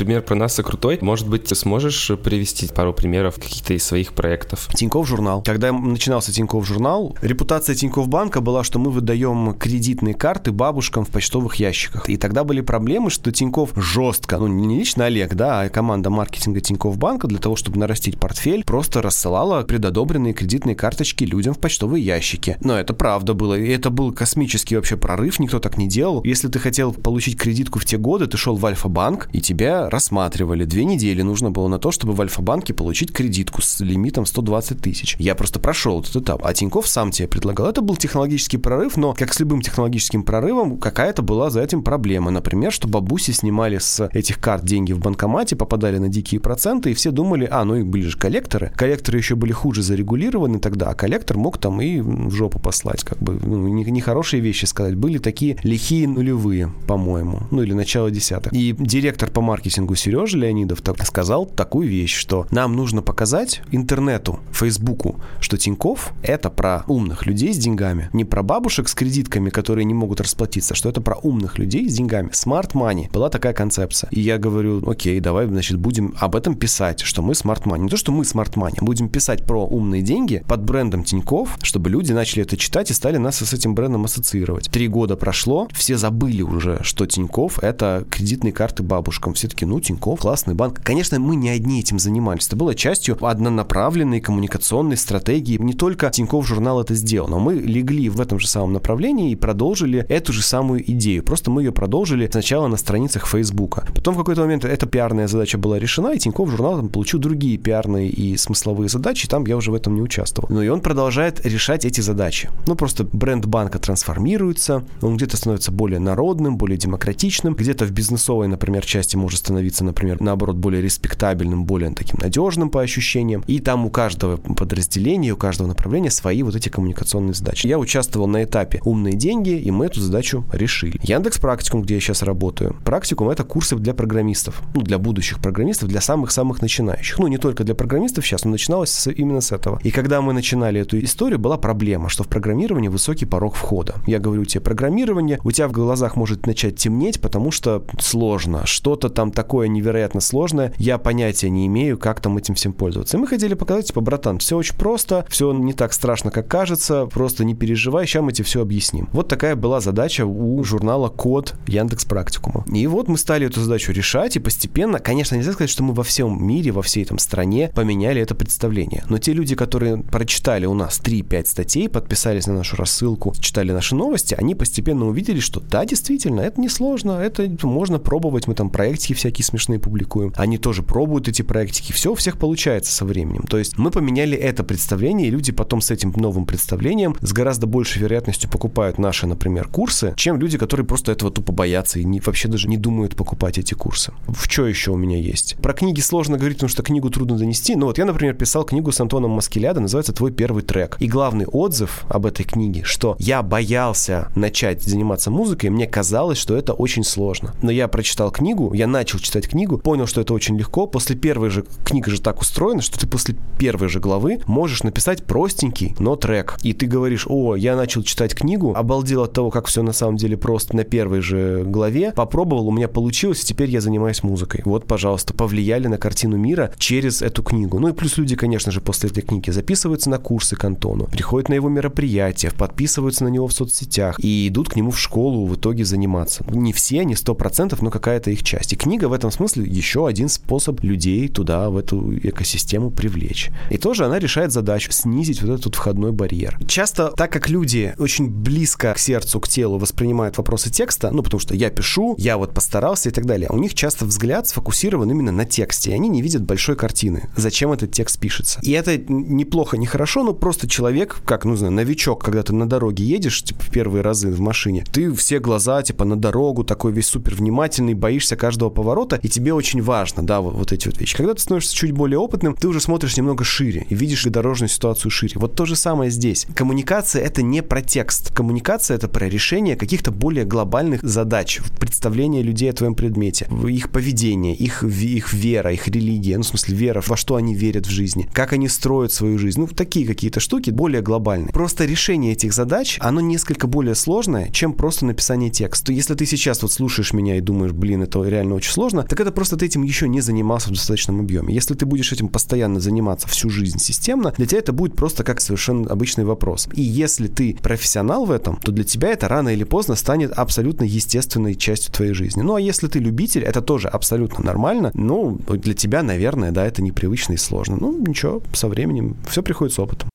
пример 0.00 0.22
про 0.22 0.34
НАСА 0.34 0.62
крутой. 0.62 0.98
Может 1.02 1.28
быть, 1.28 1.44
ты 1.44 1.54
сможешь 1.54 2.10
привести 2.24 2.66
пару 2.68 2.94
примеров 2.94 3.34
каких-то 3.34 3.74
из 3.74 3.84
своих 3.84 4.14
проектов? 4.14 4.66
Тиньков 4.74 5.06
журнал. 5.06 5.42
Когда 5.42 5.72
начинался 5.72 6.32
Тиньков 6.32 6.66
журнал, 6.66 7.14
репутация 7.20 7.74
Тиньков 7.74 8.08
банка 8.08 8.40
была, 8.40 8.64
что 8.64 8.78
мы 8.78 8.90
выдаем 8.90 9.52
кредитные 9.52 10.14
карты 10.14 10.52
бабушкам 10.52 11.04
в 11.04 11.10
почтовых 11.10 11.56
ящиках. 11.56 12.08
И 12.08 12.16
тогда 12.16 12.44
были 12.44 12.62
проблемы, 12.62 13.10
что 13.10 13.30
Тиньков 13.30 13.72
жестко, 13.76 14.38
ну 14.38 14.46
не 14.46 14.78
лично 14.78 15.04
Олег, 15.04 15.34
да, 15.34 15.60
а 15.60 15.68
команда 15.68 16.08
маркетинга 16.08 16.60
Тиньков 16.60 16.96
банка 16.96 17.26
для 17.26 17.38
того, 17.38 17.56
чтобы 17.56 17.78
нарастить 17.78 18.18
портфель, 18.18 18.64
просто 18.64 19.02
рассылала 19.02 19.64
предодобренные 19.64 20.32
кредитные 20.32 20.76
карточки 20.76 21.24
людям 21.24 21.52
в 21.52 21.58
почтовые 21.58 22.02
ящики. 22.02 22.56
Но 22.62 22.78
это 22.78 22.94
правда 22.94 23.34
было. 23.34 23.52
И 23.52 23.68
это 23.68 23.90
был 23.90 24.14
космический 24.14 24.76
вообще 24.76 24.96
прорыв, 24.96 25.38
никто 25.40 25.58
так 25.58 25.76
не 25.76 25.88
делал. 25.88 26.22
Если 26.24 26.48
ты 26.48 26.58
хотел 26.58 26.94
получить 26.94 27.36
кредитку 27.36 27.78
в 27.78 27.84
те 27.84 27.98
годы, 27.98 28.26
ты 28.28 28.38
шел 28.38 28.56
в 28.56 28.64
Альфа-банк, 28.64 29.28
и 29.34 29.42
тебя 29.42 29.89
рассматривали. 29.90 30.64
Две 30.64 30.84
недели 30.84 31.22
нужно 31.22 31.50
было 31.50 31.68
на 31.68 31.78
то, 31.78 31.90
чтобы 31.90 32.14
в 32.14 32.20
Альфа-банке 32.20 32.72
получить 32.74 33.12
кредитку 33.12 33.62
с 33.62 33.80
лимитом 33.80 34.26
120 34.26 34.80
тысяч. 34.80 35.16
Я 35.18 35.34
просто 35.34 35.60
прошел 35.60 36.00
этот 36.00 36.16
этап. 36.16 36.44
А 36.44 36.54
Тиньков 36.54 36.88
сам 36.88 37.10
тебе 37.10 37.28
предлагал. 37.28 37.68
Это 37.68 37.80
был 37.80 37.96
технологический 37.96 38.58
прорыв, 38.58 38.96
но, 38.96 39.14
как 39.14 39.34
с 39.34 39.40
любым 39.40 39.62
технологическим 39.62 40.22
прорывом, 40.22 40.78
какая-то 40.78 41.22
была 41.22 41.50
за 41.50 41.60
этим 41.62 41.82
проблема. 41.82 42.30
Например, 42.30 42.72
что 42.72 42.88
бабуси 42.88 43.32
снимали 43.32 43.78
с 43.78 44.08
этих 44.12 44.40
карт 44.40 44.64
деньги 44.64 44.92
в 44.92 44.98
банкомате, 44.98 45.56
попадали 45.56 45.98
на 45.98 46.08
дикие 46.08 46.40
проценты, 46.40 46.90
и 46.90 46.94
все 46.94 47.10
думали, 47.10 47.48
а, 47.50 47.64
ну 47.64 47.76
и 47.76 47.82
были 47.82 48.06
же 48.06 48.16
коллекторы. 48.16 48.72
Коллекторы 48.76 49.18
еще 49.18 49.34
были 49.34 49.52
хуже 49.52 49.82
зарегулированы 49.82 50.58
тогда, 50.58 50.90
а 50.90 50.94
коллектор 50.94 51.36
мог 51.36 51.58
там 51.58 51.80
и 51.80 52.00
в 52.00 52.30
жопу 52.30 52.58
послать, 52.58 53.04
как 53.04 53.18
бы, 53.18 53.38
ну, 53.42 53.68
нехорошие 53.68 54.40
вещи 54.40 54.64
сказать. 54.66 54.94
Были 54.94 55.18
такие 55.18 55.58
лихие 55.62 56.08
нулевые, 56.08 56.72
по-моему, 56.86 57.42
ну 57.50 57.62
или 57.62 57.72
начало 57.72 58.10
десятых. 58.10 58.52
И 58.52 58.74
директор 58.78 59.30
по 59.30 59.40
маркетингу 59.40 59.79
маркетингу 59.80 59.94
Сережа 59.94 60.36
Леонидов 60.36 60.82
так, 60.82 61.04
сказал 61.06 61.46
такую 61.46 61.88
вещь, 61.88 62.14
что 62.14 62.46
нам 62.50 62.76
нужно 62.76 63.02
показать 63.02 63.62
интернету, 63.70 64.40
Фейсбуку, 64.52 65.16
что 65.40 65.56
Тиньков— 65.56 66.12
это 66.22 66.50
про 66.50 66.84
умных 66.86 67.26
людей 67.26 67.54
с 67.54 67.58
деньгами. 67.58 68.10
Не 68.12 68.24
про 68.24 68.42
бабушек 68.42 68.88
с 68.88 68.94
кредитками, 68.94 69.50
которые 69.50 69.84
не 69.84 69.94
могут 69.94 70.20
расплатиться, 70.20 70.74
что 70.74 70.88
это 70.88 71.00
про 71.00 71.16
умных 71.16 71.58
людей 71.58 71.88
с 71.88 71.94
деньгами. 71.94 72.30
Smart 72.30 72.72
money. 72.72 73.10
Была 73.12 73.30
такая 73.30 73.52
концепция. 73.52 74.08
И 74.10 74.20
я 74.20 74.38
говорю, 74.38 74.88
окей, 74.88 75.18
давай, 75.20 75.46
значит, 75.46 75.78
будем 75.78 76.14
об 76.18 76.36
этом 76.36 76.54
писать, 76.54 77.00
что 77.00 77.22
мы 77.22 77.32
smart 77.32 77.62
money. 77.64 77.80
Не 77.80 77.88
то, 77.88 77.96
что 77.96 78.12
мы 78.12 78.24
smart 78.24 78.54
money, 78.54 78.74
а 78.80 78.84
будем 78.84 79.08
писать 79.08 79.44
про 79.44 79.64
умные 79.64 80.02
деньги 80.02 80.42
под 80.46 80.62
брендом 80.62 81.04
Тиньков, 81.04 81.56
чтобы 81.62 81.90
люди 81.90 82.12
начали 82.12 82.42
это 82.42 82.56
читать 82.56 82.90
и 82.90 82.94
стали 82.94 83.16
нас 83.16 83.38
с 83.38 83.52
этим 83.52 83.74
брендом 83.74 84.04
ассоциировать. 84.04 84.70
Три 84.70 84.88
года 84.88 85.16
прошло, 85.16 85.68
все 85.72 85.96
забыли 85.96 86.42
уже, 86.42 86.80
что 86.82 87.06
Тиньков— 87.06 87.58
это 87.62 88.04
кредитные 88.10 88.52
карты 88.52 88.82
бабушкам. 88.82 89.34
Все 89.34 89.48
таки 89.48 89.59
ну, 89.64 89.80
Тиньков, 89.80 90.20
классный 90.20 90.54
банк. 90.54 90.80
Конечно, 90.82 91.18
мы 91.18 91.36
не 91.36 91.50
одни 91.50 91.80
этим 91.80 91.98
занимались. 91.98 92.46
Это 92.46 92.56
было 92.56 92.74
частью 92.74 93.16
однонаправленной 93.24 94.20
коммуникационной 94.20 94.96
стратегии. 94.96 95.58
Не 95.58 95.74
только 95.74 96.10
Тиньков 96.10 96.46
журнал 96.46 96.80
это 96.80 96.94
сделал, 96.94 97.28
но 97.28 97.38
мы 97.38 97.54
легли 97.54 98.08
в 98.08 98.20
этом 98.20 98.38
же 98.38 98.48
самом 98.48 98.72
направлении 98.72 99.32
и 99.32 99.36
продолжили 99.36 100.04
эту 100.08 100.32
же 100.32 100.42
самую 100.42 100.88
идею. 100.92 101.22
Просто 101.22 101.50
мы 101.50 101.62
ее 101.62 101.72
продолжили 101.72 102.28
сначала 102.30 102.66
на 102.66 102.76
страницах 102.76 103.26
Фейсбука. 103.26 103.86
Потом 103.94 104.14
в 104.14 104.18
какой-то 104.18 104.42
момент 104.42 104.64
эта 104.64 104.86
пиарная 104.86 105.28
задача 105.28 105.58
была 105.58 105.78
решена, 105.78 106.12
и 106.12 106.18
Тиньков 106.18 106.50
журнал 106.50 106.76
там 106.76 106.88
получил 106.88 107.20
другие 107.20 107.58
пиарные 107.58 108.08
и 108.08 108.36
смысловые 108.36 108.88
задачи, 108.88 109.28
там 109.28 109.44
я 109.46 109.56
уже 109.56 109.70
в 109.70 109.74
этом 109.74 109.94
не 109.94 110.02
участвовал. 110.02 110.48
Но 110.52 110.62
и 110.62 110.68
он 110.68 110.80
продолжает 110.80 111.44
решать 111.46 111.84
эти 111.84 112.00
задачи. 112.00 112.50
Ну, 112.66 112.74
просто 112.74 113.04
бренд 113.04 113.46
банка 113.46 113.78
трансформируется, 113.78 114.84
он 115.02 115.16
где-то 115.16 115.36
становится 115.36 115.72
более 115.72 116.00
народным, 116.00 116.56
более 116.56 116.78
демократичным, 116.78 117.54
где-то 117.54 117.84
в 117.84 117.90
бизнесовой, 117.90 118.48
например, 118.48 118.84
части 118.84 119.16
может 119.16 119.40
становиться, 119.50 119.84
например, 119.84 120.20
наоборот, 120.20 120.56
более 120.56 120.80
респектабельным, 120.80 121.64
более 121.64 121.90
таким 121.90 122.20
надежным 122.20 122.70
по 122.70 122.80
ощущениям. 122.80 123.42
И 123.48 123.58
там 123.58 123.84
у 123.84 123.90
каждого 123.90 124.36
подразделения, 124.36 125.32
у 125.32 125.36
каждого 125.36 125.66
направления 125.66 126.10
свои 126.10 126.44
вот 126.44 126.54
эти 126.54 126.68
коммуникационные 126.68 127.34
задачи. 127.34 127.66
Я 127.66 127.78
участвовал 127.80 128.28
на 128.28 128.44
этапе 128.44 128.80
«Умные 128.84 129.14
деньги», 129.14 129.50
и 129.50 129.70
мы 129.72 129.86
эту 129.86 130.00
задачу 130.00 130.44
решили. 130.52 131.00
Яндекс 131.02 131.38
Практикум, 131.38 131.82
где 131.82 131.94
я 131.94 132.00
сейчас 132.00 132.22
работаю. 132.22 132.76
Практикум— 132.84 133.28
это 133.30 133.42
курсы 133.42 133.74
для 133.74 133.92
программистов, 133.92 134.62
ну, 134.74 134.82
для 134.82 134.98
будущих 134.98 135.40
программистов, 135.40 135.88
для 135.88 136.00
самых-самых 136.00 136.62
начинающих. 136.62 137.18
Ну, 137.18 137.26
не 137.26 137.38
только 137.38 137.64
для 137.64 137.74
программистов 137.74 138.24
сейчас, 138.24 138.44
но 138.44 138.52
начиналось 138.52 138.90
с, 138.90 139.10
именно 139.10 139.40
с 139.40 139.50
этого. 139.50 139.80
И 139.82 139.90
когда 139.90 140.20
мы 140.20 140.32
начинали 140.32 140.80
эту 140.80 141.02
историю, 141.02 141.40
была 141.40 141.56
проблема, 141.56 142.08
что 142.08 142.22
в 142.22 142.28
программировании 142.28 142.88
высокий 142.88 143.26
порог 143.26 143.56
входа. 143.56 143.96
Я 144.06 144.20
говорю 144.20 144.44
тебе, 144.44 144.60
программирование, 144.60 145.40
у 145.42 145.50
тебя 145.50 145.66
в 145.66 145.72
глазах 145.72 146.14
может 146.14 146.46
начать 146.46 146.76
темнеть, 146.76 147.20
потому 147.20 147.50
что 147.50 147.82
сложно. 147.98 148.64
Что-то 148.64 149.08
там 149.08 149.32
такое 149.40 149.68
невероятно 149.68 150.20
сложное, 150.20 150.74
я 150.76 150.98
понятия 150.98 151.48
не 151.48 151.66
имею, 151.66 151.96
как 151.96 152.20
там 152.20 152.36
этим 152.36 152.54
всем 152.54 152.74
пользоваться. 152.74 153.16
И 153.16 153.20
мы 153.20 153.26
хотели 153.26 153.54
показать, 153.54 153.86
типа, 153.86 154.02
братан, 154.02 154.38
все 154.38 154.54
очень 154.58 154.76
просто, 154.76 155.24
все 155.30 155.50
не 155.54 155.72
так 155.72 155.94
страшно, 155.94 156.30
как 156.30 156.46
кажется, 156.46 157.06
просто 157.06 157.42
не 157.46 157.54
переживай, 157.54 158.06
сейчас 158.06 158.22
мы 158.22 158.32
тебе 158.32 158.44
все 158.44 158.60
объясним. 158.60 159.08
Вот 159.12 159.28
такая 159.28 159.56
была 159.56 159.80
задача 159.80 160.26
у 160.26 160.62
журнала 160.62 161.08
Код 161.08 161.54
Яндекс 161.66 162.04
Практикума. 162.04 162.66
И 162.70 162.86
вот 162.86 163.08
мы 163.08 163.16
стали 163.16 163.46
эту 163.46 163.62
задачу 163.62 163.92
решать, 163.92 164.36
и 164.36 164.40
постепенно, 164.40 164.98
конечно, 164.98 165.36
нельзя 165.36 165.52
сказать, 165.52 165.70
что 165.70 165.82
мы 165.84 165.94
во 165.94 166.02
всем 166.02 166.46
мире, 166.46 166.70
во 166.72 166.82
всей 166.82 167.04
этом 167.04 167.18
стране 167.18 167.72
поменяли 167.74 168.20
это 168.20 168.34
представление. 168.34 169.04
Но 169.08 169.16
те 169.16 169.32
люди, 169.32 169.56
которые 169.56 170.02
прочитали 170.02 170.66
у 170.66 170.74
нас 170.74 171.00
3-5 171.02 171.46
статей, 171.46 171.88
подписались 171.88 172.46
на 172.46 172.52
нашу 172.52 172.76
рассылку, 172.76 173.32
читали 173.40 173.72
наши 173.72 173.94
новости, 173.94 174.34
они 174.38 174.54
постепенно 174.54 175.06
увидели, 175.06 175.40
что 175.40 175.60
да, 175.60 175.86
действительно, 175.86 176.42
это 176.42 176.60
несложно, 176.60 177.12
это 177.12 177.50
можно 177.62 177.98
пробовать, 177.98 178.46
мы 178.46 178.54
там 178.54 178.68
проектики 178.68 179.14
всякие 179.14 179.29
смешные 179.38 179.78
публикуем. 179.78 180.32
Они 180.36 180.58
тоже 180.58 180.82
пробуют 180.82 181.28
эти 181.28 181.42
проектики, 181.42 181.92
все 181.92 182.12
у 182.12 182.14
всех 182.14 182.38
получается 182.38 182.92
со 182.92 183.04
временем. 183.04 183.44
То 183.48 183.58
есть 183.58 183.78
мы 183.78 183.90
поменяли 183.90 184.36
это 184.36 184.64
представление, 184.64 185.28
и 185.28 185.30
люди 185.30 185.52
потом 185.52 185.80
с 185.80 185.90
этим 185.90 186.12
новым 186.16 186.46
представлением 186.46 187.16
с 187.20 187.32
гораздо 187.32 187.66
большей 187.66 188.02
вероятностью 188.02 188.50
покупают 188.50 188.98
наши, 188.98 189.26
например, 189.26 189.68
курсы, 189.68 190.12
чем 190.16 190.38
люди, 190.38 190.58
которые 190.58 190.86
просто 190.86 191.12
этого 191.12 191.30
тупо 191.30 191.52
боятся 191.52 191.98
и 191.98 192.04
не, 192.04 192.20
вообще 192.20 192.48
даже 192.48 192.68
не 192.68 192.76
думают 192.76 193.16
покупать 193.16 193.58
эти 193.58 193.74
курсы. 193.74 194.12
В 194.26 194.44
что 194.44 194.66
еще 194.66 194.90
у 194.90 194.96
меня 194.96 195.16
есть? 195.16 195.56
Про 195.62 195.72
книги 195.72 196.00
сложно 196.00 196.36
говорить, 196.36 196.56
потому 196.58 196.70
что 196.70 196.82
книгу 196.82 197.10
трудно 197.10 197.38
донести. 197.38 197.76
Но 197.76 197.86
вот 197.86 197.98
я, 197.98 198.04
например, 198.04 198.34
писал 198.34 198.64
книгу 198.64 198.90
с 198.90 199.00
Антоном 199.00 199.30
Маскелядо, 199.30 199.80
называется 199.80 200.12
«Твой 200.12 200.32
первый 200.32 200.62
трек». 200.62 200.96
И 200.98 201.06
главный 201.06 201.46
отзыв 201.46 202.04
об 202.08 202.26
этой 202.26 202.44
книге, 202.44 202.82
что 202.84 203.16
я 203.18 203.42
боялся 203.42 204.28
начать 204.34 204.82
заниматься 204.82 205.30
музыкой, 205.30 205.70
мне 205.70 205.86
казалось, 205.86 206.38
что 206.38 206.56
это 206.56 206.72
очень 206.72 207.04
сложно. 207.04 207.54
Но 207.62 207.70
я 207.70 207.86
прочитал 207.88 208.30
книгу, 208.30 208.72
я 208.74 208.86
начал 208.86 209.18
читать 209.20 209.48
книгу, 209.48 209.78
понял, 209.78 210.06
что 210.06 210.20
это 210.20 210.34
очень 210.34 210.56
легко. 210.56 210.86
После 210.86 211.16
первой 211.16 211.50
же 211.50 211.64
книга 211.84 212.10
же 212.10 212.20
так 212.20 212.40
устроена, 212.40 212.82
что 212.82 212.98
ты 212.98 213.06
после 213.06 213.36
первой 213.58 213.88
же 213.88 214.00
главы 214.00 214.40
можешь 214.46 214.82
написать 214.82 215.24
простенький, 215.24 215.94
но 215.98 216.16
трек. 216.16 216.58
И 216.62 216.72
ты 216.72 216.86
говоришь, 216.86 217.26
о, 217.28 217.56
я 217.56 217.76
начал 217.76 218.02
читать 218.02 218.34
книгу, 218.34 218.74
обалдел 218.74 219.22
от 219.22 219.32
того, 219.32 219.50
как 219.50 219.66
все 219.66 219.82
на 219.82 219.92
самом 219.92 220.16
деле 220.16 220.36
просто 220.36 220.76
на 220.76 220.84
первой 220.84 221.20
же 221.20 221.64
главе, 221.64 222.12
попробовал, 222.12 222.68
у 222.68 222.72
меня 222.72 222.88
получилось, 222.88 223.42
и 223.42 223.46
теперь 223.46 223.70
я 223.70 223.80
занимаюсь 223.80 224.22
музыкой. 224.22 224.62
Вот, 224.64 224.86
пожалуйста, 224.86 225.34
повлияли 225.34 225.86
на 225.86 225.98
картину 225.98 226.36
мира 226.36 226.72
через 226.78 227.22
эту 227.22 227.42
книгу. 227.42 227.78
Ну 227.78 227.88
и 227.88 227.92
плюс 227.92 228.16
люди, 228.18 228.36
конечно 228.36 228.72
же, 228.72 228.80
после 228.80 229.10
этой 229.10 229.22
книги 229.22 229.50
записываются 229.50 230.10
на 230.10 230.18
курсы 230.18 230.56
к 230.56 230.64
Антону, 230.64 231.06
приходят 231.06 231.48
на 231.48 231.54
его 231.54 231.68
мероприятия, 231.68 232.50
подписываются 232.50 233.24
на 233.24 233.28
него 233.28 233.46
в 233.46 233.52
соцсетях 233.52 234.18
и 234.18 234.48
идут 234.48 234.68
к 234.68 234.76
нему 234.76 234.90
в 234.90 234.98
школу 234.98 235.46
в 235.46 235.54
итоге 235.54 235.84
заниматься. 235.84 236.44
Не 236.48 236.72
все, 236.72 237.04
не 237.04 237.16
сто 237.16 237.34
процентов, 237.34 237.82
но 237.82 237.90
какая-то 237.90 238.30
их 238.30 238.42
часть. 238.42 238.72
И 238.72 238.76
книга 238.76 239.08
в 239.10 239.12
этом 239.12 239.30
смысле 239.30 239.64
еще 239.64 240.06
один 240.06 240.28
способ 240.28 240.82
людей 240.82 241.28
туда, 241.28 241.68
в 241.68 241.76
эту 241.76 242.16
экосистему 242.16 242.90
привлечь. 242.90 243.50
И 243.70 243.76
тоже 243.76 244.06
она 244.06 244.18
решает 244.18 244.52
задачу 244.52 244.92
снизить 244.92 245.42
вот 245.42 245.60
этот 245.60 245.74
входной 245.74 246.12
барьер. 246.12 246.58
Часто, 246.66 247.12
так 247.16 247.32
как 247.32 247.48
люди 247.48 247.94
очень 247.98 248.28
близко 248.28 248.94
к 248.94 248.98
сердцу, 248.98 249.40
к 249.40 249.48
телу 249.48 249.78
воспринимают 249.78 250.38
вопросы 250.38 250.70
текста, 250.70 251.10
ну, 251.10 251.22
потому 251.22 251.40
что 251.40 251.54
я 251.54 251.70
пишу, 251.70 252.14
я 252.18 252.38
вот 252.38 252.54
постарался 252.54 253.08
и 253.08 253.12
так 253.12 253.26
далее, 253.26 253.48
у 253.50 253.58
них 253.58 253.74
часто 253.74 254.04
взгляд 254.04 254.48
сфокусирован 254.48 255.10
именно 255.10 255.32
на 255.32 255.44
тексте, 255.44 255.90
и 255.90 255.94
они 255.94 256.08
не 256.08 256.22
видят 256.22 256.42
большой 256.42 256.76
картины, 256.76 257.28
зачем 257.36 257.72
этот 257.72 257.92
текст 257.92 258.18
пишется. 258.18 258.60
И 258.62 258.70
это 258.70 258.96
неплохо, 258.96 259.76
не 259.76 259.86
хорошо, 259.86 260.22
но 260.22 260.32
просто 260.32 260.68
человек, 260.68 261.20
как, 261.24 261.44
ну, 261.44 261.56
знаю, 261.56 261.72
новичок, 261.72 262.24
когда 262.24 262.42
ты 262.42 262.54
на 262.54 262.68
дороге 262.68 263.04
едешь, 263.04 263.42
типа, 263.42 263.64
первые 263.72 264.02
разы 264.02 264.30
в 264.30 264.40
машине, 264.40 264.84
ты 264.90 265.12
все 265.14 265.40
глаза, 265.40 265.82
типа, 265.82 266.04
на 266.04 266.16
дорогу, 266.16 266.64
такой 266.64 266.92
весь 266.92 267.06
супер 267.06 267.34
внимательный, 267.34 267.94
боишься 267.94 268.36
каждого 268.36 268.70
поворота, 268.70 268.99
и 269.22 269.28
тебе 269.28 269.52
очень 269.52 269.82
важно, 269.82 270.24
да, 270.24 270.40
вот, 270.40 270.54
вот 270.54 270.72
эти 270.72 270.86
вот 270.86 270.98
вещи. 270.98 271.16
Когда 271.16 271.34
ты 271.34 271.40
становишься 271.40 271.74
чуть 271.74 271.92
более 271.92 272.18
опытным, 272.18 272.54
ты 272.54 272.68
уже 272.68 272.80
смотришь 272.80 273.16
немного 273.16 273.44
шире 273.44 273.86
и 273.88 273.94
видишь 273.94 274.24
дорожную 274.24 274.68
ситуацию 274.68 275.10
шире. 275.10 275.34
Вот 275.36 275.54
то 275.54 275.66
же 275.66 275.76
самое 275.76 276.10
здесь. 276.10 276.46
Коммуникация— 276.54 277.22
это 277.24 277.42
не 277.42 277.62
про 277.62 277.82
текст. 277.82 278.32
Коммуникация— 278.34 278.96
это 278.96 279.08
про 279.08 279.28
решение 279.28 279.76
каких-то 279.76 280.10
более 280.10 280.44
глобальных 280.44 281.02
задач, 281.02 281.60
представление 281.78 282.42
людей 282.42 282.70
о 282.70 282.72
твоем 282.72 282.94
предмете, 282.94 283.48
их 283.68 283.90
поведение, 283.90 284.54
их, 284.54 284.82
их 284.84 285.32
вера, 285.32 285.72
их 285.72 285.88
религия, 285.88 286.36
ну, 286.36 286.42
в 286.42 286.46
смысле, 286.46 286.76
вера, 286.76 287.02
во 287.06 287.16
что 287.16 287.36
они 287.36 287.54
верят 287.54 287.86
в 287.86 287.90
жизни, 287.90 288.28
как 288.32 288.52
они 288.52 288.68
строят 288.68 289.12
свою 289.12 289.38
жизнь. 289.38 289.60
Ну, 289.60 289.66
такие 289.66 290.06
какие-то 290.06 290.40
штуки 290.40 290.70
более 290.70 291.02
глобальные. 291.02 291.52
Просто 291.52 291.84
решение 291.84 292.32
этих 292.32 292.52
задач, 292.52 292.98
оно 293.00 293.20
несколько 293.20 293.66
более 293.66 293.94
сложное, 293.94 294.50
чем 294.50 294.72
просто 294.72 295.06
написание 295.06 295.50
текста. 295.50 295.92
Если 295.92 296.14
ты 296.14 296.26
сейчас 296.26 296.62
вот 296.62 296.72
слушаешь 296.72 297.12
меня 297.12 297.36
и 297.36 297.40
думаешь, 297.40 297.72
блин, 297.72 298.02
это 298.02 298.22
реально 298.22 298.54
очень 298.54 298.72
сложно, 298.90 299.08
так 299.08 299.20
это 299.20 299.32
просто 299.32 299.56
ты 299.56 299.66
этим 299.66 299.82
еще 299.82 300.08
не 300.08 300.20
занимался 300.20 300.68
в 300.68 300.72
достаточном 300.72 301.20
объеме. 301.20 301.54
Если 301.54 301.74
ты 301.74 301.86
будешь 301.86 302.12
этим 302.12 302.28
постоянно 302.28 302.80
заниматься 302.80 303.28
всю 303.28 303.50
жизнь 303.50 303.78
системно, 303.78 304.32
для 304.36 304.46
тебя 304.46 304.58
это 304.58 304.72
будет 304.72 304.96
просто 304.96 305.24
как 305.24 305.40
совершенно 305.40 305.90
обычный 305.90 306.24
вопрос. 306.24 306.68
И 306.74 306.82
если 306.82 307.28
ты 307.28 307.56
профессионал 307.62 308.24
в 308.24 308.30
этом, 308.30 308.56
то 308.56 308.72
для 308.72 308.84
тебя 308.84 309.10
это 309.10 309.28
рано 309.28 309.50
или 309.50 309.64
поздно 309.64 309.96
станет 309.96 310.32
абсолютно 310.32 310.84
естественной 310.84 311.54
частью 311.54 311.92
твоей 311.92 312.14
жизни. 312.14 312.42
Ну 312.42 312.54
а 312.54 312.60
если 312.60 312.88
ты 312.88 312.98
любитель, 312.98 313.42
это 313.42 313.60
тоже 313.60 313.88
абсолютно 313.88 314.44
нормально. 314.44 314.90
Ну, 314.94 315.38
для 315.48 315.74
тебя, 315.74 316.02
наверное, 316.02 316.50
да, 316.50 316.66
это 316.66 316.82
непривычно 316.82 317.34
и 317.34 317.36
сложно. 317.36 317.76
Ну, 317.80 317.98
ничего, 317.98 318.42
со 318.52 318.68
временем 318.68 319.16
все 319.28 319.42
приходит 319.42 319.74
с 319.74 319.78
опытом. 319.78 320.08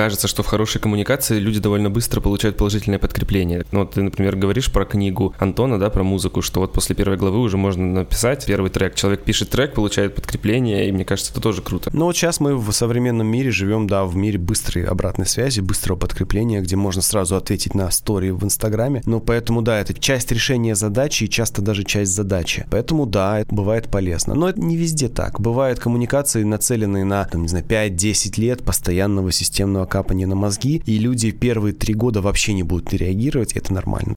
Кажется, 0.00 0.28
что 0.28 0.42
в 0.42 0.46
хорошей 0.46 0.80
коммуникации 0.80 1.38
люди 1.38 1.60
довольно 1.60 1.90
быстро 1.90 2.22
получают 2.22 2.56
положительное 2.56 2.98
подкрепление. 2.98 3.66
Ну, 3.70 3.80
вот 3.80 3.90
ты, 3.90 4.02
например, 4.02 4.34
говоришь 4.34 4.72
про 4.72 4.86
книгу 4.86 5.34
Антона, 5.38 5.78
да, 5.78 5.90
про 5.90 6.02
музыку, 6.02 6.40
что 6.40 6.60
вот 6.60 6.72
после 6.72 6.96
первой 6.96 7.18
главы 7.18 7.38
уже 7.38 7.58
можно 7.58 7.84
написать 7.84 8.46
первый 8.46 8.70
трек. 8.70 8.94
Человек 8.94 9.24
пишет 9.24 9.50
трек, 9.50 9.74
получает 9.74 10.14
подкрепление, 10.14 10.88
и 10.88 10.92
мне 10.92 11.04
кажется, 11.04 11.32
это 11.32 11.42
тоже 11.42 11.60
круто. 11.60 11.90
Ну, 11.92 12.06
вот 12.06 12.16
сейчас 12.16 12.40
мы 12.40 12.56
в 12.56 12.72
современном 12.72 13.26
мире 13.26 13.50
живем, 13.50 13.86
да, 13.86 14.06
в 14.06 14.16
мире 14.16 14.38
быстрой 14.38 14.84
обратной 14.84 15.26
связи, 15.26 15.60
быстрого 15.60 15.98
подкрепления, 15.98 16.62
где 16.62 16.76
можно 16.76 17.02
сразу 17.02 17.36
ответить 17.36 17.74
на 17.74 17.90
стори 17.90 18.30
в 18.30 18.42
Инстаграме. 18.42 19.02
Ну, 19.04 19.20
поэтому, 19.20 19.60
да, 19.60 19.80
это 19.80 19.92
часть 19.92 20.32
решения 20.32 20.74
задачи 20.74 21.24
и 21.24 21.28
часто 21.28 21.60
даже 21.60 21.84
часть 21.84 22.12
задачи. 22.12 22.66
Поэтому, 22.70 23.04
да, 23.04 23.40
это 23.40 23.54
бывает 23.54 23.90
полезно. 23.90 24.34
Но 24.34 24.48
это 24.48 24.62
не 24.62 24.78
везде 24.78 25.10
так. 25.10 25.38
Бывают 25.42 25.78
коммуникации, 25.78 26.42
нацеленные 26.42 27.04
на, 27.04 27.22
там, 27.26 27.42
не 27.42 27.48
знаю, 27.48 27.66
5-10 27.66 28.40
лет 28.40 28.64
постоянного 28.64 29.30
системного 29.30 29.89
капание 29.90 30.26
на 30.26 30.36
мозги, 30.36 30.82
и 30.86 30.98
люди 30.98 31.32
первые 31.32 31.74
три 31.74 31.92
года 31.92 32.22
вообще 32.22 32.54
не 32.54 32.62
будут 32.62 32.94
реагировать, 32.94 33.52
это 33.52 33.74
нормально. 33.74 34.14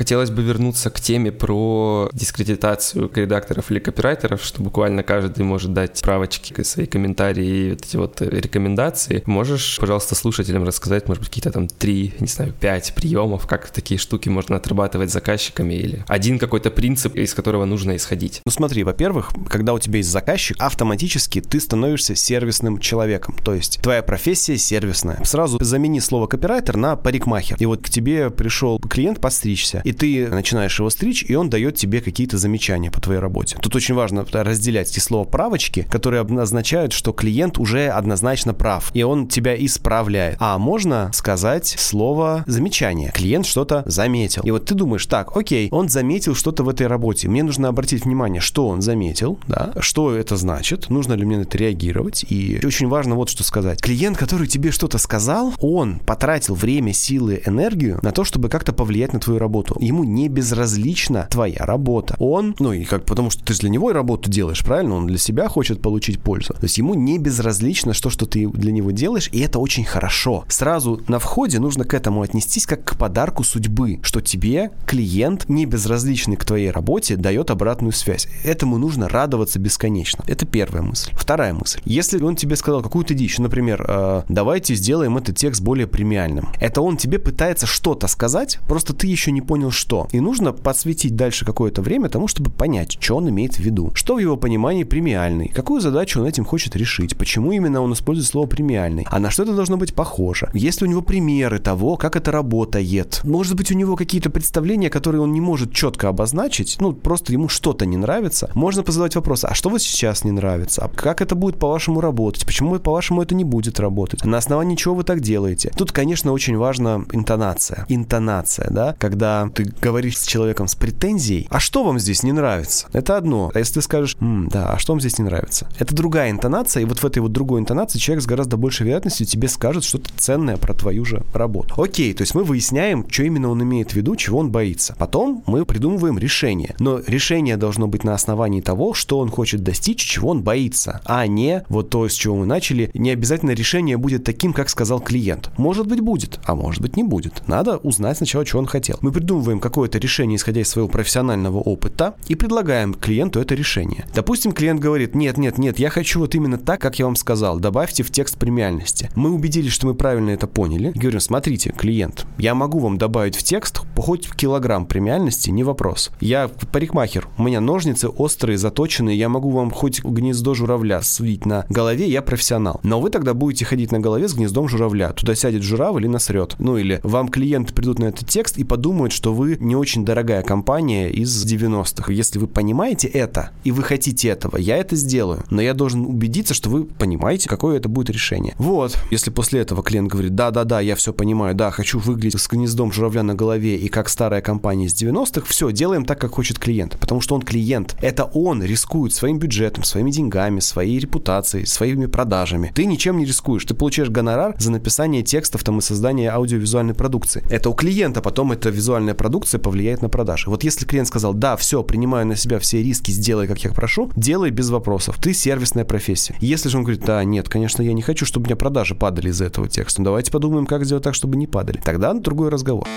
Хотелось 0.00 0.30
бы 0.30 0.40
вернуться 0.40 0.88
к 0.88 0.98
теме 0.98 1.30
про 1.30 2.08
дискредитацию 2.14 3.10
редакторов 3.14 3.70
или 3.70 3.80
копирайтеров, 3.80 4.42
что 4.42 4.62
буквально 4.62 5.02
каждый 5.02 5.44
может 5.44 5.74
дать 5.74 5.98
справочки, 5.98 6.62
свои 6.62 6.86
комментарии 6.86 7.66
и 7.66 7.70
вот 7.72 7.82
эти 7.82 7.96
вот 7.96 8.22
рекомендации. 8.22 9.22
Можешь, 9.26 9.76
пожалуйста, 9.78 10.14
слушателям 10.14 10.64
рассказать, 10.64 11.06
может 11.06 11.20
быть, 11.20 11.28
какие-то 11.28 11.50
там 11.52 11.68
три, 11.68 12.14
не 12.18 12.28
знаю, 12.28 12.54
пять 12.58 12.94
приемов, 12.94 13.46
как 13.46 13.68
такие 13.68 13.98
штуки 14.00 14.30
можно 14.30 14.56
отрабатывать 14.56 15.10
заказчиками 15.10 15.74
или 15.74 16.02
один 16.08 16.38
какой-то 16.38 16.70
принцип, 16.70 17.14
из 17.16 17.34
которого 17.34 17.66
нужно 17.66 17.94
исходить? 17.94 18.40
Ну 18.46 18.52
смотри, 18.52 18.84
во-первых, 18.84 19.28
когда 19.50 19.74
у 19.74 19.78
тебя 19.78 19.98
есть 19.98 20.08
заказчик, 20.08 20.56
автоматически 20.58 21.42
ты 21.42 21.60
становишься 21.60 22.14
сервисным 22.14 22.78
человеком. 22.78 23.36
То 23.44 23.52
есть 23.52 23.82
твоя 23.82 24.02
профессия 24.02 24.56
сервисная. 24.56 25.22
Сразу 25.24 25.62
замени 25.62 26.00
слово 26.00 26.26
копирайтер 26.26 26.78
на 26.78 26.96
парикмахер. 26.96 27.58
И 27.58 27.66
вот 27.66 27.82
к 27.82 27.90
тебе 27.90 28.30
пришел 28.30 28.78
клиент 28.78 29.20
подстричься, 29.20 29.82
и 29.90 29.92
ты 29.92 30.28
начинаешь 30.28 30.78
его 30.78 30.88
стричь, 30.88 31.24
и 31.26 31.34
он 31.34 31.50
дает 31.50 31.74
тебе 31.76 32.00
какие-то 32.00 32.38
замечания 32.38 32.90
по 32.90 33.00
твоей 33.00 33.20
работе. 33.20 33.56
Тут 33.60 33.74
очень 33.74 33.94
важно 33.94 34.24
разделять 34.30 34.90
эти 34.90 35.00
слова 35.00 35.24
правочки, 35.24 35.86
которые 35.90 36.22
означают, 36.22 36.92
что 36.92 37.12
клиент 37.12 37.58
уже 37.58 37.88
однозначно 37.88 38.54
прав, 38.54 38.90
и 38.94 39.02
он 39.02 39.26
тебя 39.26 39.54
исправляет. 39.56 40.36
А 40.38 40.58
можно 40.58 41.10
сказать 41.12 41.74
слово 41.76 42.44
замечание. 42.46 43.10
Клиент 43.12 43.46
что-то 43.46 43.82
заметил. 43.86 44.42
И 44.44 44.50
вот 44.50 44.64
ты 44.64 44.74
думаешь, 44.74 45.06
так, 45.06 45.36
окей, 45.36 45.68
он 45.72 45.88
заметил 45.88 46.34
что-то 46.34 46.62
в 46.62 46.68
этой 46.68 46.86
работе. 46.86 47.28
Мне 47.28 47.42
нужно 47.42 47.68
обратить 47.68 48.04
внимание, 48.04 48.40
что 48.40 48.68
он 48.68 48.82
заметил, 48.82 49.40
да, 49.48 49.72
что 49.80 50.14
это 50.14 50.36
значит, 50.36 50.88
нужно 50.88 51.14
ли 51.14 51.24
мне 51.24 51.38
на 51.38 51.42
это 51.42 51.58
реагировать. 51.58 52.24
И 52.28 52.60
очень 52.64 52.88
важно 52.88 53.16
вот 53.16 53.28
что 53.28 53.42
сказать. 53.42 53.82
Клиент, 53.82 54.16
который 54.16 54.46
тебе 54.46 54.70
что-то 54.70 54.98
сказал, 54.98 55.52
он 55.58 55.98
потратил 55.98 56.54
время, 56.54 56.92
силы, 56.92 57.42
энергию 57.44 57.98
на 58.02 58.12
то, 58.12 58.24
чтобы 58.24 58.48
как-то 58.48 58.72
повлиять 58.72 59.12
на 59.12 59.18
твою 59.18 59.40
работу. 59.40 59.76
Ему 59.80 60.04
не 60.04 60.28
безразлична 60.28 61.26
твоя 61.30 61.64
работа. 61.64 62.14
Он, 62.18 62.54
ну 62.58 62.72
и 62.72 62.84
как, 62.84 63.06
потому 63.06 63.30
что 63.30 63.42
ты 63.42 63.54
же 63.54 63.60
для 63.60 63.70
него 63.70 63.90
и 63.90 63.94
работу 63.94 64.30
делаешь, 64.30 64.62
правильно? 64.62 64.94
Он 64.94 65.06
для 65.06 65.18
себя 65.18 65.48
хочет 65.48 65.80
получить 65.80 66.20
пользу. 66.20 66.52
То 66.52 66.64
есть 66.64 66.76
ему 66.76 66.94
не 66.94 67.18
безразлично, 67.18 67.94
что, 67.94 68.10
что 68.10 68.26
ты 68.26 68.46
для 68.46 68.72
него 68.72 68.90
делаешь, 68.90 69.30
и 69.32 69.40
это 69.40 69.58
очень 69.58 69.84
хорошо. 69.84 70.44
Сразу 70.48 71.02
на 71.08 71.18
входе 71.18 71.58
нужно 71.58 71.84
к 71.84 71.94
этому 71.94 72.20
отнестись 72.20 72.66
как 72.66 72.84
к 72.84 72.98
подарку 72.98 73.42
судьбы, 73.42 74.00
что 74.02 74.20
тебе 74.20 74.70
клиент, 74.86 75.48
не 75.48 75.64
безразличный 75.64 76.36
к 76.36 76.44
твоей 76.44 76.70
работе, 76.70 77.16
дает 77.16 77.50
обратную 77.50 77.92
связь. 77.92 78.28
Этому 78.44 78.76
нужно 78.76 79.08
радоваться 79.08 79.58
бесконечно. 79.58 80.24
Это 80.26 80.44
первая 80.44 80.82
мысль. 80.82 81.10
Вторая 81.14 81.54
мысль. 81.54 81.80
Если 81.84 82.22
он 82.22 82.36
тебе 82.36 82.56
сказал 82.56 82.82
какую-то 82.82 83.14
дичь, 83.14 83.38
например, 83.38 83.84
э, 83.88 84.22
давайте 84.28 84.74
сделаем 84.74 85.16
этот 85.16 85.36
текст 85.36 85.62
более 85.62 85.86
премиальным. 85.86 86.50
Это 86.60 86.82
он 86.82 86.96
тебе 86.96 87.18
пытается 87.18 87.66
что-то 87.66 88.06
сказать, 88.08 88.58
просто 88.68 88.92
ты 88.92 89.06
еще 89.06 89.32
не 89.32 89.40
понял 89.40 89.59
что. 89.68 90.08
И 90.12 90.20
нужно 90.20 90.52
подсветить 90.52 91.14
дальше 91.16 91.44
какое-то 91.44 91.82
время 91.82 92.08
тому, 92.08 92.26
чтобы 92.28 92.50
понять, 92.50 92.96
что 93.00 93.16
он 93.16 93.28
имеет 93.28 93.56
в 93.56 93.58
виду. 93.58 93.90
Что 93.94 94.14
в 94.14 94.18
его 94.18 94.38
понимании 94.38 94.84
премиальный, 94.84 95.48
какую 95.48 95.82
задачу 95.82 96.20
он 96.20 96.26
этим 96.26 96.46
хочет 96.46 96.76
решить, 96.76 97.18
почему 97.18 97.52
именно 97.52 97.82
он 97.82 97.92
использует 97.92 98.28
слово 98.28 98.46
премиальный, 98.46 99.06
а 99.10 99.18
на 99.18 99.30
что 99.30 99.42
это 99.42 99.54
должно 99.54 99.76
быть 99.76 99.94
похоже. 99.94 100.50
Есть 100.54 100.80
ли 100.80 100.86
у 100.86 100.90
него 100.90 101.02
примеры 101.02 101.58
того, 101.58 101.96
как 101.96 102.16
это 102.16 102.30
работает. 102.30 103.20
Может 103.24 103.56
быть, 103.56 103.70
у 103.72 103.74
него 103.74 103.96
какие-то 103.96 104.30
представления, 104.30 104.90
которые 104.90 105.22
он 105.22 105.32
не 105.32 105.40
может 105.40 105.72
четко 105.72 106.08
обозначить, 106.08 106.76
ну, 106.80 106.92
просто 106.92 107.32
ему 107.32 107.48
что-то 107.48 107.84
не 107.84 107.96
нравится. 107.96 108.50
Можно 108.54 108.82
позадавать 108.82 109.16
вопрос, 109.16 109.44
а 109.44 109.54
что 109.54 109.68
вот 109.68 109.82
сейчас 109.82 110.24
не 110.24 110.30
нравится? 110.30 110.84
А 110.84 110.88
как 110.88 111.20
это 111.20 111.34
будет 111.34 111.58
по-вашему 111.58 112.00
работать? 112.00 112.46
Почему 112.46 112.78
по-вашему 112.78 113.22
это 113.22 113.34
не 113.34 113.44
будет 113.44 113.80
работать? 113.80 114.24
На 114.24 114.38
основании 114.38 114.76
чего 114.76 114.94
вы 114.94 115.04
так 115.04 115.20
делаете? 115.20 115.72
Тут, 115.76 115.92
конечно, 115.92 116.32
очень 116.32 116.56
важна 116.56 117.04
интонация. 117.12 117.86
Интонация, 117.88 118.70
да? 118.70 118.94
Когда 118.98 119.49
ты 119.50 119.72
говоришь 119.80 120.18
с 120.18 120.26
человеком 120.26 120.68
с 120.68 120.74
претензией, 120.74 121.46
а 121.50 121.60
что 121.60 121.84
вам 121.84 121.98
здесь 121.98 122.22
не 122.22 122.32
нравится? 122.32 122.88
Это 122.92 123.16
одно. 123.16 123.50
А 123.54 123.58
если 123.58 123.74
ты 123.74 123.82
скажешь, 123.82 124.16
М, 124.20 124.48
да, 124.48 124.72
а 124.72 124.78
что 124.78 124.92
вам 124.92 125.00
здесь 125.00 125.18
не 125.18 125.24
нравится? 125.24 125.68
Это 125.78 125.94
другая 125.94 126.30
интонация, 126.30 126.82
и 126.82 126.86
вот 126.86 126.98
в 126.98 127.04
этой 127.04 127.20
вот 127.20 127.32
другой 127.32 127.60
интонации 127.60 127.98
человек 127.98 128.22
с 128.24 128.26
гораздо 128.26 128.56
большей 128.56 128.86
вероятностью 128.86 129.26
тебе 129.26 129.48
скажет 129.48 129.84
что-то 129.84 130.10
ценное 130.16 130.56
про 130.56 130.74
твою 130.74 131.04
же 131.04 131.22
работу. 131.32 131.80
Окей, 131.80 132.12
то 132.14 132.22
есть 132.22 132.34
мы 132.34 132.44
выясняем, 132.44 133.06
что 133.08 133.22
именно 133.22 133.50
он 133.50 133.62
имеет 133.62 133.92
в 133.92 133.94
виду, 133.94 134.16
чего 134.16 134.38
он 134.38 134.50
боится. 134.50 134.94
Потом 134.98 135.42
мы 135.46 135.64
придумываем 135.64 136.18
решение. 136.18 136.74
Но 136.78 137.00
решение 137.06 137.56
должно 137.56 137.86
быть 137.88 138.04
на 138.04 138.14
основании 138.14 138.60
того, 138.60 138.94
что 138.94 139.18
он 139.18 139.30
хочет 139.30 139.62
достичь, 139.62 140.04
чего 140.04 140.30
он 140.30 140.42
боится, 140.42 141.00
а 141.04 141.26
не 141.26 141.64
вот 141.68 141.90
то, 141.90 142.08
с 142.08 142.12
чего 142.12 142.36
мы 142.36 142.46
начали. 142.46 142.90
Не 142.94 143.10
обязательно 143.10 143.50
решение 143.52 143.96
будет 143.96 144.24
таким, 144.24 144.52
как 144.52 144.68
сказал 144.70 145.00
клиент. 145.00 145.50
Может 145.56 145.86
быть, 145.86 146.00
будет, 146.00 146.40
а 146.44 146.54
может 146.54 146.82
быть, 146.82 146.96
не 146.96 147.02
будет. 147.02 147.42
Надо 147.48 147.78
узнать 147.78 148.16
сначала, 148.18 148.44
что 148.46 148.58
он 148.58 148.66
хотел. 148.66 148.98
Мы 149.00 149.12
придумываем 149.12 149.39
какое-то 149.60 149.98
решение, 149.98 150.36
исходя 150.36 150.60
из 150.60 150.68
своего 150.68 150.88
профессионального 150.88 151.58
опыта, 151.58 152.14
и 152.28 152.34
предлагаем 152.34 152.94
клиенту 152.94 153.40
это 153.40 153.54
решение. 153.54 154.04
Допустим, 154.14 154.52
клиент 154.52 154.80
говорит, 154.80 155.14
нет, 155.14 155.38
нет, 155.38 155.58
нет, 155.58 155.78
я 155.78 155.90
хочу 155.90 156.20
вот 156.20 156.34
именно 156.34 156.58
так, 156.58 156.80
как 156.80 156.98
я 156.98 157.06
вам 157.06 157.16
сказал, 157.16 157.58
добавьте 157.58 158.02
в 158.02 158.10
текст 158.10 158.38
премиальности. 158.38 159.10
Мы 159.16 159.30
убедились, 159.30 159.72
что 159.72 159.86
мы 159.86 159.94
правильно 159.94 160.30
это 160.30 160.46
поняли, 160.46 160.92
и 160.94 160.98
говорим, 160.98 161.20
смотрите, 161.20 161.72
клиент, 161.76 162.26
я 162.38 162.54
могу 162.54 162.78
вам 162.78 162.98
добавить 162.98 163.36
в 163.36 163.42
текст 163.42 163.80
хоть 163.96 164.30
килограмм 164.34 164.86
премиальности, 164.86 165.50
не 165.50 165.62
вопрос. 165.62 166.10
Я 166.20 166.48
парикмахер, 166.72 167.28
у 167.36 167.42
меня 167.42 167.60
ножницы 167.60 168.08
острые, 168.08 168.56
заточенные, 168.56 169.18
я 169.18 169.28
могу 169.28 169.50
вам 169.50 169.70
хоть 169.70 170.02
гнездо 170.02 170.54
журавля 170.54 171.02
свить 171.02 171.46
на 171.46 171.66
голове, 171.68 172.08
я 172.08 172.22
профессионал. 172.22 172.80
Но 172.82 173.00
вы 173.00 173.10
тогда 173.10 173.34
будете 173.34 173.64
ходить 173.64 173.92
на 173.92 174.00
голове 174.00 174.28
с 174.28 174.34
гнездом 174.34 174.68
журавля. 174.68 175.10
Туда 175.12 175.34
сядет 175.34 175.62
журавль 175.62 176.00
или 176.00 176.06
насрет. 176.08 176.56
Ну 176.58 176.78
или 176.78 177.00
вам 177.02 177.28
клиенты 177.28 177.74
придут 177.74 177.98
на 177.98 178.06
этот 178.06 178.28
текст 178.28 178.58
и 178.58 178.64
подумают, 178.64 179.12
что 179.12 179.29
вы 179.32 179.56
не 179.60 179.76
очень 179.76 180.04
дорогая 180.04 180.42
компания 180.42 181.10
из 181.10 181.44
90-х. 181.44 182.12
Если 182.12 182.38
вы 182.38 182.46
понимаете 182.46 183.08
это, 183.08 183.50
и 183.64 183.72
вы 183.72 183.82
хотите 183.82 184.28
этого, 184.28 184.56
я 184.56 184.76
это 184.76 184.96
сделаю. 184.96 185.44
Но 185.50 185.62
я 185.62 185.74
должен 185.74 186.06
убедиться, 186.06 186.54
что 186.54 186.70
вы 186.70 186.84
понимаете, 186.84 187.48
какое 187.48 187.76
это 187.76 187.88
будет 187.88 188.10
решение. 188.10 188.54
Вот. 188.58 188.96
Если 189.10 189.30
после 189.30 189.60
этого 189.60 189.82
клиент 189.82 190.10
говорит, 190.10 190.34
да-да-да, 190.34 190.80
я 190.80 190.94
все 190.94 191.12
понимаю, 191.12 191.54
да, 191.54 191.70
хочу 191.70 191.98
выглядеть 191.98 192.40
с 192.40 192.48
гнездом 192.48 192.92
журавля 192.92 193.22
на 193.22 193.34
голове 193.34 193.76
и 193.76 193.88
как 193.88 194.08
старая 194.08 194.40
компания 194.40 194.86
из 194.86 194.94
90-х, 194.94 195.46
все, 195.46 195.70
делаем 195.70 196.04
так, 196.04 196.20
как 196.20 196.34
хочет 196.34 196.58
клиент. 196.58 196.98
Потому 196.98 197.20
что 197.20 197.34
он 197.34 197.42
клиент. 197.42 197.96
Это 198.00 198.24
он 198.24 198.62
рискует 198.62 199.12
своим 199.12 199.38
бюджетом, 199.38 199.84
своими 199.84 200.10
деньгами, 200.10 200.60
своей 200.60 200.98
репутацией, 200.98 201.66
своими 201.66 202.06
продажами. 202.06 202.72
Ты 202.74 202.86
ничем 202.86 203.18
не 203.18 203.24
рискуешь. 203.24 203.64
Ты 203.64 203.74
получаешь 203.74 204.10
гонорар 204.10 204.54
за 204.58 204.70
написание 204.70 205.22
текстов 205.22 205.64
там 205.64 205.78
и 205.78 205.82
создание 205.82 206.30
аудиовизуальной 206.30 206.94
продукции. 206.94 207.42
Это 207.50 207.70
у 207.70 207.74
клиента, 207.74 208.20
потом 208.20 208.52
эта 208.52 208.70
визуальная 208.70 209.14
продукция 209.20 209.58
повлияет 209.58 210.00
на 210.00 210.08
продажи. 210.08 210.48
Вот 210.48 210.64
если 210.64 210.86
клиент 210.86 211.06
сказал, 211.06 211.34
да, 211.34 211.54
все, 211.58 211.82
принимаю 211.82 212.26
на 212.26 212.36
себя 212.36 212.58
все 212.58 212.82
риски, 212.82 213.10
сделай, 213.10 213.46
как 213.46 213.58
я 213.62 213.70
прошу, 213.70 214.10
делай 214.16 214.50
без 214.50 214.70
вопросов. 214.70 215.18
Ты 215.20 215.34
сервисная 215.34 215.84
профессия. 215.84 216.34
Если 216.40 216.70
же 216.70 216.78
он 216.78 216.84
говорит, 216.84 217.04
да, 217.04 217.22
нет, 217.22 217.46
конечно, 217.46 217.82
я 217.82 217.92
не 217.92 218.00
хочу, 218.00 218.24
чтобы 218.24 218.44
у 218.44 218.46
меня 218.46 218.56
продажи 218.56 218.94
падали 218.94 219.28
из-за 219.28 219.44
этого 219.44 219.68
текста. 219.68 220.00
Ну, 220.00 220.06
давайте 220.06 220.32
подумаем, 220.32 220.64
как 220.64 220.86
сделать 220.86 221.04
так, 221.04 221.14
чтобы 221.14 221.36
не 221.36 221.46
падали. 221.46 221.82
Тогда 221.84 222.14
другой 222.14 222.48
разговор. 222.48 222.88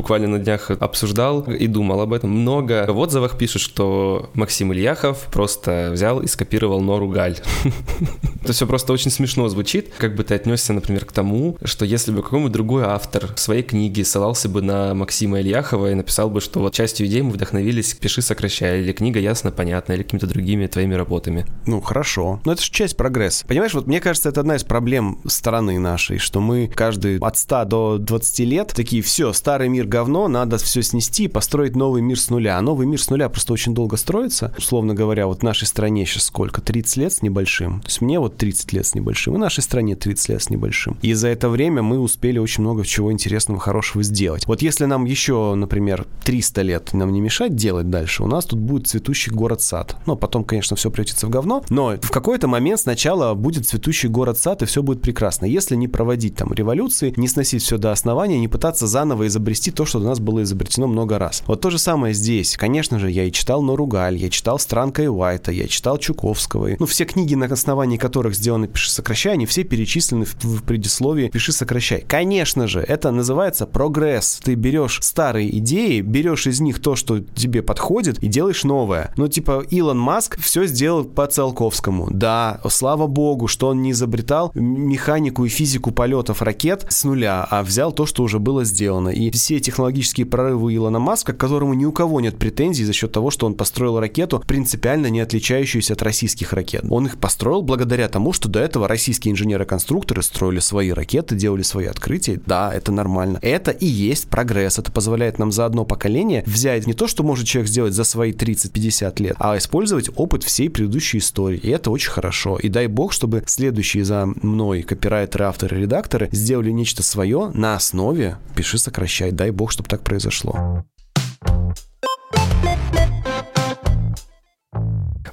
Буквально 0.00 0.28
на 0.28 0.38
днях 0.38 0.70
обсуждал 0.70 1.42
и 1.42 1.66
думал 1.66 2.00
об 2.00 2.14
этом. 2.14 2.30
Много 2.30 2.86
в 2.88 2.98
отзывах 2.98 3.36
пишут, 3.36 3.60
что 3.60 4.30
Максим 4.32 4.72
Ильяхов 4.72 5.26
просто 5.30 5.90
взял 5.92 6.20
и 6.20 6.26
скопировал 6.26 6.80
Нору 6.80 7.08
Галь. 7.08 7.36
Это 8.42 8.54
все 8.54 8.66
просто 8.66 8.94
очень 8.94 9.10
смешно 9.10 9.46
звучит. 9.48 9.92
Как 9.98 10.14
бы 10.14 10.24
ты 10.24 10.34
отнесся, 10.34 10.72
например, 10.72 11.04
к 11.04 11.12
тому, 11.12 11.58
что 11.64 11.84
если 11.84 12.12
бы 12.12 12.22
какой-нибудь 12.22 12.50
другой 12.50 12.84
автор 12.84 13.34
в 13.34 13.38
своей 13.38 13.62
книге 13.62 14.02
ссылался 14.06 14.48
бы 14.48 14.62
на 14.62 14.94
Максима 14.94 15.40
Ильяхова 15.40 15.90
и 15.90 15.94
написал 15.94 16.30
бы, 16.30 16.40
что 16.40 16.60
вот 16.60 16.72
частью 16.72 17.06
идей 17.06 17.20
мы 17.20 17.32
вдохновились 17.32 17.92
«Пиши, 17.92 18.22
сокращай», 18.22 18.80
или 18.80 18.92
«Книга 18.92 19.20
ясно, 19.20 19.50
понятно», 19.50 19.92
или 19.92 20.02
какими-то 20.02 20.26
другими 20.26 20.66
твоими 20.66 20.94
работами. 20.94 21.44
Ну, 21.66 21.82
хорошо. 21.82 22.40
Но 22.46 22.52
это 22.52 22.62
же 22.62 22.70
часть 22.70 22.96
прогресса. 22.96 23.46
Понимаешь, 23.46 23.74
вот 23.74 23.86
мне 23.86 24.00
кажется, 24.00 24.30
это 24.30 24.40
одна 24.40 24.56
из 24.56 24.64
проблем 24.64 25.20
страны 25.26 25.78
нашей, 25.78 26.16
что 26.16 26.40
мы 26.40 26.68
каждый 26.74 27.18
от 27.18 27.36
100 27.36 27.64
до 27.66 27.98
20 27.98 28.38
лет 28.40 28.72
такие, 28.74 29.02
все, 29.02 29.34
старый 29.34 29.68
мир 29.68 29.86
говно, 29.90 30.28
надо 30.28 30.56
все 30.56 30.82
снести 30.82 31.24
и 31.24 31.28
построить 31.28 31.76
новый 31.76 32.00
мир 32.00 32.18
с 32.18 32.30
нуля. 32.30 32.56
А 32.56 32.62
новый 32.62 32.86
мир 32.86 33.02
с 33.02 33.10
нуля 33.10 33.28
просто 33.28 33.52
очень 33.52 33.74
долго 33.74 33.98
строится. 33.98 34.54
Условно 34.56 34.94
говоря, 34.94 35.26
вот 35.26 35.42
нашей 35.42 35.66
стране 35.66 36.06
сейчас 36.06 36.24
сколько? 36.24 36.62
30 36.62 36.96
лет 36.96 37.12
с 37.12 37.22
небольшим. 37.22 37.80
То 37.80 37.88
есть 37.88 38.00
мне 38.00 38.18
вот 38.18 38.38
30 38.38 38.72
лет 38.72 38.86
с 38.86 38.94
небольшим, 38.94 39.34
и 39.34 39.38
нашей 39.38 39.62
стране 39.62 39.96
30 39.96 40.28
лет 40.30 40.42
с 40.42 40.48
небольшим. 40.48 40.96
И 41.02 41.12
за 41.12 41.28
это 41.28 41.50
время 41.50 41.82
мы 41.82 41.98
успели 41.98 42.38
очень 42.38 42.62
много 42.62 42.84
чего 42.86 43.12
интересного, 43.12 43.60
хорошего 43.60 44.02
сделать. 44.02 44.46
Вот 44.46 44.62
если 44.62 44.86
нам 44.86 45.04
еще, 45.04 45.54
например, 45.54 46.06
300 46.24 46.62
лет 46.62 46.92
нам 46.92 47.12
не 47.12 47.20
мешать 47.20 47.56
делать 47.56 47.90
дальше, 47.90 48.22
у 48.22 48.26
нас 48.26 48.44
тут 48.44 48.60
будет 48.60 48.86
цветущий 48.86 49.32
город-сад. 49.32 49.96
Ну, 50.06 50.16
потом, 50.16 50.44
конечно, 50.44 50.76
все 50.76 50.90
превратится 50.90 51.26
в 51.26 51.30
говно, 51.30 51.64
но 51.68 51.96
в 52.00 52.10
какой-то 52.10 52.46
момент 52.46 52.80
сначала 52.80 53.34
будет 53.34 53.66
цветущий 53.66 54.08
город-сад, 54.08 54.62
и 54.62 54.66
все 54.66 54.82
будет 54.82 55.02
прекрасно. 55.02 55.46
Если 55.46 55.74
не 55.74 55.88
проводить 55.88 56.36
там 56.36 56.52
революции, 56.52 57.12
не 57.16 57.26
сносить 57.26 57.62
все 57.62 57.76
до 57.76 57.90
основания, 57.90 58.38
не 58.38 58.48
пытаться 58.48 58.86
заново 58.86 59.26
изобрести 59.26 59.72
то, 59.80 59.86
что 59.86 59.98
до 59.98 60.08
нас 60.08 60.20
было 60.20 60.42
изобретено 60.42 60.86
много 60.88 61.18
раз. 61.18 61.42
Вот 61.46 61.62
то 61.62 61.70
же 61.70 61.78
самое 61.78 62.12
здесь. 62.12 62.58
Конечно 62.58 62.98
же, 62.98 63.10
я 63.10 63.24
и 63.24 63.32
читал 63.32 63.62
Норугаль, 63.62 64.18
я 64.18 64.28
читал 64.28 64.58
Странка 64.58 65.02
и 65.02 65.06
Уайта, 65.06 65.52
я 65.52 65.66
читал 65.68 65.96
Чуковского. 65.96 66.76
Ну, 66.78 66.84
все 66.84 67.06
книги, 67.06 67.34
на 67.34 67.46
основании 67.46 67.96
которых 67.96 68.34
сделаны 68.34 68.68
«Пиши, 68.68 68.90
сокращай», 68.90 69.32
они 69.32 69.46
все 69.46 69.64
перечислены 69.64 70.26
в, 70.26 70.34
в 70.44 70.64
предисловии 70.64 71.28
«Пиши, 71.28 71.52
сокращай». 71.52 72.04
Конечно 72.06 72.68
же, 72.68 72.80
это 72.80 73.10
называется 73.10 73.64
прогресс. 73.64 74.42
Ты 74.44 74.54
берешь 74.54 74.98
старые 75.00 75.56
идеи, 75.56 76.02
берешь 76.02 76.46
из 76.46 76.60
них 76.60 76.82
то, 76.82 76.94
что 76.94 77.20
тебе 77.20 77.62
подходит, 77.62 78.22
и 78.22 78.28
делаешь 78.28 78.64
новое. 78.64 79.14
Ну, 79.16 79.28
типа, 79.28 79.64
Илон 79.70 79.98
Маск 79.98 80.38
все 80.42 80.66
сделал 80.66 81.04
по 81.04 81.26
Циолковскому. 81.26 82.08
Да, 82.10 82.60
слава 82.68 83.06
богу, 83.06 83.46
что 83.46 83.68
он 83.68 83.80
не 83.80 83.92
изобретал 83.92 84.50
механику 84.54 85.46
и 85.46 85.48
физику 85.48 85.90
полетов 85.90 86.42
ракет 86.42 86.84
с 86.90 87.04
нуля, 87.04 87.46
а 87.48 87.62
взял 87.62 87.92
то, 87.92 88.04
что 88.04 88.22
уже 88.24 88.38
было 88.38 88.64
сделано. 88.64 89.08
И 89.08 89.30
все 89.60 89.70
технологические 89.70 90.26
прорывы 90.26 90.74
Илона 90.74 90.98
Маска, 90.98 91.32
к 91.32 91.36
которому 91.36 91.74
ни 91.74 91.84
у 91.84 91.92
кого 91.92 92.20
нет 92.20 92.38
претензий 92.38 92.84
за 92.84 92.92
счет 92.92 93.12
того, 93.12 93.30
что 93.30 93.46
он 93.46 93.54
построил 93.54 94.00
ракету, 94.00 94.42
принципиально 94.46 95.08
не 95.08 95.20
отличающуюся 95.20 95.92
от 95.92 96.02
российских 96.02 96.52
ракет. 96.52 96.84
Он 96.88 97.06
их 97.06 97.18
построил 97.18 97.62
благодаря 97.62 98.08
тому, 98.08 98.32
что 98.32 98.48
до 98.48 98.58
этого 98.60 98.88
российские 98.88 99.32
инженеры-конструкторы 99.32 100.22
строили 100.22 100.60
свои 100.60 100.90
ракеты, 100.90 101.34
делали 101.34 101.62
свои 101.62 101.86
открытия. 101.86 102.40
Да, 102.46 102.72
это 102.72 102.90
нормально. 102.90 103.38
Это 103.42 103.70
и 103.70 103.86
есть 103.86 104.28
прогресс. 104.28 104.78
Это 104.78 104.90
позволяет 104.90 105.38
нам 105.38 105.52
за 105.52 105.66
одно 105.66 105.84
поколение 105.84 106.42
взять 106.46 106.86
не 106.86 106.94
то, 106.94 107.06
что 107.06 107.22
может 107.22 107.46
человек 107.46 107.70
сделать 107.70 107.92
за 107.92 108.04
свои 108.04 108.32
30-50 108.32 109.22
лет, 109.22 109.36
а 109.38 109.58
использовать 109.58 110.10
опыт 110.16 110.42
всей 110.42 110.70
предыдущей 110.70 111.18
истории. 111.18 111.58
И 111.58 111.68
это 111.68 111.90
очень 111.90 112.10
хорошо. 112.10 112.56
И 112.56 112.68
дай 112.68 112.86
бог, 112.86 113.12
чтобы 113.12 113.42
следующие 113.46 114.04
за 114.04 114.26
мной 114.26 114.82
копирайтеры, 114.82 115.44
авторы, 115.44 115.80
редакторы 115.80 116.28
сделали 116.32 116.70
нечто 116.70 117.02
свое 117.02 117.50
на 117.52 117.74
основе 117.74 118.38
«Пиши, 118.54 118.78
сокращай». 118.78 119.32
Дай 119.32 119.49
бог, 119.52 119.70
чтобы 119.72 119.88
так 119.88 120.02
произошло. 120.02 120.84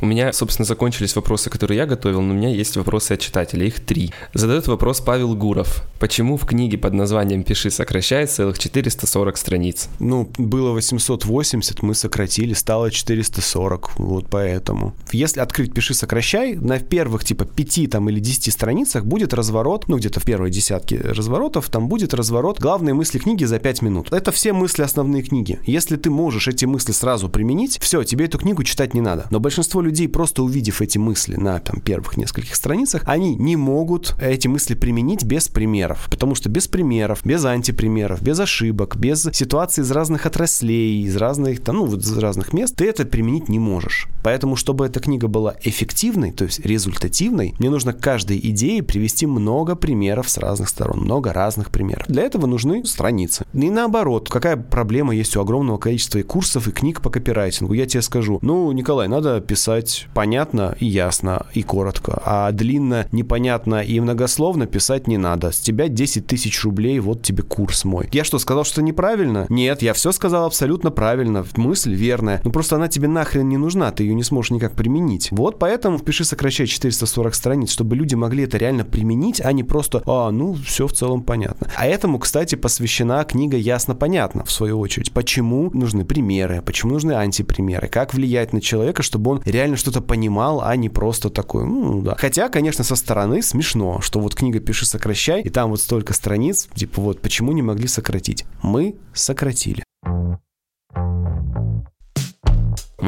У 0.02 0.06
меня, 0.06 0.32
собственно, 0.34 0.66
закончились 0.66 1.16
вопросы, 1.16 1.50
которые 1.50 1.78
я 1.78 1.86
готовил, 1.86 2.22
но 2.22 2.34
у 2.34 2.38
меня 2.38 2.50
есть 2.50 2.78
вопросы 2.78 3.14
от 3.14 3.20
читателей, 3.20 3.68
их 3.68 3.80
три. 3.80 4.12
Задает 4.34 4.68
вопрос 4.68 5.02
Павел 5.02 5.36
Гуров. 5.36 5.84
Почему 6.00 6.38
в 6.38 6.46
книге 6.46 6.78
под 6.78 6.94
названием 6.94 7.44
«Пиши, 7.44 7.72
сокращай» 7.72 8.28
целых 8.28 8.60
440 8.60 9.38
страниц? 9.38 9.90
Ну, 10.00 10.30
было 10.38 10.72
880, 10.72 11.82
мы 11.82 11.96
сократили, 11.96 12.54
стало 12.54 12.92
440, 12.92 14.00
вот 14.00 14.28
поэтому. 14.30 14.94
Если 15.12 15.40
открыть 15.40 15.74
«Пиши, 15.74 15.94
сокращай», 15.94 16.56
на 16.56 16.80
первых, 16.80 17.24
типа, 17.24 17.46
5 17.46 17.90
там 17.90 18.10
или 18.10 18.20
10 18.20 18.54
страницах 18.54 19.06
будет 19.06 19.34
разворот, 19.34 19.88
ну, 19.88 19.98
где-то 19.98 20.20
в 20.20 20.26
первой 20.26 20.52
десятке 20.52 20.98
разворотов, 20.98 21.70
там 21.70 21.88
будет 21.88 22.14
разворот 22.14 22.60
главные 22.60 22.94
мысли 22.94 23.18
книги 23.18 23.46
за 23.46 23.60
5 23.60 23.82
минут. 23.82 24.14
Это 24.14 24.32
все 24.32 24.54
мысли 24.54 24.84
основные 24.84 25.24
книги. 25.24 25.60
Если 25.66 25.96
ты 25.96 26.10
можешь 26.10 26.48
эти 26.48 26.66
мысли 26.66 26.92
сразу 26.92 27.30
применить, 27.30 27.80
все, 27.82 28.04
тебе 28.04 28.26
эту 28.26 28.38
книгу 28.38 28.64
читать 28.64 28.94
не 28.94 29.02
надо. 29.02 29.28
Но 29.32 29.40
большинство 29.40 29.82
людей, 29.88 30.08
просто 30.08 30.44
увидев 30.44 30.82
эти 30.82 30.98
мысли 30.98 31.36
на 31.36 31.60
там, 31.60 31.82
первых 31.82 32.18
нескольких 32.18 32.56
страницах, 32.56 33.04
они 33.06 33.36
не 33.36 33.56
могут 33.56 34.16
эти 34.22 34.48
мысли 34.48 34.76
применить 34.76 35.24
без 35.24 35.48
примеров. 35.48 36.08
Потому 36.10 36.36
что 36.36 36.50
без 36.50 36.68
примеров, 36.68 37.22
без 37.24 37.44
антипримеров, 37.46 38.22
без 38.22 38.40
ошибок, 38.40 38.98
без 38.98 39.28
ситуаций 39.34 39.84
из 39.84 39.92
разных 39.92 40.26
отраслей, 40.26 41.04
из 41.04 41.16
разных, 41.16 41.64
там, 41.64 41.78
ну, 41.78 41.86
вот 41.86 42.02
из 42.02 42.18
разных 42.18 42.54
мест, 42.54 42.76
ты 42.76 42.86
это 42.86 43.06
применить 43.06 43.50
не 43.50 43.60
можешь. 43.60 44.08
Поэтому, 44.24 44.56
чтобы 44.56 44.86
эта 44.86 45.00
книга 45.00 45.28
была 45.28 45.56
эффективной, 45.62 46.32
то 46.32 46.46
есть 46.46 46.60
результативной, 46.66 47.56
мне 47.60 47.70
нужно 47.70 47.94
к 47.94 48.00
каждой 48.00 48.40
идее 48.40 48.84
привести 48.84 49.26
много 49.26 49.76
примеров 49.76 50.30
с 50.30 50.38
разных 50.38 50.70
сторон, 50.70 51.02
много 51.02 51.34
разных 51.34 51.72
примеров. 51.72 52.08
Для 52.08 52.24
этого 52.24 52.46
нужны 52.46 52.86
страницы. 52.86 53.46
И 53.54 53.70
наоборот, 53.70 54.30
какая 54.30 54.58
проблема 54.58 55.16
есть 55.16 55.36
у 55.38 55.42
огромного 55.42 55.78
количества 55.78 56.20
и 56.20 56.24
курсов, 56.24 56.68
и 56.68 56.72
книг 56.72 57.02
по 57.02 57.10
копирайтингу? 57.10 57.74
Я 57.74 57.86
тебе 57.86 58.02
скажу, 58.02 58.40
ну, 58.42 58.72
Николай, 58.72 59.08
надо 59.08 59.40
писать 59.42 59.77
писать 59.82 60.08
понятно 60.14 60.76
и 60.80 60.86
ясно 60.86 61.46
и 61.54 61.64
коротко, 61.64 62.22
а 62.26 62.52
длинно, 62.52 63.08
непонятно 63.12 63.82
и 63.82 64.00
многословно 64.00 64.66
писать 64.66 65.08
не 65.08 65.18
надо. 65.18 65.52
С 65.52 65.60
тебя 65.60 65.88
10 65.88 66.26
тысяч 66.26 66.64
рублей, 66.64 67.00
вот 67.00 67.22
тебе 67.22 67.44
курс 67.44 67.86
мой. 67.86 68.10
Я 68.12 68.24
что, 68.24 68.40
сказал, 68.40 68.64
что 68.64 68.82
неправильно? 68.82 69.46
Нет, 69.50 69.82
я 69.82 69.94
все 69.94 70.12
сказал 70.12 70.46
абсолютно 70.46 70.92
правильно. 70.92 71.46
Мысль 71.56 71.94
верная. 71.94 72.42
Ну 72.44 72.52
просто 72.52 72.76
она 72.76 72.88
тебе 72.88 73.08
нахрен 73.08 73.48
не 73.48 73.58
нужна, 73.58 73.92
ты 73.92 74.04
ее 74.04 74.16
не 74.16 74.24
сможешь 74.24 74.52
никак 74.52 74.74
применить. 74.74 75.30
Вот 75.32 75.60
поэтому 75.60 75.98
впиши 75.98 76.24
сокращай 76.24 76.68
440 76.68 77.36
страниц, 77.36 77.72
чтобы 77.72 77.96
люди 77.96 78.16
могли 78.16 78.44
это 78.44 78.58
реально 78.58 78.84
применить, 78.84 79.42
а 79.44 79.52
не 79.52 79.64
просто, 79.64 80.02
а, 80.06 80.32
ну, 80.32 80.54
все 80.54 80.88
в 80.88 80.94
целом 80.94 81.22
понятно. 81.22 81.68
А 81.76 81.86
этому, 81.86 82.20
кстати, 82.20 82.56
посвящена 82.56 83.24
книга 83.24 83.58
«Ясно-понятно», 83.58 84.44
в 84.44 84.52
свою 84.52 84.80
очередь. 84.80 85.12
Почему 85.12 85.70
нужны 85.72 86.06
примеры, 86.06 86.62
почему 86.62 86.94
нужны 86.94 87.14
антипримеры, 87.14 87.88
как 87.88 88.14
влиять 88.14 88.54
на 88.54 88.62
человека, 88.62 89.04
чтобы 89.04 89.32
он 89.32 89.42
реально 89.46 89.67
реально 89.68 89.78
что-то 89.78 90.02
понимал, 90.02 90.62
а 90.62 90.76
не 90.78 90.88
просто 90.88 91.30
такой, 91.30 91.66
ну 91.66 92.02
да. 92.02 92.16
Хотя, 92.18 92.48
конечно, 92.48 92.84
со 92.86 92.96
стороны 92.96 93.42
смешно, 93.42 94.00
что 94.02 94.20
вот 94.20 94.34
книга 94.34 94.60
«Пиши, 94.60 94.86
сокращай», 94.86 95.42
и 95.42 95.50
там 95.50 95.72
вот 95.72 95.82
столько 95.82 96.14
страниц, 96.14 96.70
типа 96.74 97.02
вот 97.02 97.22
почему 97.22 97.52
не 97.52 97.62
могли 97.62 97.88
сократить? 97.88 98.46
Мы 98.64 98.96
сократили. 99.14 99.84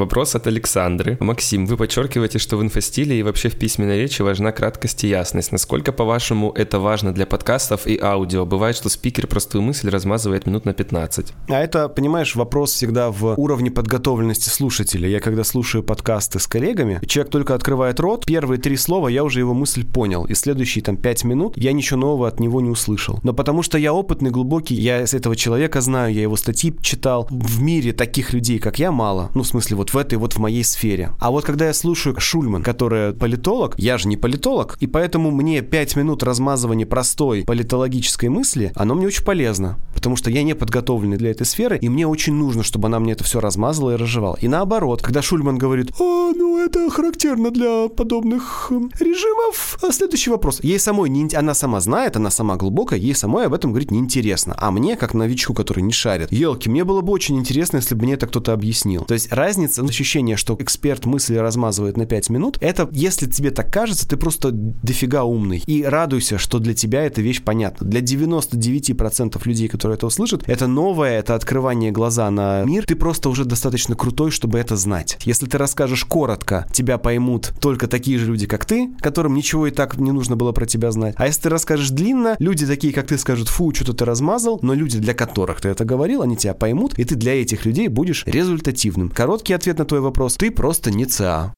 Вопрос 0.00 0.34
от 0.34 0.46
Александры. 0.46 1.18
Максим, 1.20 1.66
вы 1.66 1.76
подчеркиваете, 1.76 2.38
что 2.38 2.56
в 2.56 2.62
инфостиле 2.62 3.20
и 3.20 3.22
вообще 3.22 3.50
в 3.50 3.56
письменной 3.56 3.98
речи 3.98 4.22
важна 4.22 4.50
краткость 4.50 5.04
и 5.04 5.08
ясность. 5.08 5.52
Насколько, 5.52 5.92
по-вашему, 5.92 6.52
это 6.52 6.78
важно 6.78 7.12
для 7.12 7.26
подкастов 7.26 7.86
и 7.86 7.98
аудио? 8.00 8.46
Бывает, 8.46 8.76
что 8.76 8.88
спикер 8.88 9.26
простую 9.26 9.60
мысль 9.60 9.90
размазывает 9.90 10.46
минут 10.46 10.64
на 10.64 10.72
15. 10.72 11.34
А 11.48 11.60
это, 11.60 11.90
понимаешь, 11.90 12.34
вопрос 12.34 12.72
всегда 12.72 13.10
в 13.10 13.34
уровне 13.38 13.70
подготовленности 13.70 14.48
слушателя. 14.48 15.06
Я 15.06 15.20
когда 15.20 15.44
слушаю 15.44 15.84
подкасты 15.84 16.38
с 16.38 16.46
коллегами, 16.46 16.98
человек 17.06 17.30
только 17.30 17.54
открывает 17.54 18.00
рот, 18.00 18.24
первые 18.24 18.58
три 18.58 18.78
слова, 18.78 19.08
я 19.08 19.22
уже 19.22 19.40
его 19.40 19.52
мысль 19.52 19.84
понял. 19.84 20.24
И 20.24 20.32
следующие 20.32 20.82
там 20.82 20.96
пять 20.96 21.24
минут 21.24 21.58
я 21.58 21.72
ничего 21.72 22.00
нового 22.00 22.26
от 22.26 22.40
него 22.40 22.62
не 22.62 22.70
услышал. 22.70 23.20
Но 23.22 23.34
потому 23.34 23.62
что 23.62 23.76
я 23.76 23.92
опытный, 23.92 24.30
глубокий, 24.30 24.76
я 24.76 25.06
с 25.06 25.12
этого 25.12 25.36
человека 25.36 25.82
знаю, 25.82 26.14
я 26.14 26.22
его 26.22 26.36
статьи 26.36 26.74
читал. 26.80 27.28
В 27.28 27.60
мире 27.60 27.92
таких 27.92 28.32
людей, 28.32 28.58
как 28.58 28.78
я, 28.78 28.92
мало. 28.92 29.30
Ну, 29.34 29.42
в 29.42 29.46
смысле, 29.46 29.76
вот 29.76 29.89
в 29.92 29.96
этой 29.96 30.18
вот 30.18 30.34
в 30.34 30.38
моей 30.38 30.64
сфере. 30.64 31.12
А 31.20 31.30
вот 31.30 31.44
когда 31.44 31.66
я 31.66 31.74
слушаю 31.74 32.18
Шульман, 32.18 32.62
которая 32.62 33.12
политолог, 33.12 33.74
я 33.78 33.98
же 33.98 34.08
не 34.08 34.16
политолог, 34.16 34.76
и 34.80 34.86
поэтому 34.86 35.30
мне 35.30 35.62
5 35.62 35.96
минут 35.96 36.22
размазывания 36.22 36.86
простой 36.86 37.44
политологической 37.44 38.28
мысли, 38.28 38.72
оно 38.74 38.94
мне 38.94 39.06
очень 39.06 39.24
полезно, 39.24 39.78
потому 39.94 40.16
что 40.16 40.30
я 40.30 40.42
не 40.42 40.54
подготовленный 40.54 41.16
для 41.16 41.30
этой 41.30 41.46
сферы, 41.46 41.78
и 41.78 41.88
мне 41.88 42.06
очень 42.06 42.34
нужно, 42.34 42.62
чтобы 42.62 42.88
она 42.88 42.98
мне 43.00 43.12
это 43.12 43.24
все 43.24 43.40
размазала 43.40 43.92
и 43.92 43.96
разжевала. 43.96 44.36
И 44.40 44.48
наоборот, 44.48 45.02
когда 45.02 45.22
Шульман 45.22 45.58
говорит, 45.58 45.92
а, 45.98 46.32
ну 46.34 46.58
это 46.58 46.90
характерно 46.90 47.50
для 47.50 47.88
подобных 47.88 48.68
эм, 48.70 48.90
режимов. 48.98 49.78
А 49.82 49.92
следующий 49.92 50.30
вопрос. 50.30 50.60
Ей 50.62 50.78
самой, 50.78 51.08
не, 51.08 51.34
она 51.34 51.54
сама 51.54 51.80
знает, 51.80 52.16
она 52.16 52.30
сама 52.30 52.56
глубокая, 52.56 52.98
ей 52.98 53.14
самой 53.14 53.46
об 53.46 53.54
этом 53.54 53.70
говорить 53.70 53.90
неинтересно. 53.90 54.54
А 54.58 54.70
мне, 54.70 54.96
как 54.96 55.14
новичку, 55.14 55.54
который 55.54 55.82
не 55.82 55.92
шарит, 55.92 56.32
елки, 56.32 56.68
мне 56.68 56.84
было 56.84 57.00
бы 57.00 57.12
очень 57.12 57.38
интересно, 57.38 57.76
если 57.76 57.94
бы 57.94 58.04
мне 58.04 58.14
это 58.14 58.26
кто-то 58.26 58.52
объяснил. 58.52 59.04
То 59.04 59.14
есть 59.14 59.32
разница 59.32 59.69
разница, 59.78 60.00
ощущение, 60.00 60.36
что 60.36 60.56
эксперт 60.58 61.06
мысли 61.06 61.36
размазывает 61.36 61.96
на 61.96 62.06
5 62.06 62.30
минут, 62.30 62.58
это, 62.60 62.88
если 62.92 63.26
тебе 63.26 63.50
так 63.50 63.72
кажется, 63.72 64.08
ты 64.08 64.16
просто 64.16 64.50
дофига 64.52 65.24
умный. 65.24 65.62
И 65.66 65.84
радуйся, 65.84 66.38
что 66.38 66.58
для 66.58 66.74
тебя 66.74 67.02
эта 67.02 67.22
вещь 67.22 67.42
понятна. 67.42 67.86
Для 67.86 68.00
99% 68.00 69.40
людей, 69.44 69.68
которые 69.68 69.96
это 69.96 70.06
услышат, 70.06 70.42
это 70.46 70.66
новое, 70.66 71.18
это 71.18 71.34
открывание 71.34 71.90
глаза 71.90 72.30
на 72.30 72.64
мир. 72.64 72.84
Ты 72.86 72.96
просто 72.96 73.28
уже 73.28 73.44
достаточно 73.44 73.94
крутой, 73.94 74.30
чтобы 74.30 74.58
это 74.58 74.76
знать. 74.76 75.18
Если 75.24 75.46
ты 75.46 75.58
расскажешь 75.58 76.04
коротко, 76.04 76.66
тебя 76.72 76.98
поймут 76.98 77.52
только 77.60 77.86
такие 77.86 78.18
же 78.18 78.26
люди, 78.26 78.46
как 78.46 78.64
ты, 78.64 78.90
которым 79.00 79.34
ничего 79.34 79.66
и 79.66 79.70
так 79.70 79.98
не 79.98 80.12
нужно 80.12 80.36
было 80.36 80.52
про 80.52 80.66
тебя 80.66 80.90
знать. 80.90 81.14
А 81.16 81.26
если 81.26 81.42
ты 81.42 81.48
расскажешь 81.48 81.90
длинно, 81.90 82.36
люди 82.38 82.66
такие, 82.66 82.92
как 82.92 83.06
ты, 83.06 83.18
скажут, 83.18 83.48
фу, 83.48 83.72
что-то 83.74 83.92
ты 83.94 84.04
размазал, 84.04 84.58
но 84.62 84.74
люди, 84.74 84.98
для 84.98 85.14
которых 85.14 85.60
ты 85.60 85.68
это 85.68 85.84
говорил, 85.84 86.22
они 86.22 86.36
тебя 86.36 86.54
поймут, 86.54 86.98
и 86.98 87.04
ты 87.04 87.14
для 87.14 87.40
этих 87.40 87.64
людей 87.64 87.88
будешь 87.88 88.24
результативным. 88.26 89.10
Короткий 89.10 89.54
ответ 89.60 89.78
на 89.78 89.84
твой 89.84 90.00
вопрос. 90.00 90.36
Ты 90.36 90.50
просто 90.50 90.90
не 90.90 91.04
ЦА. 91.04 91.54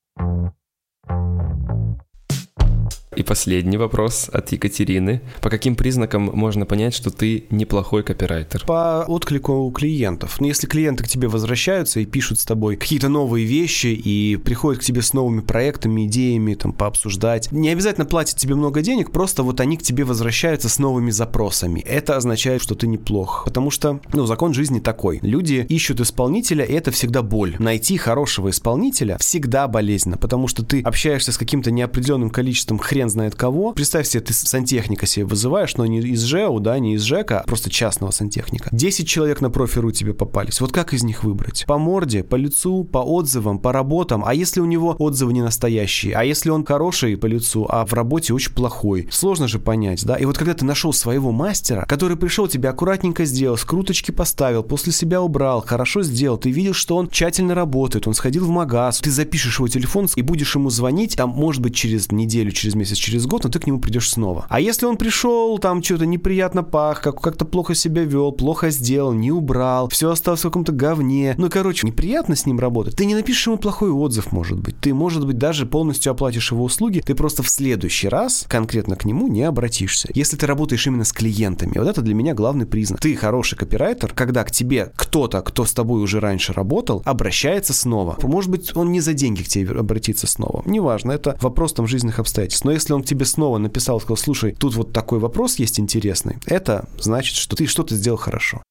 И 3.15 3.23
последний 3.23 3.77
вопрос 3.77 4.31
от 4.33 4.53
Екатерины. 4.53 5.21
По 5.43 5.51
каким 5.51 5.77
признакам 5.77 6.31
можно 6.33 6.65
понять, 6.65 6.95
что 6.95 7.11
ты 7.11 7.45
неплохой 7.51 8.03
копирайтер? 8.03 8.65
По 8.67 9.05
отклику 9.07 9.71
клиентов. 9.71 10.41
Ну, 10.41 10.47
если 10.47 10.67
клиенты 10.67 11.05
к 11.05 11.09
тебе 11.09 11.29
возвращаются 11.29 12.01
и 12.01 12.07
пишут 12.07 12.41
с 12.41 12.47
тобой 12.47 12.77
какие-то 12.77 13.11
новые 13.11 13.45
вещи 13.45 13.89
и 13.89 14.37
приходят 14.37 14.81
к 14.81 14.85
тебе 14.85 15.03
с 15.03 15.13
новыми 15.13 15.41
проектами, 15.41 16.07
идеями, 16.07 16.55
там, 16.55 16.73
пообсуждать, 16.73 17.53
не 17.53 17.69
обязательно 17.69 18.07
платят 18.07 18.39
тебе 18.39 18.55
много 18.55 18.81
денег, 18.81 19.13
просто 19.13 19.43
вот 19.43 19.61
они 19.61 19.77
к 19.77 19.83
тебе 19.83 20.05
возвращаются 20.05 20.71
с 20.71 20.79
новыми 20.79 21.11
запросами. 21.11 21.81
Это 21.81 22.17
означает, 22.17 22.63
что 22.63 22.75
ты 22.75 22.87
неплох. 22.87 23.43
Потому 23.45 23.71
что, 23.71 24.01
ну, 24.15 24.25
закон 24.25 24.55
жизни 24.55 24.81
такой. 24.81 25.19
Люди 25.21 25.67
ищут 25.69 26.01
исполнителя, 26.01 26.65
и 26.65 26.73
это 26.73 26.91
всегда 26.91 27.23
боль. 27.23 27.57
Найти 27.59 27.99
хорошего 27.99 28.49
исполнителя 28.49 29.19
всегда 29.19 29.69
болезненно, 29.69 30.17
потому 30.17 30.49
что 30.49 30.65
ты 30.65 30.81
общаешься 30.81 31.33
с 31.33 31.37
каким-то 31.37 31.71
неопределенным 31.71 32.31
количеством 32.31 32.79
хрен 32.79 33.02
хрен 33.03 33.11
знает 33.11 33.35
кого. 33.35 33.73
Представь 33.73 34.07
себе, 34.07 34.23
ты 34.23 34.33
сантехника 34.33 35.07
себе 35.07 35.25
вызываешь, 35.25 35.77
но 35.77 35.87
не 35.87 35.99
из 35.99 36.23
ЖЭУ, 36.23 36.61
да, 36.61 36.79
не 36.79 36.95
из 36.95 37.03
ЖЭКа, 37.03 37.41
а 37.41 37.45
просто 37.45 37.71
частного 37.71 38.13
сантехника. 38.13 38.69
10 38.73 39.09
человек 39.09 39.41
на 39.41 39.51
профи.ру 39.51 39.91
тебе 39.91 40.15
попались. 40.15 40.61
Вот 40.61 40.73
как 40.73 40.95
из 40.95 41.03
них 41.03 41.25
выбрать? 41.25 41.65
По 41.67 41.79
морде, 41.79 42.23
по 42.23 42.37
лицу, 42.37 42.85
по 42.85 42.99
отзывам, 42.99 43.59
по 43.59 43.73
работам. 43.73 44.25
А 44.25 44.35
если 44.35 44.61
у 44.61 44.67
него 44.67 44.95
отзывы 44.99 45.33
не 45.33 45.43
настоящие? 45.43 46.15
А 46.15 46.25
если 46.25 46.51
он 46.51 46.65
хороший 46.65 47.17
по 47.17 47.27
лицу, 47.27 47.67
а 47.69 47.85
в 47.85 47.93
работе 47.93 48.35
очень 48.35 48.53
плохой? 48.53 49.09
Сложно 49.11 49.49
же 49.49 49.59
понять, 49.59 50.05
да? 50.05 50.17
И 50.17 50.25
вот 50.25 50.39
когда 50.39 50.55
ты 50.55 50.65
нашел 50.65 50.93
своего 50.93 51.33
мастера, 51.33 51.85
который 51.89 52.17
пришел, 52.17 52.47
тебя 52.47 52.71
аккуратненько 52.71 53.25
сделал, 53.25 53.57
скруточки 53.57 54.11
поставил, 54.11 54.63
после 54.63 54.93
себя 54.93 55.21
убрал, 55.21 55.65
хорошо 55.67 56.03
сделал, 56.03 56.39
ты 56.39 56.51
видел, 56.51 56.75
что 56.75 56.97
он 56.97 57.09
тщательно 57.09 57.55
работает, 57.55 58.07
он 58.07 58.15
сходил 58.15 58.45
в 58.45 58.51
магаз, 58.51 59.01
ты 59.01 59.11
запишешь 59.11 59.59
его 59.59 59.69
телефон 59.69 60.09
и 60.17 60.23
будешь 60.23 60.55
ему 60.55 60.71
звонить, 60.71 61.17
там, 61.17 61.31
может 61.31 61.63
быть, 61.63 61.75
через 61.75 62.11
неделю, 62.13 62.51
через 62.53 62.75
месяц, 62.75 62.92
через 62.99 63.27
год, 63.27 63.45
но 63.45 63.51
ты 63.51 63.59
к 63.59 63.67
нему 63.67 63.81
придешь 63.81 64.11
снова. 64.11 64.47
А 64.49 64.61
если 64.61 64.87
он 64.87 64.97
пришел, 64.97 65.59
там 65.59 65.83
что-то 65.83 66.07
неприятно 66.07 66.63
пах, 66.63 67.01
как, 67.01 67.21
как-то 67.21 67.45
плохо 67.45 67.75
себя 67.75 68.05
вел, 68.05 68.33
плохо 68.33 68.71
сделал, 68.71 69.13
не 69.13 69.31
убрал, 69.31 69.89
все 69.89 70.11
осталось 70.11 70.41
в 70.41 70.45
каком-то 70.45 70.73
говне, 70.73 71.35
ну, 71.39 71.49
короче, 71.51 71.87
неприятно 71.87 72.37
с 72.37 72.47
ним 72.47 72.59
работать, 72.59 72.97
ты 72.97 73.05
не 73.05 73.15
напишешь 73.15 73.47
ему 73.47 73.59
плохой 73.59 73.91
отзыв, 73.91 74.33
может 74.33 74.59
быть. 74.59 74.79
Ты, 74.81 74.95
может 74.95 75.27
быть, 75.27 75.39
даже 75.39 75.67
полностью 75.67 76.13
оплатишь 76.13 76.53
его 76.53 76.65
услуги, 76.65 77.03
ты 77.05 77.15
просто 77.15 77.43
в 77.43 77.49
следующий 77.49 78.09
раз 78.09 78.45
конкретно 78.49 78.97
к 78.97 79.05
нему 79.05 79.29
не 79.29 79.43
обратишься. 79.43 80.09
Если 80.15 80.37
ты 80.37 80.47
работаешь 80.47 80.87
именно 80.87 81.05
с 81.05 81.13
клиентами, 81.13 81.79
вот 81.79 81.89
это 81.89 82.03
для 82.03 82.15
меня 82.15 82.35
главный 82.35 82.67
признак. 82.67 83.01
Ты 83.01 83.15
хороший 83.15 83.57
копирайтер, 83.57 84.13
когда 84.15 84.45
к 84.45 84.51
тебе 84.51 84.93
кто-то, 84.97 85.41
кто 85.43 85.65
с 85.65 85.73
тобой 85.73 86.03
уже 86.03 86.21
раньше 86.21 86.53
работал, 86.53 87.03
обращается 87.05 87.73
снова. 87.73 88.17
Может 88.23 88.51
быть, 88.51 88.77
он 88.77 88.93
не 88.93 89.01
за 89.01 89.13
деньги 89.15 89.43
к 89.43 89.49
тебе 89.49 89.71
обратится 89.73 90.27
снова. 90.27 90.63
Неважно, 90.67 91.13
это 91.13 91.37
вопрос 91.41 91.73
там 91.73 91.87
жизненных 91.87 92.19
обстоятельств. 92.19 92.65
Но 92.65 92.73
если 92.73 92.82
он 92.91 93.03
к 93.03 93.07
тебе 93.07 93.25
снова 93.25 93.59
написал, 93.59 94.01
сказал, 94.01 94.17
слушай, 94.17 94.53
тут 94.53 94.75
вот 94.75 94.93
такой 94.93 95.19
вопрос 95.19 95.57
есть 95.57 95.79
интересный, 95.79 96.39
это 96.47 96.89
значит, 96.99 97.37
что 97.37 97.57
ты 97.57 97.67
что-то 97.67 97.95
сделал 97.95 98.19
хорошо. 98.19 98.63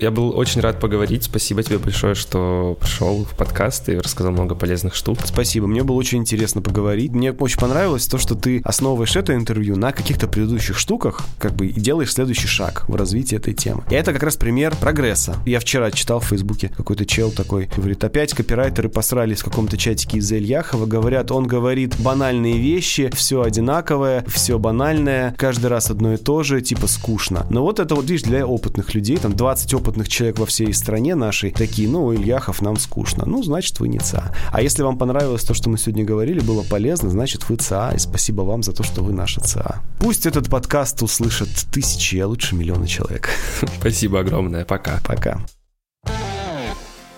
Я 0.00 0.10
был 0.10 0.34
очень 0.34 0.62
рад 0.62 0.80
поговорить. 0.80 1.24
Спасибо 1.24 1.62
тебе 1.62 1.76
большое, 1.76 2.14
что 2.14 2.74
пришел 2.80 3.26
в 3.26 3.36
подкаст 3.36 3.90
и 3.90 3.98
рассказал 3.98 4.32
много 4.32 4.54
полезных 4.54 4.94
штук. 4.94 5.18
Спасибо. 5.26 5.66
Мне 5.66 5.82
было 5.82 5.96
очень 5.96 6.18
интересно 6.18 6.62
поговорить. 6.62 7.12
Мне 7.12 7.32
очень 7.32 7.58
понравилось 7.58 8.06
то, 8.06 8.16
что 8.16 8.34
ты 8.34 8.62
основываешь 8.64 9.14
это 9.14 9.34
интервью 9.34 9.76
на 9.76 9.92
каких-то 9.92 10.26
предыдущих 10.26 10.78
штуках, 10.78 11.20
как 11.38 11.52
бы 11.52 11.66
и 11.66 11.78
делаешь 11.78 12.14
следующий 12.14 12.46
шаг 12.46 12.88
в 12.88 12.96
развитии 12.96 13.36
этой 13.36 13.52
темы. 13.52 13.82
И 13.90 13.94
это 13.94 14.14
как 14.14 14.22
раз 14.22 14.36
пример 14.36 14.74
прогресса. 14.74 15.36
Я 15.44 15.60
вчера 15.60 15.90
читал 15.90 16.20
в 16.20 16.24
Фейсбуке 16.24 16.72
какой-то 16.74 17.04
чел 17.04 17.30
такой, 17.30 17.68
говорит, 17.76 18.02
опять 18.02 18.32
копирайтеры 18.32 18.88
посрались 18.88 19.40
в 19.40 19.44
каком-то 19.44 19.76
чатике 19.76 20.16
из 20.16 20.32
Ильяхова, 20.32 20.86
говорят, 20.86 21.30
он 21.30 21.46
говорит 21.46 21.94
банальные 21.98 22.56
вещи, 22.56 23.10
все 23.14 23.42
одинаковое, 23.42 24.24
все 24.28 24.58
банальное, 24.58 25.34
каждый 25.36 25.66
раз 25.66 25.90
одно 25.90 26.14
и 26.14 26.16
то 26.16 26.42
же, 26.42 26.62
типа 26.62 26.86
скучно. 26.86 27.46
Но 27.50 27.62
вот 27.62 27.80
это 27.80 27.94
вот, 27.94 28.08
видишь, 28.08 28.22
для 28.22 28.46
опытных 28.46 28.94
людей, 28.94 29.18
там 29.18 29.34
20 29.36 29.74
опытных 29.74 29.89
опытных 29.90 30.08
человек 30.08 30.38
во 30.38 30.46
всей 30.46 30.72
стране 30.72 31.16
нашей 31.16 31.50
такие, 31.50 31.88
ну, 31.88 32.14
Ильяхов, 32.14 32.62
нам 32.62 32.76
скучно. 32.76 33.24
Ну, 33.26 33.42
значит, 33.42 33.80
вы 33.80 33.88
не 33.88 33.98
ЦА. 33.98 34.32
А 34.52 34.62
если 34.62 34.82
вам 34.82 34.96
понравилось 34.96 35.42
то, 35.42 35.52
что 35.52 35.68
мы 35.68 35.78
сегодня 35.78 36.04
говорили, 36.04 36.38
было 36.40 36.62
полезно, 36.62 37.10
значит, 37.10 37.48
вы 37.48 37.56
ЦА. 37.56 37.92
И 37.94 37.98
спасибо 37.98 38.42
вам 38.42 38.62
за 38.62 38.72
то, 38.72 38.84
что 38.84 39.02
вы 39.02 39.12
наша 39.12 39.40
ЦА. 39.40 39.82
Пусть 39.98 40.26
этот 40.26 40.48
подкаст 40.48 41.02
услышат 41.02 41.48
тысячи, 41.72 42.16
а 42.16 42.28
лучше 42.28 42.54
миллионы 42.54 42.86
человек. 42.86 43.30
Спасибо 43.80 44.20
огромное. 44.20 44.64
Пока. 44.64 45.00
Пока. 45.04 45.40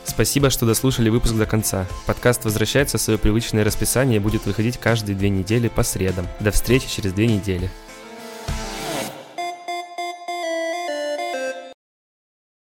Спасибо, 0.04 0.50
что 0.50 0.66
дослушали 0.66 1.10
выпуск 1.10 1.34
до 1.34 1.46
конца. 1.46 1.86
Подкаст 2.06 2.44
возвращается 2.44 2.96
в 2.96 3.00
свое 3.02 3.18
привычное 3.18 3.64
расписание 3.64 4.16
и 4.16 4.20
будет 4.20 4.46
выходить 4.46 4.78
каждые 4.78 5.14
две 5.14 5.28
недели 5.28 5.68
по 5.68 5.82
средам. 5.82 6.26
До 6.40 6.50
встречи 6.50 6.88
через 6.88 7.12
две 7.12 7.26
недели. 7.26 7.70